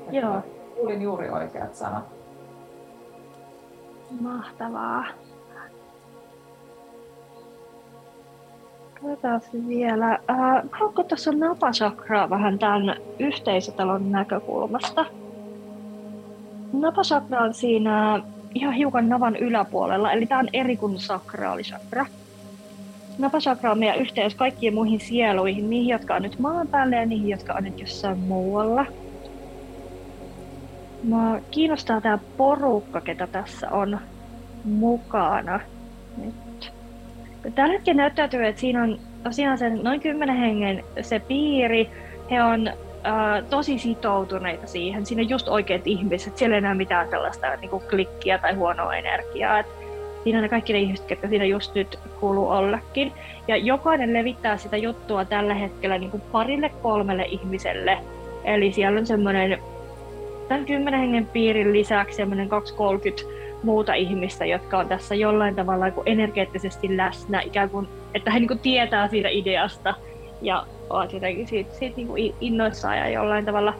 Että 0.00 0.16
Joo. 0.16 0.42
Kuulin 0.74 1.02
juuri 1.02 1.30
oikeat 1.30 1.74
sanat. 1.74 2.04
Mahtavaa. 4.20 5.04
Katsotaan 9.04 9.40
vielä. 9.68 10.10
Äh, 10.10 10.62
haluatko 10.70 11.02
tuossa 11.02 11.32
napasakraa 11.32 12.30
vähän 12.30 12.58
tämän 12.58 12.96
yhteisötalon 13.18 14.12
näkökulmasta? 14.12 15.06
Napasakra 16.72 17.40
on 17.40 17.54
siinä 17.54 18.22
ihan 18.54 18.74
hiukan 18.74 19.08
navan 19.08 19.36
yläpuolella, 19.36 20.12
eli 20.12 20.26
tämä 20.26 20.38
on 20.38 20.48
eri 20.52 20.76
kuin 20.76 20.98
sakraalisakra. 20.98 22.06
Napasakra 23.18 23.72
on 23.72 23.78
meidän 23.78 23.98
yhteys 23.98 24.34
kaikkiin 24.34 24.74
muihin 24.74 25.00
sieluihin, 25.00 25.70
niihin, 25.70 25.92
jotka 25.92 26.14
on 26.14 26.22
nyt 26.22 26.38
maan 26.38 26.68
päällä 26.68 26.96
ja 26.96 27.06
niihin, 27.06 27.28
jotka 27.28 27.54
on 27.54 27.64
nyt 27.64 27.80
jossain 27.80 28.18
muualla. 28.18 28.86
Mua 31.02 31.38
kiinnostaa 31.50 32.00
tämä 32.00 32.18
porukka, 32.36 33.00
ketä 33.00 33.26
tässä 33.26 33.70
on 33.70 33.98
mukana 34.64 35.60
nyt. 36.16 36.43
Tällä 37.54 37.72
hetkellä 37.72 38.02
näyttäytyy, 38.02 38.46
että 38.46 38.60
siinä 38.60 38.82
on 38.82 38.98
tosiaan 39.22 39.58
sen 39.58 39.80
noin 39.82 40.00
kymmenen 40.00 40.36
hengen 40.36 40.84
se 41.00 41.18
piiri. 41.18 41.90
He 42.30 42.42
on 42.42 42.68
äh, 42.68 43.44
tosi 43.50 43.78
sitoutuneita 43.78 44.66
siihen. 44.66 45.06
Siinä 45.06 45.22
on 45.22 45.28
just 45.28 45.48
oikeat 45.48 45.86
ihmiset. 45.86 46.36
Siellä 46.36 46.56
ei 46.56 46.58
enää 46.58 46.74
mitään 46.74 47.10
sellaista 47.10 47.56
niin 47.56 47.70
kuin 47.70 47.82
klikkiä 47.90 48.38
tai 48.38 48.54
huonoa 48.54 48.94
energiaa. 48.94 49.58
Et 49.58 49.66
siinä 50.24 50.38
on 50.38 50.42
ne 50.42 50.48
kaikki 50.48 50.72
ne 50.72 50.78
ihmiset, 50.78 51.10
jotka 51.10 51.28
siinä 51.28 51.44
just 51.44 51.74
nyt 51.74 51.98
kuuluu 52.20 52.48
ollakin. 52.48 53.12
Ja 53.48 53.56
jokainen 53.56 54.12
levittää 54.12 54.56
sitä 54.56 54.76
juttua 54.76 55.24
tällä 55.24 55.54
hetkellä 55.54 55.98
niin 55.98 56.10
kuin 56.10 56.22
parille 56.32 56.68
kolmelle 56.82 57.24
ihmiselle. 57.24 57.98
Eli 58.44 58.72
siellä 58.72 58.98
on 58.98 59.06
semmoinen 59.06 59.58
tämän 60.48 60.64
kymmenen 60.66 61.00
hengen 61.00 61.26
piirin 61.26 61.72
lisäksi 61.72 62.16
semmoinen 62.16 62.48
230 62.48 63.43
muuta 63.64 63.94
ihmistä, 63.94 64.44
jotka 64.44 64.78
on 64.78 64.88
tässä 64.88 65.14
jollain 65.14 65.54
tavalla 65.54 65.84
niin 65.84 66.02
energeettisesti 66.06 66.96
läsnä, 66.96 67.40
ikään 67.40 67.70
kuin, 67.70 67.88
että 68.14 68.30
he 68.30 68.38
niin 68.38 68.48
kuin 68.48 68.58
tietää 68.58 69.08
siitä 69.08 69.28
ideasta 69.28 69.94
ja 70.42 70.66
ovat 70.90 71.12
jotenkin 71.12 71.46
siitä, 71.46 71.74
siitä 71.74 71.96
niin 71.96 72.06
kuin 72.06 72.34
innoissaan 72.40 72.98
ja 72.98 73.08
jollain 73.08 73.44
tavalla 73.44 73.74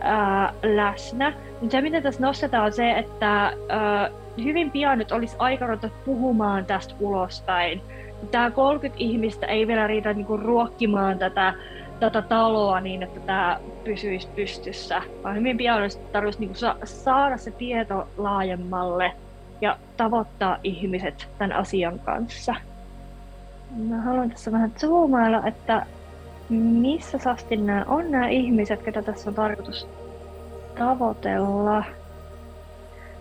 ää, 0.00 0.54
läsnä. 0.62 1.32
Mutta 1.60 1.70
se, 1.70 1.80
mitä 1.80 2.00
tässä 2.00 2.20
nostetaan, 2.20 2.64
on 2.64 2.72
se, 2.72 2.90
että 2.90 3.52
ää, 3.68 4.10
hyvin 4.44 4.70
pian 4.70 4.98
nyt 4.98 5.12
olisi 5.12 5.36
aika 5.38 5.66
ruveta 5.66 5.88
puhumaan 6.04 6.64
tästä 6.64 6.94
ulospäin. 7.00 7.80
Tämä 8.30 8.50
30 8.50 9.04
ihmistä 9.04 9.46
ei 9.46 9.66
vielä 9.66 9.86
riitä 9.86 10.12
niin 10.12 10.26
kuin 10.26 10.42
ruokkimaan 10.42 11.18
tätä 11.18 11.54
tätä 12.10 12.22
taloa 12.22 12.80
niin, 12.80 13.02
että 13.02 13.20
tämä 13.20 13.60
pysyisi 13.84 14.28
pystyssä, 14.36 15.02
vaan 15.24 15.36
hyvin 15.36 15.56
pian 15.56 15.80
olisi 15.80 15.98
tarvitsisi 16.12 16.46
niin 16.46 16.56
sa- 16.56 16.76
saada 16.84 17.36
se 17.36 17.50
tieto 17.50 18.08
laajemmalle 18.16 19.12
ja 19.60 19.78
tavoittaa 19.96 20.58
ihmiset 20.62 21.28
tämän 21.38 21.52
asian 21.52 21.98
kanssa. 21.98 22.54
Mä 23.76 24.00
haluan 24.00 24.30
tässä 24.30 24.52
vähän 24.52 24.72
zoomailla, 24.78 25.46
että 25.46 25.86
missä 26.48 27.18
sasti 27.18 27.56
nämä 27.56 27.84
on 27.88 28.10
nämä 28.10 28.28
ihmiset, 28.28 28.82
ketä 28.82 29.02
tässä 29.02 29.30
on 29.30 29.34
tarkoitus 29.34 29.88
tavoitella. 30.78 31.84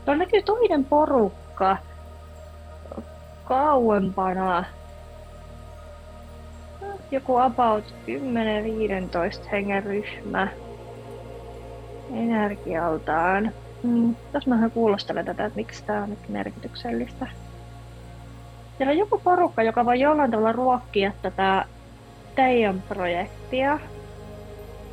Tuolla 0.06 0.24
näkyy 0.24 0.42
toinen 0.42 0.86
porukka 0.86 1.78
kauempana 3.44 4.66
joku 7.12 7.38
about 7.38 7.94
10-15 9.46 9.50
hengen 9.52 9.84
ryhmä 9.84 10.48
energialtaan. 12.14 13.52
Mm, 13.84 14.16
jos 14.34 14.48
mä 14.48 14.70
kuulostelen 14.70 15.26
tätä, 15.26 15.46
että 15.46 15.58
miksi 15.58 15.86
tämä 15.86 16.04
on 16.04 16.10
nyt 16.10 16.30
merkityksellistä. 16.30 17.28
Siellä 18.78 18.92
on 18.92 18.98
joku 18.98 19.22
porukka, 19.24 19.64
joka 19.64 19.86
voi 19.86 20.00
jollain 20.00 20.32
tavalla 20.32 20.52
ruokkia 20.52 21.12
tätä 21.22 21.66
teidän 22.36 22.84
projektia. 22.88 23.80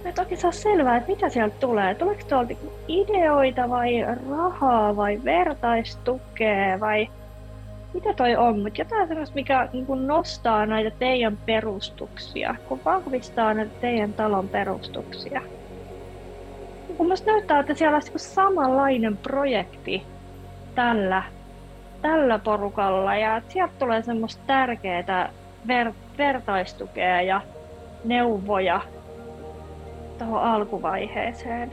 Mä 0.05 0.13
toki 0.13 0.37
saa 0.37 0.53
selvää, 0.53 0.97
että 0.97 1.11
mitä 1.11 1.29
sieltä 1.29 1.57
tulee. 1.61 1.95
Tuleeko 1.95 2.23
tuolta 2.29 2.55
ideoita 2.89 3.69
vai 3.69 4.05
rahaa 4.31 4.97
vai 4.97 5.21
vertaistukea 5.25 6.81
vai 6.81 7.09
mitä 7.99 8.15
toi 8.15 8.37
on, 8.37 8.61
mutta 8.61 8.81
jotain 8.81 9.09
sellaista, 9.09 9.35
mikä 9.35 9.69
niin 9.73 9.87
kuin 9.87 10.07
nostaa 10.07 10.67
näitä 10.67 10.91
teidän 10.99 11.39
perustuksia, 11.47 12.55
kun 12.69 12.81
vahvistaa 12.85 13.55
näitä 13.55 13.73
teidän 13.81 14.15
talon 14.15 14.49
perustuksia. 14.49 15.43
Kun 16.97 17.09
musta 17.09 17.31
näyttää, 17.31 17.61
että 17.61 17.75
siellä 17.75 17.97
olisi 17.97 18.13
samanlainen 18.17 19.17
projekti 19.17 20.07
tällä, 20.75 21.23
tällä 22.03 22.39
porukalla 22.39 23.17
ja 23.17 23.37
että 23.37 23.53
sieltä 23.53 23.75
tulee 23.79 24.03
semmoista 24.03 24.43
tärkeää 24.47 25.33
ver, 25.69 25.93
vertaistukea 26.19 27.23
ja 27.23 27.41
neuvoja 28.05 28.81
tuohon 30.19 30.43
alkuvaiheeseen. 30.43 31.73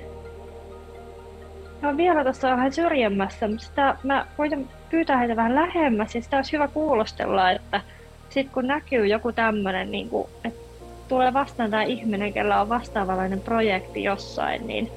Mä 1.82 1.98
vielä 1.98 2.24
tuossa 2.24 2.50
vähän 2.50 2.74
syrjemmässä, 2.74 3.48
mutta 3.48 3.66
sitä 3.66 3.98
mä 4.04 4.26
voisin 4.38 4.70
pyytää 4.96 5.18
heitä 5.18 5.36
vähän 5.36 5.56
lähemmäs 5.56 6.16
ja 6.16 6.22
sitä 6.22 6.38
olisi 6.38 6.54
hyvä 6.54 6.68
kuulostella, 6.68 7.52
että 7.52 7.82
sitten 8.30 8.54
kun 8.54 8.68
näkyy 8.68 9.08
joku 9.08 9.32
tämmöinen, 9.32 9.92
niin 9.92 10.10
kuin, 10.10 10.28
että 10.44 10.60
tulee 11.08 11.34
vastaan 11.34 11.72
tämä 11.72 11.84
ihminen, 11.84 12.34
kellä 12.34 12.62
on 12.62 12.70
vastaavalainen 12.70 13.42
projekti 13.42 14.04
jossain, 14.04 14.68
niin 14.68 14.92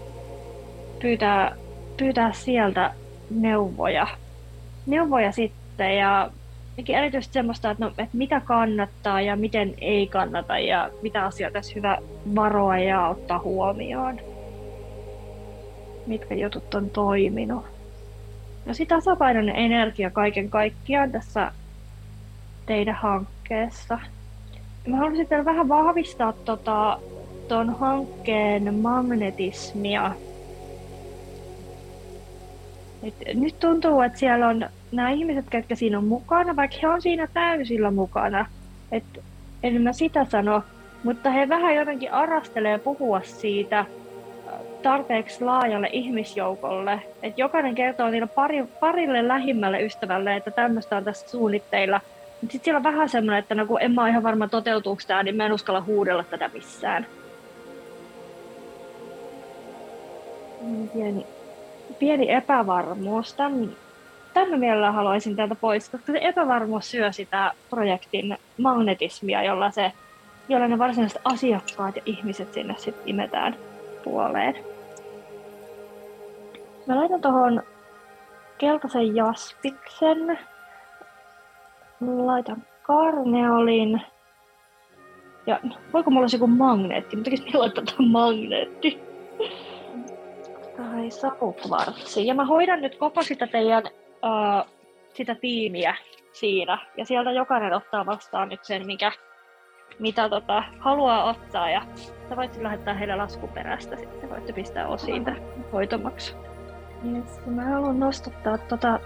pyytää, 1.01 1.57
pyytää 1.97 2.33
sieltä 2.33 2.95
neuvoja. 3.31 4.07
Neuvoja 4.87 5.33
sitten 5.33 5.97
ja 5.97 6.31
erityisesti 6.89 7.33
semmoista, 7.33 7.71
että, 7.71 7.85
no, 7.85 7.91
että 7.91 8.17
mitä 8.17 8.41
kannattaa 8.41 9.21
ja 9.21 9.37
miten 9.37 9.75
ei 9.81 10.07
kannata 10.07 10.59
ja 10.59 10.91
mitä 11.03 11.25
asioita 11.25 11.53
tässä 11.53 11.73
hyvä 11.77 11.99
varoa 12.35 12.79
ja 12.79 13.09
ottaa 13.09 13.39
huomioon. 13.39 14.21
Mitkä 16.07 16.35
jutut 16.35 16.75
on 16.75 16.91
toiminut. 16.91 17.78
Sitä 18.73 18.95
tasapainoinen 18.95 19.57
energia 19.57 20.11
kaiken 20.11 20.51
kaikkiaan 20.51 21.13
tässä 21.13 21.53
teidän 22.67 22.95
hankkeessa. 22.95 23.99
Mä 24.87 24.97
haluaisin 24.97 25.31
vielä 25.31 25.45
vähän 25.45 25.69
vahvistaa 25.69 26.33
tota, 26.33 26.99
ton 27.49 27.79
hankkeen 27.79 28.75
magnetismia. 28.75 30.13
Et 33.03 33.15
nyt 33.35 33.59
tuntuu, 33.61 34.01
että 34.01 34.19
siellä 34.19 34.49
on 34.49 34.67
nämä 34.93 35.11
ihmiset, 35.11 35.45
ketkä 35.51 35.75
siinä 35.75 35.99
on 35.99 36.05
mukana, 36.05 36.57
vaikka 36.57 36.77
he 36.83 36.89
on 36.89 37.03
siinä 37.03 37.27
täysillä 37.35 37.91
mukana. 37.91 38.47
Et 38.93 39.05
en 39.63 39.83
mä 39.83 39.93
sitä 39.93 40.25
sano, 40.25 40.63
mutta 41.05 41.31
he 41.31 41.49
vähän 41.49 41.75
jotenkin 41.75 42.13
arastelee 42.13 42.79
puhua 42.79 43.21
siitä, 43.25 43.85
tarpeeksi 44.83 45.45
laajalle 45.45 45.89
ihmisjoukolle, 45.93 47.03
että 47.23 47.41
jokainen 47.41 47.75
kertoo 47.75 48.11
niille 48.11 48.27
pari, 48.27 48.65
parille 48.81 49.29
lähimmälle 49.29 49.83
ystävälle, 49.83 50.37
että 50.37 50.51
tämmöistä 50.51 50.97
on 50.97 51.05
tässä 51.05 51.29
suunnitteilla. 51.29 52.01
Mutta 52.41 52.53
sitten 52.53 52.65
siellä 52.65 52.77
on 52.77 52.83
vähän 52.83 53.09
semmoinen, 53.09 53.39
että 53.39 53.55
no 53.55 53.67
kun 53.67 53.83
en 53.83 53.93
mä 53.93 54.03
ole 54.03 54.11
ihan 54.11 54.23
varma 54.23 54.49
toteutuuko 54.49 55.03
tämä, 55.07 55.23
niin 55.23 55.37
mä 55.37 55.47
en 55.47 55.53
uskalla 55.53 55.81
huudella 55.81 56.25
tätä 56.25 56.51
missään. 56.55 57.07
Pieni, 60.95 61.27
pieni 61.99 62.31
epävarmuus. 62.31 63.35
Tämän 63.35 64.61
mielellä 64.61 64.93
haluaisin 64.93 65.37
täältä 65.37 65.55
pois, 65.55 65.89
koska 65.89 66.13
se 66.13 66.19
epävarmuus 66.23 66.91
syö 66.91 67.13
sitä 67.13 67.53
projektin 67.71 68.39
magnetismia, 68.59 69.43
jolla, 69.43 69.71
se, 69.71 69.93
jolla 70.49 70.69
ne 70.69 70.79
varsinaiset 70.79 71.21
asiakkaat 71.25 71.97
ja 71.97 72.03
ihmiset 72.07 72.55
sinne 72.55 72.75
sitten 72.79 73.09
imetään 73.09 73.57
puoleen. 74.05 74.55
Mä 76.87 76.97
laitan 76.97 77.21
tuohon 77.21 77.63
keltaisen 78.59 79.17
jaspiksen. 79.17 80.39
Laitan 82.01 82.63
karneolin. 82.83 84.03
Ja 85.47 85.61
voiko 85.93 86.11
mulla 86.11 86.21
olla 86.21 86.31
joku 86.33 86.47
magneetti? 86.47 87.17
Mutta 87.17 87.31
tekis 87.31 87.45
mieli 87.45 87.59
laittaa 87.59 87.85
tuon 87.85 88.11
magneetti. 88.11 89.01
Tai 90.77 91.11
sapukvartsi. 91.11 92.27
Ja 92.27 92.35
mä 92.35 92.45
hoidan 92.45 92.81
nyt 92.81 92.97
koko 92.97 93.23
sitä 93.23 93.47
teidän 93.47 93.83
uh, 93.87 94.73
sitä 95.15 95.35
tiimiä 95.35 95.95
siinä. 96.33 96.79
Ja 96.97 97.05
sieltä 97.05 97.33
jokainen 97.33 97.73
ottaa 97.73 98.07
vastaan 98.07 98.49
nyt 98.49 98.65
sen, 98.65 98.87
mikä, 98.87 99.13
mitä 99.99 100.29
tota, 100.29 100.63
haluaa 100.79 101.25
ottaa. 101.25 101.71
Ja 101.71 101.83
sä 102.29 102.37
voit 102.37 102.57
lähettää 102.63 102.95
heille 102.95 103.17
laskuperäistä 103.17 103.97
sitten. 103.97 104.31
Voitte 104.31 104.53
pistää 104.53 104.89
osiin 104.89 105.25
hoitomaksu. 105.73 106.37
Yes, 107.13 107.41
mä 107.47 107.65
haluan 107.65 108.01
nostattaa 108.01 108.59
tota 108.59 109.01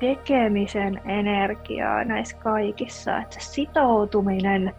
tekemisen 0.00 1.00
energiaa 1.04 2.04
näissä 2.04 2.36
kaikissa, 2.36 3.18
että 3.18 3.34
se 3.34 3.40
sitoutuminen 3.40 4.74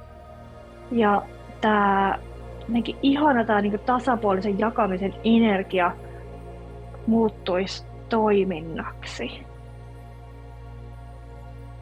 ja 0.91 1.21
tämä 1.61 2.19
ihana 3.01 3.45
tämä 3.45 3.61
niin 3.61 3.79
tasapuolisen 3.79 4.59
jakamisen 4.59 5.13
energia 5.23 5.91
muuttuisi 7.07 7.85
toiminnaksi. 8.09 9.45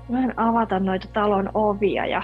Mä 0.10 0.20
en 0.20 0.40
avata 0.40 0.80
noita 0.80 1.08
talon 1.14 1.50
ovia 1.54 2.06
ja 2.06 2.24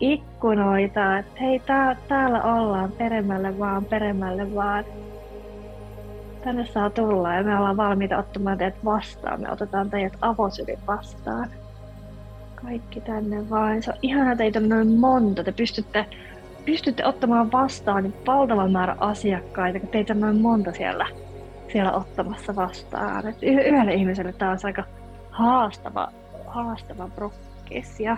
ikkunoita, 0.00 1.18
että 1.18 1.40
hei 1.40 1.58
tää, 1.58 1.96
täällä 2.08 2.42
ollaan 2.42 2.92
peremmälle 2.92 3.58
vaan, 3.58 3.84
peremmälle 3.84 4.54
vaan 4.54 4.84
tänne 6.44 6.66
saa 6.66 6.90
tulla 6.90 7.34
ja 7.34 7.42
me 7.42 7.58
ollaan 7.58 7.76
valmiita 7.76 8.18
ottamaan 8.18 8.58
teidät 8.58 8.84
vastaan. 8.84 9.40
Me 9.40 9.50
otetaan 9.52 9.90
teidät 9.90 10.12
avosylin 10.20 10.78
vastaan. 10.86 11.50
Kaikki 12.54 13.00
tänne 13.00 13.50
vaan. 13.50 13.82
Se 13.82 13.90
on 13.90 13.96
ihana 14.02 14.36
teitä 14.36 14.58
on 14.58 14.68
noin 14.68 14.98
monta. 14.98 15.44
Te 15.44 15.52
pystytte, 15.52 16.06
pystytte 16.64 17.06
ottamaan 17.06 17.52
vastaan 17.52 18.02
niin 18.02 18.14
valtavan 18.26 18.72
määrä 18.72 18.96
asiakkaita, 18.98 19.80
kun 19.80 19.88
teitä 19.88 20.12
on 20.12 20.20
noin 20.20 20.40
monta 20.40 20.72
siellä, 20.72 21.06
siellä 21.72 21.92
ottamassa 21.92 22.56
vastaan. 22.56 23.26
Et 23.26 23.42
yhdelle 23.42 23.94
ihmiselle 23.94 24.32
tämä 24.32 24.50
on 24.50 24.58
aika 24.64 24.84
haastava, 25.30 26.08
haastava 26.46 27.08
prokkis. 27.14 28.00
Ja 28.00 28.16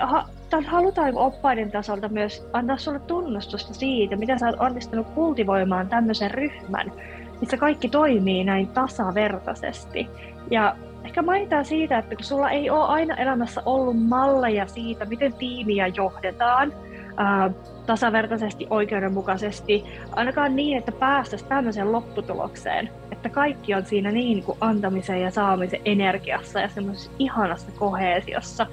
ha, 0.00 0.28
halutaan 0.66 1.16
oppaiden 1.16 1.70
tasolta 1.70 2.08
myös 2.08 2.48
antaa 2.52 2.76
sulle 2.76 2.98
tunnustusta 2.98 3.74
siitä, 3.74 4.16
mitä 4.16 4.38
sä 4.38 4.46
oot 4.46 4.56
onnistunut 4.58 5.06
kultivoimaan 5.14 5.88
tämmöisen 5.88 6.30
ryhmän, 6.30 6.92
missä 7.40 7.56
kaikki 7.56 7.88
toimii 7.88 8.44
näin 8.44 8.68
tasavertaisesti. 8.68 10.08
Ja 10.50 10.76
ehkä 11.04 11.22
mainitaan 11.22 11.64
siitä, 11.64 11.98
että 11.98 12.16
kun 12.16 12.24
sulla 12.24 12.50
ei 12.50 12.70
ole 12.70 12.84
aina 12.84 13.14
elämässä 13.14 13.62
ollut 13.66 14.02
malleja 14.08 14.66
siitä, 14.66 15.04
miten 15.04 15.32
tiimiä 15.32 15.86
johdetaan, 15.86 16.72
ää, 17.16 17.50
tasavertaisesti, 17.86 18.66
oikeudenmukaisesti, 18.70 19.84
ainakaan 20.12 20.56
niin, 20.56 20.78
että 20.78 20.92
päästäisiin 20.92 21.48
tämmöiseen 21.48 21.92
lopputulokseen, 21.92 22.90
että 23.12 23.28
kaikki 23.28 23.74
on 23.74 23.84
siinä 23.84 24.10
niin 24.10 24.42
kuin 24.42 24.58
antamisen 24.60 25.22
ja 25.22 25.30
saamisen 25.30 25.80
energiassa 25.84 26.60
ja 26.60 26.68
semmoisessa 26.68 27.10
ihanassa 27.18 27.72
koheesiossa, 27.78 28.66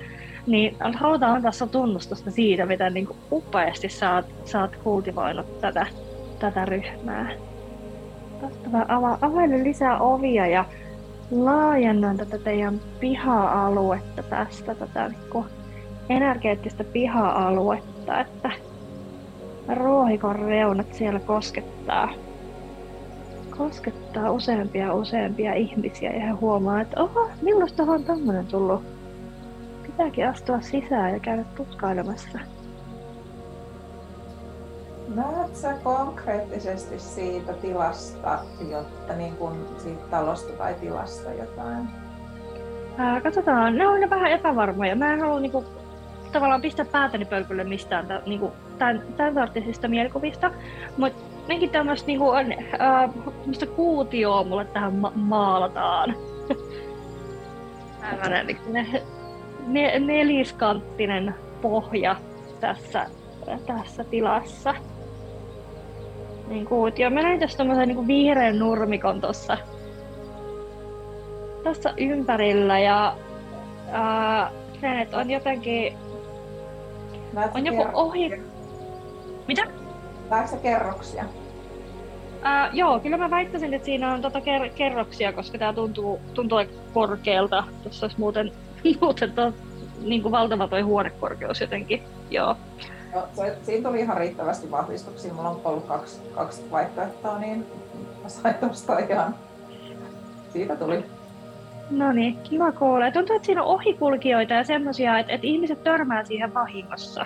niin 0.48 0.78
halutaan 0.96 1.36
antaa 1.36 1.52
sun 1.52 1.70
tunnustusta 1.70 2.32
siitä, 2.32 2.66
mitä 2.66 2.90
niin 2.90 3.08
upeasti 3.32 3.90
sä 3.90 4.16
oot, 4.16 4.26
sä 4.46 4.62
oot 4.62 4.76
kultivoinut 4.76 5.62
tätä, 5.62 5.88
tätä 6.40 6.66
ryhmää. 6.66 7.32
Tästä 8.42 8.70
mä 8.70 8.86
avaan, 8.88 9.18
availen 9.22 9.64
lisää 9.64 10.00
ovia 10.00 10.48
ja 10.48 10.66
laajennan 11.32 12.18
tätä 12.18 12.38
teidän 12.38 12.82
piha-aluetta 13.00 14.24
tästä, 14.24 14.76
tätä 14.76 15.10
niin 15.10 15.46
energeettistä 16.10 16.84
piha-aluetta, 16.84 18.20
että 18.20 18.52
ruohikon 19.76 20.36
reunat 20.36 20.94
siellä 20.94 21.20
koskettaa, 21.20 22.10
koskettaa 23.58 24.32
useampia 24.32 24.94
useampia 24.94 25.54
ihmisiä 25.54 26.12
ja 26.12 26.26
he 26.26 26.32
huomaa, 26.32 26.82
että 26.82 27.04
oho, 27.04 27.30
milloin 27.42 27.76
tuohon 27.76 27.96
on 27.96 28.04
tämmöinen 28.04 28.48
tullut? 28.48 29.01
Pitääkin 29.92 30.30
astua 30.30 30.62
sisään 30.62 31.14
ja 31.14 31.20
käydä 31.20 31.44
tutkailemassa. 31.44 32.40
Näet 35.16 35.56
sä 35.56 35.74
konkreettisesti 35.84 37.00
siitä 37.00 37.54
tilasta, 37.54 38.40
jotta 38.70 39.14
niin 39.14 39.36
kuin 39.36 39.56
siitä 39.78 40.04
talosta 40.12 40.54
tai 40.54 40.74
tilasta 40.74 41.34
jotain? 41.34 41.88
Ää, 42.98 43.22
katsotaan, 43.22 43.78
ne 43.78 43.88
on 43.88 44.10
vähän 44.10 44.32
epävarmoja. 44.32 44.96
Mä 44.96 45.14
en 45.14 45.22
halua 45.22 45.40
niinku, 45.40 45.66
tavallaan 46.32 46.62
pistää 46.62 46.86
päätäni 46.86 47.26
pölkylle 47.26 47.64
mistään 47.64 48.06
t- 48.08 48.26
niinku, 48.26 48.52
tämän, 48.78 49.04
tämän 49.18 49.34
sortisista 49.34 49.88
mielikuvista, 49.88 50.52
mutta 50.98 51.24
nekin 51.48 51.70
tämmöistä 51.70 52.08
niinku, 52.08 52.30
on, 52.30 52.46
ää, 52.80 53.10
kuutioa 53.76 54.44
mulle 54.44 54.66
tähän 54.66 54.96
ma- 54.96 55.14
maalataan. 55.16 56.16
Tällainen 58.02 58.48
niin, 58.48 58.58
ne, 58.68 59.04
neliskanttinen 60.00 61.36
pohja 61.62 62.16
tässä, 62.60 63.06
tässä 63.66 64.04
tilassa 64.04 64.76
niin 66.48 66.66
kuutio. 66.66 67.10
Mä 67.10 67.22
näin 67.22 67.40
tässä 67.40 67.58
tämmöisen 67.58 67.88
niin 67.88 68.08
vihreän 68.08 68.60
nurmikon 68.60 69.22
tuossa 69.22 69.58
tässä 71.64 71.94
ympärillä 71.98 72.80
ja 72.80 73.16
ää, 73.92 74.52
sen, 74.82 75.00
että 75.00 75.18
on 75.18 75.32
jotenkin... 75.32 75.94
Näetkö 77.34 77.58
on 77.58 77.66
joku 77.66 77.86
ohi... 77.94 78.42
Mitä? 79.48 79.62
Näetkö 80.30 80.58
kerroksia? 80.58 81.26
Ää, 82.42 82.70
joo, 82.74 83.00
kyllä 83.00 83.18
mä 83.18 83.30
väittäisin, 83.30 83.74
että 83.74 83.86
siinä 83.86 84.14
on 84.14 84.22
tota 84.22 84.40
ker- 84.40 84.72
kerroksia, 84.76 85.34
koska 85.34 85.58
tää 85.58 85.74
tuntuu, 85.74 86.20
tuntuu 86.34 86.58
aika 86.58 86.74
korkealta. 86.94 87.64
Tuossa 87.84 88.06
olisi 88.06 88.20
muuten, 88.20 88.52
muuten 89.02 89.32
to, 89.32 89.54
niin 90.02 90.22
kuin 90.22 90.32
valtava 90.32 90.68
toi 90.68 90.82
huonekorkeus 90.82 91.62
jotenkin. 91.62 92.04
Joo. 92.30 92.56
No, 93.16 93.28
se, 93.34 93.58
siinä 93.64 93.90
tuli 93.90 94.00
ihan 94.00 94.18
riittävästi 94.18 94.72
vahvistuksia. 94.72 95.34
Mulla 95.34 95.50
on 95.50 95.62
ollut 95.64 95.86
kaksi, 95.86 96.20
kaksi 96.36 96.62
vaihtoehtoa, 96.72 97.40
niin 97.40 97.66
mä 98.24 98.30
sain 98.30 98.56
tuosta 98.56 99.00
ihan... 99.00 99.36
Siitä 100.54 100.76
tuli. 100.76 101.06
No 101.90 102.12
niin, 102.12 102.38
kiva 102.44 102.72
kuulla. 102.72 103.12
Tuntuu, 103.12 103.36
että 103.36 103.46
siinä 103.46 103.64
on 103.64 103.76
ohikulkijoita 103.76 104.54
ja 104.54 104.64
semmoisia, 104.64 105.20
että, 105.20 105.34
että 105.34 105.48
ihmiset 105.48 105.84
törmää 105.84 106.26
siihen 106.26 106.54
vahingossa 106.54 107.26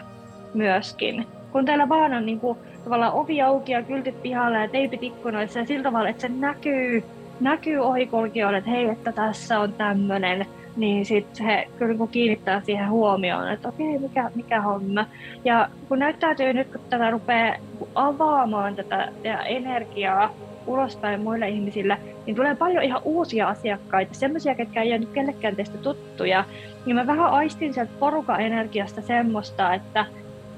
myöskin. 0.54 1.28
Kun 1.52 1.66
teillä 1.66 1.90
vaan 1.90 2.14
on 2.14 2.26
niin 2.26 2.40
kuin, 2.40 2.58
tavallaan 2.84 3.14
ovi 3.14 3.42
auki 3.42 3.72
ja 3.72 3.84
kyltit 3.84 4.22
pihalla 4.22 4.58
ja 4.58 4.68
teipit 4.68 5.04
ikkunoissa 5.04 5.60
ja 5.60 5.66
sillä 5.66 5.84
tavalla, 5.84 6.10
että 6.10 6.22
se 6.22 6.30
näkyy, 6.30 7.04
näkyy 7.40 7.78
ohikulkijoille, 7.78 8.58
että 8.58 8.70
hei, 8.70 8.90
että 8.90 9.12
tässä 9.12 9.60
on 9.60 9.74
tämmöinen 9.74 10.46
niin 10.76 11.06
sitten 11.06 11.46
he 11.46 11.68
kyllä 11.78 11.94
niin 11.98 12.10
kiinnittää 12.10 12.62
siihen 12.66 12.90
huomioon, 12.90 13.52
että 13.52 13.70
okei, 13.70 14.00
mikä, 14.00 14.32
mikä 14.36 14.62
homma. 14.62 15.06
Ja 15.46 15.70
kun 15.88 16.00
näyttäytyy 16.00 16.54
nyt, 16.54 16.68
kun 16.68 16.82
tätä 16.90 17.12
rupeaa 17.12 17.56
avaamaan 17.96 18.76
tätä 18.76 19.12
energiaa 19.46 20.34
ulospäin 20.68 21.22
muille 21.22 21.50
ihmisille, 21.50 21.98
niin 22.26 22.36
tulee 22.36 22.56
paljon 22.56 22.84
ihan 22.84 23.02
uusia 23.04 23.48
asiakkaita, 23.48 24.14
sellaisia, 24.14 24.56
ketkä 24.56 24.82
ei 24.82 24.90
ole 24.90 24.98
nyt 24.98 25.10
kellekään 25.14 25.56
teistä 25.56 25.78
tuttuja. 25.78 26.46
Ja 26.86 26.96
mä 26.96 27.08
vähän 27.08 27.30
aistin 27.30 27.74
sieltä 27.74 27.92
porukan 28.00 28.42
energiasta 28.42 29.02
semmoista, 29.02 29.74
että 29.74 30.06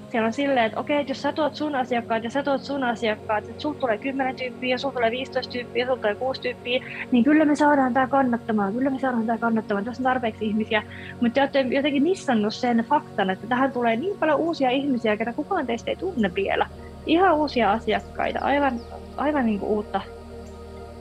siellä 0.10 0.28
on 0.28 0.34
silleen, 0.34 0.66
että 0.66 0.80
okei, 0.80 1.00
että 1.00 1.12
jos 1.12 1.22
sä 1.22 1.34
tuot 1.34 1.56
sun 1.56 1.76
asiakkaat 1.76 2.24
ja 2.24 2.30
sä 2.30 2.44
tuot 2.44 2.64
sun 2.64 2.84
asiakkaat, 2.84 3.50
että 3.50 3.62
sulla 3.62 3.80
tulee 3.80 3.98
10 3.98 4.36
tyyppiä 4.36 4.70
ja 4.70 4.78
sulla 4.78 4.94
tulee 4.94 5.12
15 5.12 5.52
tyyppiä 5.52 5.84
ja 5.84 5.88
sulla 5.88 6.02
tulee 6.02 6.16
6 6.16 6.42
tyyppiä, 6.42 6.84
niin 7.12 7.24
kyllä 7.24 7.46
me 7.46 7.56
saadaan 7.56 7.94
tämä 7.94 8.08
kannattamaan, 8.08 8.74
kyllä 8.74 8.90
me 8.90 9.00
saadaan 9.00 9.26
tämä 9.26 9.38
kannattamaan, 9.38 9.86
tässä 9.86 10.02
on 10.02 10.04
tarpeeksi 10.04 10.46
ihmisiä. 10.46 10.84
Mutta 11.22 11.34
te 11.34 11.42
olette 11.42 11.76
jotenkin 11.76 12.04
missannut 12.04 12.54
sen 12.54 12.78
faktan, 12.90 13.30
että 13.30 13.48
tähän 13.48 13.72
tulee 13.72 13.96
niin 13.96 14.20
paljon 14.20 14.40
uusia 14.40 14.70
ihmisiä, 14.70 15.18
ketä 15.18 15.34
kukaan 15.34 15.68
teistä 15.68 15.92
ei 15.92 15.96
tunne 15.96 16.36
vielä. 16.36 16.68
Ihan 17.06 17.36
uusia 17.36 17.72
asiakkaita, 17.72 18.40
aivan, 18.40 18.80
aivan 19.18 19.46
niin 19.46 19.60
kuin 19.60 19.72
uutta, 19.72 20.02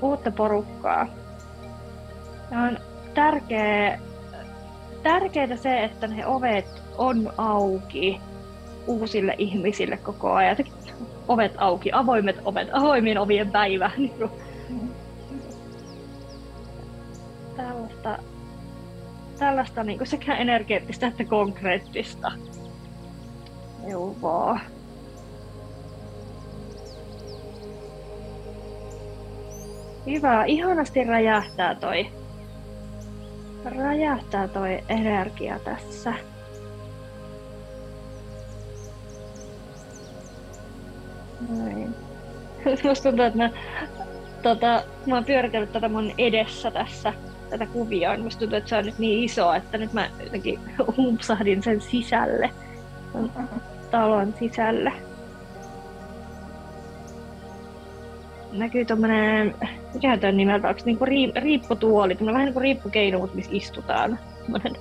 uutta 0.03 0.31
porukkaa. 0.31 1.07
Ja 2.51 2.59
on 2.59 2.79
tärkeää, 3.15 3.99
tärkeää 5.03 5.57
se, 5.57 5.85
että 5.85 6.07
ne 6.07 6.27
ovet 6.27 6.83
on 6.99 7.33
auki 7.39 8.21
uusille 8.87 9.35
ihmisille 9.39 9.97
koko 9.97 10.33
ajan. 10.33 10.57
Ovet 11.29 11.53
auki, 11.59 11.91
avoimet 11.93 12.37
ovet, 12.45 12.69
avoimien 12.73 13.19
ovien 13.19 13.51
päivä. 13.51 13.91
tällaista, 17.57 18.19
tällaista 19.39 19.85
niin 19.85 19.99
kuin 19.99 20.09
sekä 20.09 20.37
energeettistä 20.37 21.07
että 21.07 21.25
konkreettista 21.25 22.33
neuvoa. 23.87 24.59
Hyvä, 30.07 30.45
ihanasti 30.45 31.05
räjähtää 31.05 31.75
toi, 31.75 32.07
räjähtää 33.65 34.49
toi 34.49 34.85
energia 34.89 35.59
tässä. 35.59 36.15
Noin. 41.49 41.95
Musta 42.89 43.09
tuntuu, 43.09 43.25
että 43.25 43.39
mä, 43.39 43.51
tota, 44.43 44.83
mä 45.07 45.15
oon 45.15 45.25
pyöritellyt 45.25 45.73
tätä 45.73 45.89
mun 45.89 46.13
edessä 46.19 46.71
tässä, 46.71 47.13
tätä 47.51 47.67
kuvioa. 47.67 48.19
Musta 48.19 48.41
tuntuu, 48.41 48.59
että 48.59 48.69
se 48.69 48.77
on 48.77 48.85
nyt 48.85 48.99
niin 48.99 49.25
iso, 49.25 49.53
että 49.55 49.79
nyt 49.79 49.93
mä 49.93 50.11
jotenkin 50.25 50.61
umpsahdin 50.99 51.63
sen 51.63 51.81
sisälle, 51.81 52.51
talon 53.91 54.35
sisälle. 54.39 54.93
Näkyy 58.53 58.85
tommonen, 58.85 59.55
mikä 59.95 60.19
on 60.29 60.37
nimeltä, 60.37 60.69
onko 60.69 60.81
niinku 60.85 61.05
riip, 61.05 61.37
riipputuoli, 61.37 62.17
vähän 62.27 62.45
niinku 62.45 62.61
riippukeino, 62.61 63.19
mutta 63.19 63.37
missä 63.37 63.51
istutaan. 63.55 64.19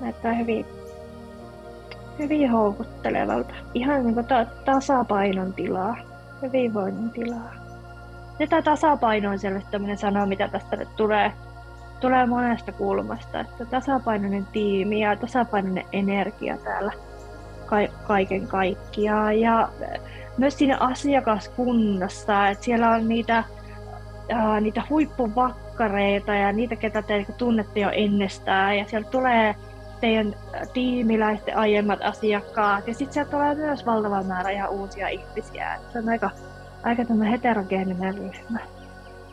Näyttää 0.00 0.32
hyvin 0.32 0.66
hyvin 2.18 2.50
houkuttelevalta. 2.50 3.54
Ihan 3.74 4.02
niin 4.02 4.14
kuin 4.14 4.26
ta- 4.26 4.46
tasapainon 4.64 5.52
tilaa, 5.52 5.96
hyvinvoinnin 6.42 7.10
tilaa. 7.10 7.52
Ja 8.38 8.46
tämä 8.46 8.62
tasapaino 8.62 9.30
on 9.30 9.38
selvästi 9.38 9.70
tämmöinen 9.70 9.98
sana, 9.98 10.26
mitä 10.26 10.48
tästä 10.48 10.76
nyt 10.76 10.96
tulee, 10.96 11.32
tulee 12.00 12.26
monesta 12.26 12.72
kulmasta. 12.72 13.40
Että 13.40 13.64
tasapainoinen 13.64 14.46
tiimi 14.52 15.00
ja 15.00 15.16
tasapainoinen 15.16 15.84
energia 15.92 16.56
täällä 16.56 16.92
ka- 17.66 18.06
kaiken 18.06 18.46
kaikkiaan. 18.46 19.40
Ja 19.40 19.68
myös 20.38 20.58
siinä 20.58 20.76
asiakaskunnassa, 20.80 22.48
että 22.48 22.64
siellä 22.64 22.90
on 22.90 23.08
niitä, 23.08 23.44
ää, 24.28 24.60
niitä 24.60 24.82
huippuvakkareita 24.90 26.34
ja 26.34 26.52
niitä, 26.52 26.76
ketä 26.76 27.02
te 27.02 27.14
niinku 27.14 27.32
tunnette 27.32 27.80
jo 27.80 27.90
ennestään. 27.92 28.78
Ja 28.78 28.84
siellä 28.84 29.08
tulee 29.08 29.54
teidän 30.00 30.34
tiimiläisten 30.72 31.56
aiemmat 31.56 31.98
asiakkaat. 32.02 32.88
Ja 32.88 32.94
sitten 32.94 33.14
sieltä 33.14 33.30
tulee 33.30 33.54
myös 33.54 33.86
valtava 33.86 34.22
määrä 34.22 34.50
ihan 34.50 34.70
uusia 34.70 35.08
ihmisiä. 35.08 35.74
Et 35.74 35.92
se 35.92 35.98
on 35.98 36.08
aika, 36.08 36.30
aika 36.82 37.04
tämmöinen 37.04 37.32
heterogeeninen 37.32 38.14
ryhmä. 38.14 38.58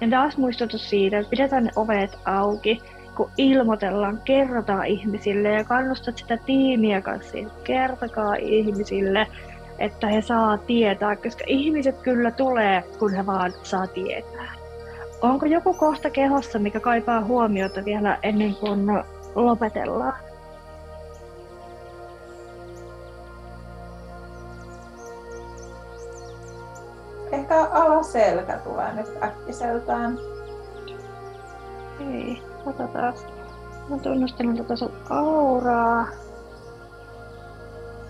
Ja 0.02 0.10
taas 0.10 0.38
muistutus 0.38 0.90
siitä, 0.90 1.20
että 1.20 1.30
pidetään 1.30 1.64
ne 1.64 1.72
ovet 1.76 2.20
auki, 2.26 2.82
kun 3.16 3.30
ilmoitellaan, 3.38 4.22
kerrotaan 4.26 4.86
ihmisille 4.86 5.50
ja 5.50 5.64
kannustat 5.64 6.18
sitä 6.18 6.38
tiimiä 6.38 7.02
kanssa, 7.02 7.38
kertokaa 7.64 8.36
ihmisille, 8.36 9.28
että 9.80 10.08
he 10.08 10.22
saa 10.22 10.58
tietää, 10.58 11.16
koska 11.16 11.44
ihmiset 11.48 11.98
kyllä 11.98 12.32
tulee, 12.32 12.84
kun 13.00 13.14
he 13.14 13.26
vaan 13.26 13.54
saa 13.64 13.88
tietää. 13.88 14.54
Onko 15.22 15.46
joku 15.46 15.74
kohta 15.74 16.10
kehossa, 16.10 16.60
mikä 16.60 16.80
kaipaa 16.80 17.24
huomiota 17.24 17.86
vielä 17.86 18.18
ennen 18.24 18.56
kuin 18.56 18.88
lopetellaan? 19.36 20.33
Ehkä 27.34 27.64
alaselkä 27.64 28.58
tulee 28.58 28.94
nyt 28.94 29.24
äkkiseltään. 29.24 30.18
Ei, 32.00 32.42
katsotaan. 32.66 33.14
Mä 33.90 33.98
tunnustelen 33.98 34.58
tätä 34.58 34.76
sun 34.76 34.92
auraa. 35.10 36.08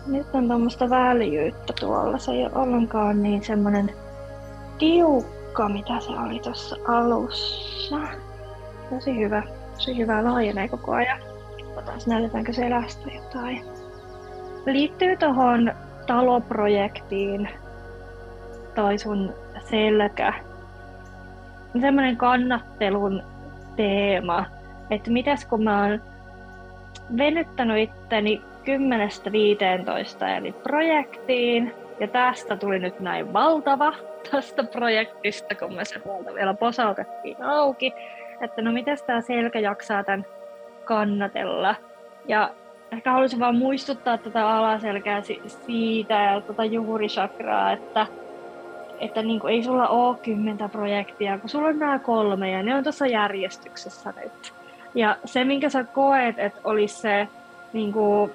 Nyt 0.07 0.27
on 0.33 0.47
tuommoista 0.47 0.89
väljyyttä 0.89 1.73
tuolla. 1.79 2.17
Se 2.17 2.31
ei 2.31 2.45
ole 2.45 2.51
ollenkaan 2.55 3.23
niin 3.23 3.43
semmonen 3.43 3.91
tiukka, 4.79 5.69
mitä 5.69 5.99
se 5.99 6.11
oli 6.11 6.39
tuossa 6.39 6.75
alussa. 6.87 7.99
Tosi 8.89 9.19
hyvä. 9.19 9.43
Tosi 9.73 9.97
hyvä 9.97 10.23
laajenee 10.23 10.67
koko 10.67 10.91
ajan. 10.91 11.19
Otetaan 11.71 11.99
näytetäänkö 12.07 12.53
selästä 12.53 13.09
jotain. 13.15 13.65
Liittyy 14.65 15.17
tuohon 15.17 15.71
taloprojektiin 16.07 17.49
toi 18.75 18.97
sun 18.97 19.33
selkä. 19.59 20.33
Semmoinen 21.81 22.17
kannattelun 22.17 23.23
teema, 23.75 24.45
että 24.89 25.11
mitäs 25.11 25.45
kun 25.45 25.63
mä 25.63 25.81
oon 25.81 26.01
venyttänyt 27.17 27.77
itteni 27.77 28.41
10-15 30.23 30.27
eli 30.37 30.51
projektiin, 30.51 31.75
ja 31.99 32.07
tästä 32.07 32.55
tuli 32.55 32.79
nyt 32.79 32.99
näin 32.99 33.33
valtava 33.33 33.93
tästä 34.31 34.63
projektista, 34.63 35.55
kun 35.55 35.73
me 35.73 35.85
se 35.85 35.99
huolta 36.05 36.33
vielä 36.33 36.53
posautettiin 36.53 37.43
auki, 37.43 37.93
että 38.41 38.61
no 38.61 38.71
miten 38.71 38.97
tämä 39.07 39.21
selkä 39.21 39.59
jaksaa 39.59 40.03
tämän 40.03 40.25
kannatella. 40.85 41.75
Ja 42.27 42.49
ehkä 42.91 43.11
haluaisin 43.11 43.39
vaan 43.39 43.55
muistuttaa 43.55 44.17
tätä 44.17 44.49
alaselkää 44.49 45.21
siitä 45.47 46.13
ja 46.13 46.41
tätä 46.41 46.65
juurisakraa, 46.65 47.71
että 47.71 48.07
että 49.05 49.21
niin 49.21 49.39
kuin, 49.39 49.53
ei 49.53 49.63
sulla 49.63 49.87
ole 49.87 50.17
kymmentä 50.17 50.69
projektia, 50.69 51.37
kun 51.39 51.49
sulla 51.49 51.67
on 51.67 51.79
nämä 51.79 51.99
kolme 51.99 52.51
ja 52.51 52.63
ne 52.63 52.75
on 52.75 52.83
tuossa 52.83 53.07
järjestyksessä 53.07 54.13
nyt. 54.23 54.53
Ja 54.95 55.17
se, 55.25 55.43
minkä 55.43 55.69
sä 55.69 55.83
koet, 55.83 56.39
että 56.39 56.59
olisi 56.63 57.01
se 57.01 57.27
niin 57.73 57.93
kuin, 57.93 58.31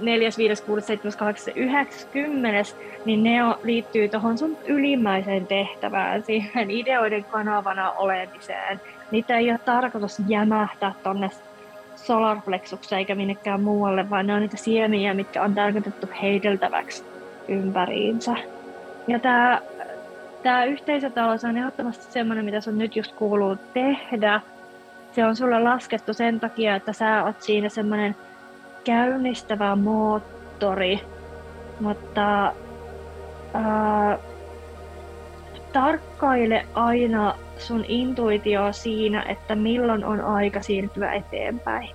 4, 0.00 0.30
5, 0.38 0.62
6, 0.62 0.86
7, 0.86 1.12
8, 1.18 1.54
9, 1.56 2.08
10, 2.12 2.64
niin 3.04 3.22
ne 3.22 3.44
on, 3.44 3.54
liittyy 3.62 4.08
tuohon 4.08 4.38
sun 4.38 4.56
ylimmäiseen 4.66 5.46
tehtävään, 5.46 6.22
siihen 6.22 6.70
ideoiden 6.70 7.24
kanavana 7.24 7.90
olemiseen. 7.90 8.80
Niitä 9.10 9.36
ei 9.36 9.50
ole 9.50 9.58
tarkoitus 9.58 10.22
jämähtää 10.28 10.92
tonne 11.02 11.30
solarplexukseen 11.96 12.98
eikä 12.98 13.14
minnekään 13.14 13.60
muualle, 13.60 14.10
vaan 14.10 14.26
ne 14.26 14.34
on 14.34 14.40
niitä 14.40 14.56
siemiä, 14.56 15.14
mitkä 15.14 15.42
on 15.42 15.54
tarkoitettu 15.54 16.08
heideltäväksi 16.22 17.04
ympäriinsä. 17.48 18.36
Ja 19.08 19.18
tämä 19.18 19.60
tämä 20.42 20.64
yhteisötalous 20.64 21.44
on 21.44 21.56
ehdottomasti 21.56 22.12
semmoinen, 22.12 22.44
mitä 22.44 22.60
sun 22.60 22.78
nyt 22.78 22.96
just 22.96 23.12
kuuluu 23.12 23.56
tehdä. 23.74 24.40
Se 25.12 25.24
on 25.24 25.36
sulle 25.36 25.62
laskettu 25.62 26.14
sen 26.14 26.40
takia, 26.40 26.76
että 26.76 26.92
sä 26.92 27.24
oot 27.24 27.42
siinä 27.42 27.68
semmoinen 27.68 28.16
käynnistävä 28.84 29.76
moottori, 29.76 31.00
mutta 31.80 32.52
ää, 33.54 34.18
tarkkaile 35.72 36.66
aina 36.74 37.34
sun 37.58 37.84
intuitio 37.88 38.72
siinä, 38.72 39.22
että 39.22 39.54
milloin 39.54 40.04
on 40.04 40.20
aika 40.20 40.62
siirtyä 40.62 41.12
eteenpäin. 41.12 41.90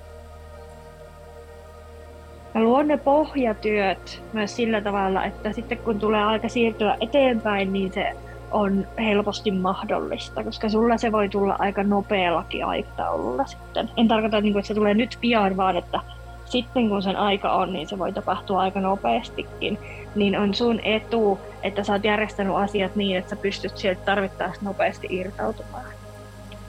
Ja 2.53 2.61
luo 2.61 2.83
ne 2.83 2.97
pohjatyöt 2.97 4.23
myös 4.33 4.55
sillä 4.55 4.81
tavalla, 4.81 5.25
että 5.25 5.51
sitten 5.51 5.77
kun 5.77 5.99
tulee 5.99 6.23
aika 6.23 6.49
siirtyä 6.49 6.97
eteenpäin, 6.99 7.73
niin 7.73 7.93
se 7.93 8.13
on 8.51 8.87
helposti 8.97 9.51
mahdollista, 9.51 10.43
koska 10.43 10.69
sulla 10.69 10.97
se 10.97 11.11
voi 11.11 11.29
tulla 11.29 11.55
aika 11.59 11.83
nopeallakin 11.83 12.65
aikataululla 12.65 13.45
sitten. 13.45 13.89
En 13.97 14.07
tarkoita, 14.07 14.37
että 14.37 14.61
se 14.61 14.73
tulee 14.73 14.93
nyt 14.93 15.17
pian, 15.21 15.57
vaan 15.57 15.77
että 15.77 15.99
sitten 16.45 16.89
kun 16.89 17.03
sen 17.03 17.15
aika 17.15 17.53
on, 17.53 17.73
niin 17.73 17.87
se 17.87 17.99
voi 17.99 18.13
tapahtua 18.13 18.61
aika 18.61 18.79
nopeastikin. 18.79 19.77
Niin 20.15 20.39
on 20.39 20.53
sun 20.53 20.79
etu, 20.83 21.39
että 21.63 21.83
sä 21.83 21.93
oot 21.93 22.03
järjestänyt 22.03 22.55
asiat 22.55 22.95
niin, 22.95 23.17
että 23.17 23.29
sä 23.29 23.35
pystyt 23.35 23.77
sieltä 23.77 24.01
tarvittaessa 24.05 24.61
nopeasti 24.65 25.07
irtautumaan. 25.09 25.85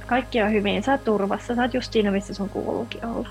Kaikki 0.06 0.42
on 0.42 0.52
hyvin, 0.52 0.82
sä 0.82 0.92
oot 0.92 1.04
turvassa, 1.04 1.54
sä 1.54 1.62
oot 1.62 1.74
just 1.74 1.92
siinä, 1.92 2.10
missä 2.10 2.34
sun 2.34 2.48
kuuluukin 2.48 3.06
olla. 3.06 3.28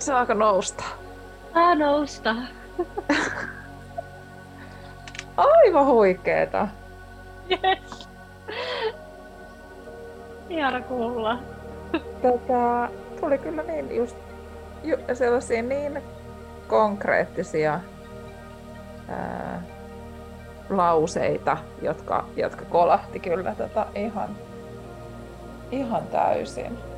Saako 0.00 0.34
nousta? 0.34 0.84
Saa 1.54 1.74
nousta. 1.74 2.34
Aivan 5.36 5.86
huikeeta. 5.86 6.68
Yes. 7.50 8.08
Ihana 10.48 10.80
kuulla. 10.80 11.38
Tota, 12.22 12.88
tuli 13.20 13.38
kyllä 13.38 13.62
niin 13.62 13.96
just 13.96 14.16
ju, 14.82 14.96
sellaisia 15.12 15.62
niin 15.62 16.02
konkreettisia 16.68 17.80
ää, 19.08 19.62
lauseita, 20.70 21.56
jotka, 21.82 22.24
jotka 22.36 22.64
kolahti 22.64 23.20
kyllä 23.20 23.54
tota 23.54 23.86
ihan, 23.94 24.36
ihan 25.70 26.06
täysin. 26.06 26.89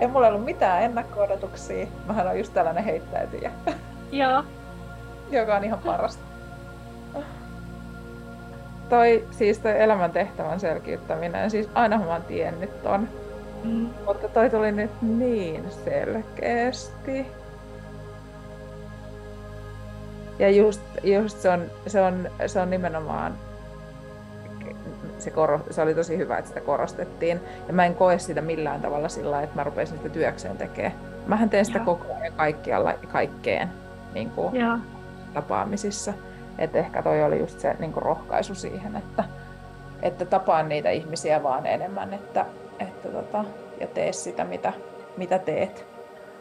Ei 0.00 0.06
mulla 0.06 0.28
ollut 0.28 0.44
mitään 0.44 0.82
ennakko-odotuksia. 0.82 1.86
Mähän 2.06 2.28
on 2.28 2.38
just 2.38 2.54
tällainen 2.54 2.84
heittäytyjä. 2.84 3.50
Joo. 4.12 4.44
Joka 5.30 5.56
on 5.56 5.64
ihan 5.64 5.78
parasta. 5.78 6.22
Toi, 8.88 9.28
siis 9.30 9.58
toi 9.58 9.80
elämäntehtävän 9.80 10.60
selkiyttäminen, 10.60 11.50
siis 11.50 11.68
aina 11.74 11.98
mä 11.98 12.12
oon 12.12 12.22
tiennyt 12.22 12.82
ton. 12.82 13.08
Mm. 13.64 13.88
Mutta 14.06 14.28
toi 14.28 14.50
tuli 14.50 14.72
nyt 14.72 14.90
niin 15.02 15.64
selkeästi. 15.84 17.26
Ja 20.38 20.50
just, 20.50 20.80
just 21.02 21.40
se, 21.40 21.50
on, 21.50 21.70
se, 21.86 22.00
on, 22.00 22.30
se 22.46 22.60
on 22.60 22.70
nimenomaan 22.70 23.38
se, 25.20 25.30
koro, 25.30 25.60
se 25.70 25.82
oli 25.82 25.94
tosi 25.94 26.18
hyvä, 26.18 26.38
että 26.38 26.48
sitä 26.48 26.60
korostettiin. 26.60 27.40
Ja 27.68 27.72
mä 27.72 27.86
en 27.86 27.94
koe 27.94 28.18
sitä 28.18 28.40
millään 28.40 28.80
tavalla 28.80 29.08
sillä 29.08 29.42
että 29.42 29.56
mä 29.56 29.64
rupesin 29.64 29.96
sitä 29.96 30.08
työkseen 30.08 30.56
tekemään. 30.56 30.94
Mähän 31.26 31.50
teen 31.50 31.64
sitä 31.64 31.78
Joo. 31.78 31.84
koko 31.84 32.14
ajan 32.14 32.32
kaikkialla, 32.32 32.94
kaikkeen 33.12 33.68
niin 34.14 34.30
kuin 34.30 34.54
tapaamisissa. 35.34 36.12
Että 36.58 36.78
ehkä 36.78 37.02
toi 37.02 37.22
oli 37.22 37.38
just 37.38 37.60
se 37.60 37.76
niin 37.78 37.92
kuin 37.92 38.02
rohkaisu 38.02 38.54
siihen, 38.54 38.96
että, 38.96 39.24
että 40.02 40.24
tapaan 40.24 40.68
niitä 40.68 40.90
ihmisiä 40.90 41.42
vaan 41.42 41.66
enemmän 41.66 42.14
että, 42.14 42.46
että 42.78 43.08
tota, 43.08 43.44
ja 43.80 43.86
tee 43.86 44.12
sitä, 44.12 44.44
mitä, 44.44 44.72
mitä 45.16 45.38
teet. 45.38 45.86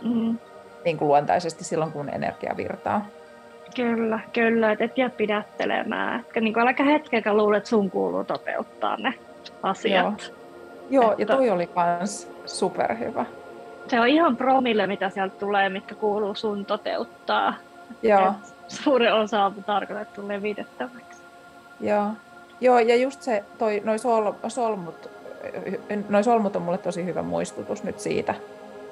Mm. 0.01 0.37
Niin 0.85 0.97
kuin 0.97 1.07
luontaisesti 1.07 1.63
silloin, 1.63 1.91
kun 1.91 2.09
energia 2.09 2.53
virtaa. 2.57 3.05
Kyllä, 3.75 4.19
kyllä, 4.33 4.71
että 4.71 4.83
et 4.83 4.97
jää 4.97 5.09
pidättelemään. 5.09 6.19
Että 6.19 6.41
niin 6.41 6.59
aika 6.59 6.83
hetkeäkään 6.83 7.37
luulet, 7.37 7.57
että 7.57 7.69
sun 7.69 7.89
kuuluu 7.89 8.23
toteuttaa 8.23 8.97
ne 8.97 9.13
asiat. 9.63 10.33
Joo, 10.89 11.03
Joo 11.03 11.11
että... 11.11 11.21
ja 11.21 11.27
toi 11.37 11.49
oli 11.49 11.67
kans 11.67 12.31
superhyvä. 12.45 13.25
Se 13.87 13.99
on 13.99 14.07
ihan 14.07 14.37
promille, 14.37 14.87
mitä 14.87 15.09
sieltä 15.09 15.35
tulee, 15.39 15.69
mitkä 15.69 15.95
kuuluu 15.95 16.35
sun 16.35 16.65
toteuttaa. 16.65 17.53
Joo. 18.01 18.33
suurin 18.67 19.13
osa 19.13 19.45
on 19.45 19.63
tarkoitettu 19.63 20.27
levitettäväksi. 20.27 21.21
Joo. 21.79 22.07
Joo, 22.61 22.79
ja 22.79 22.95
just 22.95 23.21
se, 23.21 23.43
toi, 23.57 23.81
noi 23.83 23.99
sol, 23.99 24.31
solmut, 24.47 25.09
noi 26.09 26.23
solmut 26.23 26.55
on 26.55 26.61
mulle 26.61 26.77
tosi 26.77 27.05
hyvä 27.05 27.21
muistutus 27.21 27.83
nyt 27.83 27.99
siitä, 27.99 28.35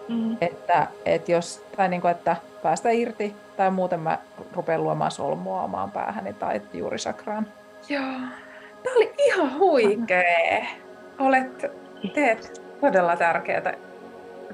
mm. 0.09 0.37
että, 0.41 0.87
että 1.05 1.31
jos, 1.31 1.65
tai 1.77 1.89
niin 1.89 2.01
kuin, 2.01 2.11
että 2.11 2.35
päästä 2.63 2.89
irti 2.89 3.35
tai 3.57 3.71
muuten 3.71 3.99
mä 3.99 4.17
rupean 4.53 4.83
luomaan 4.83 5.11
solmua 5.11 5.61
omaan 5.61 5.91
päähäni 5.91 6.33
tai 6.33 6.61
juurisakraan. 6.73 7.47
Joo. 7.89 8.03
Tämä 8.83 8.95
oli 8.95 9.13
ihan 9.17 9.59
huikee. 9.59 10.67
Olet, 11.19 11.65
teet 12.13 12.61
todella 12.81 13.15
tärkeää 13.15 13.73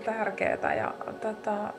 tärkeää 0.06 0.74
ja 0.74 0.94
tota, 1.22 1.74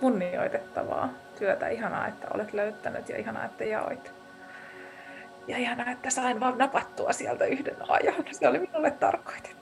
kunnioitettavaa 0.00 1.08
työtä. 1.38 1.68
Ihanaa, 1.68 2.08
että 2.08 2.28
olet 2.34 2.52
löytänyt 2.52 3.08
ja 3.08 3.18
ihanaa, 3.18 3.44
että 3.44 3.64
jaoit. 3.64 4.12
Ja 5.46 5.58
ihanaa, 5.58 5.90
että 5.90 6.10
sain 6.10 6.40
vaan 6.40 6.58
napattua 6.58 7.12
sieltä 7.12 7.44
yhden 7.44 7.76
ajan. 7.88 8.24
Se 8.30 8.48
oli 8.48 8.58
minulle 8.58 8.90
tarkoitettu. 8.90 9.61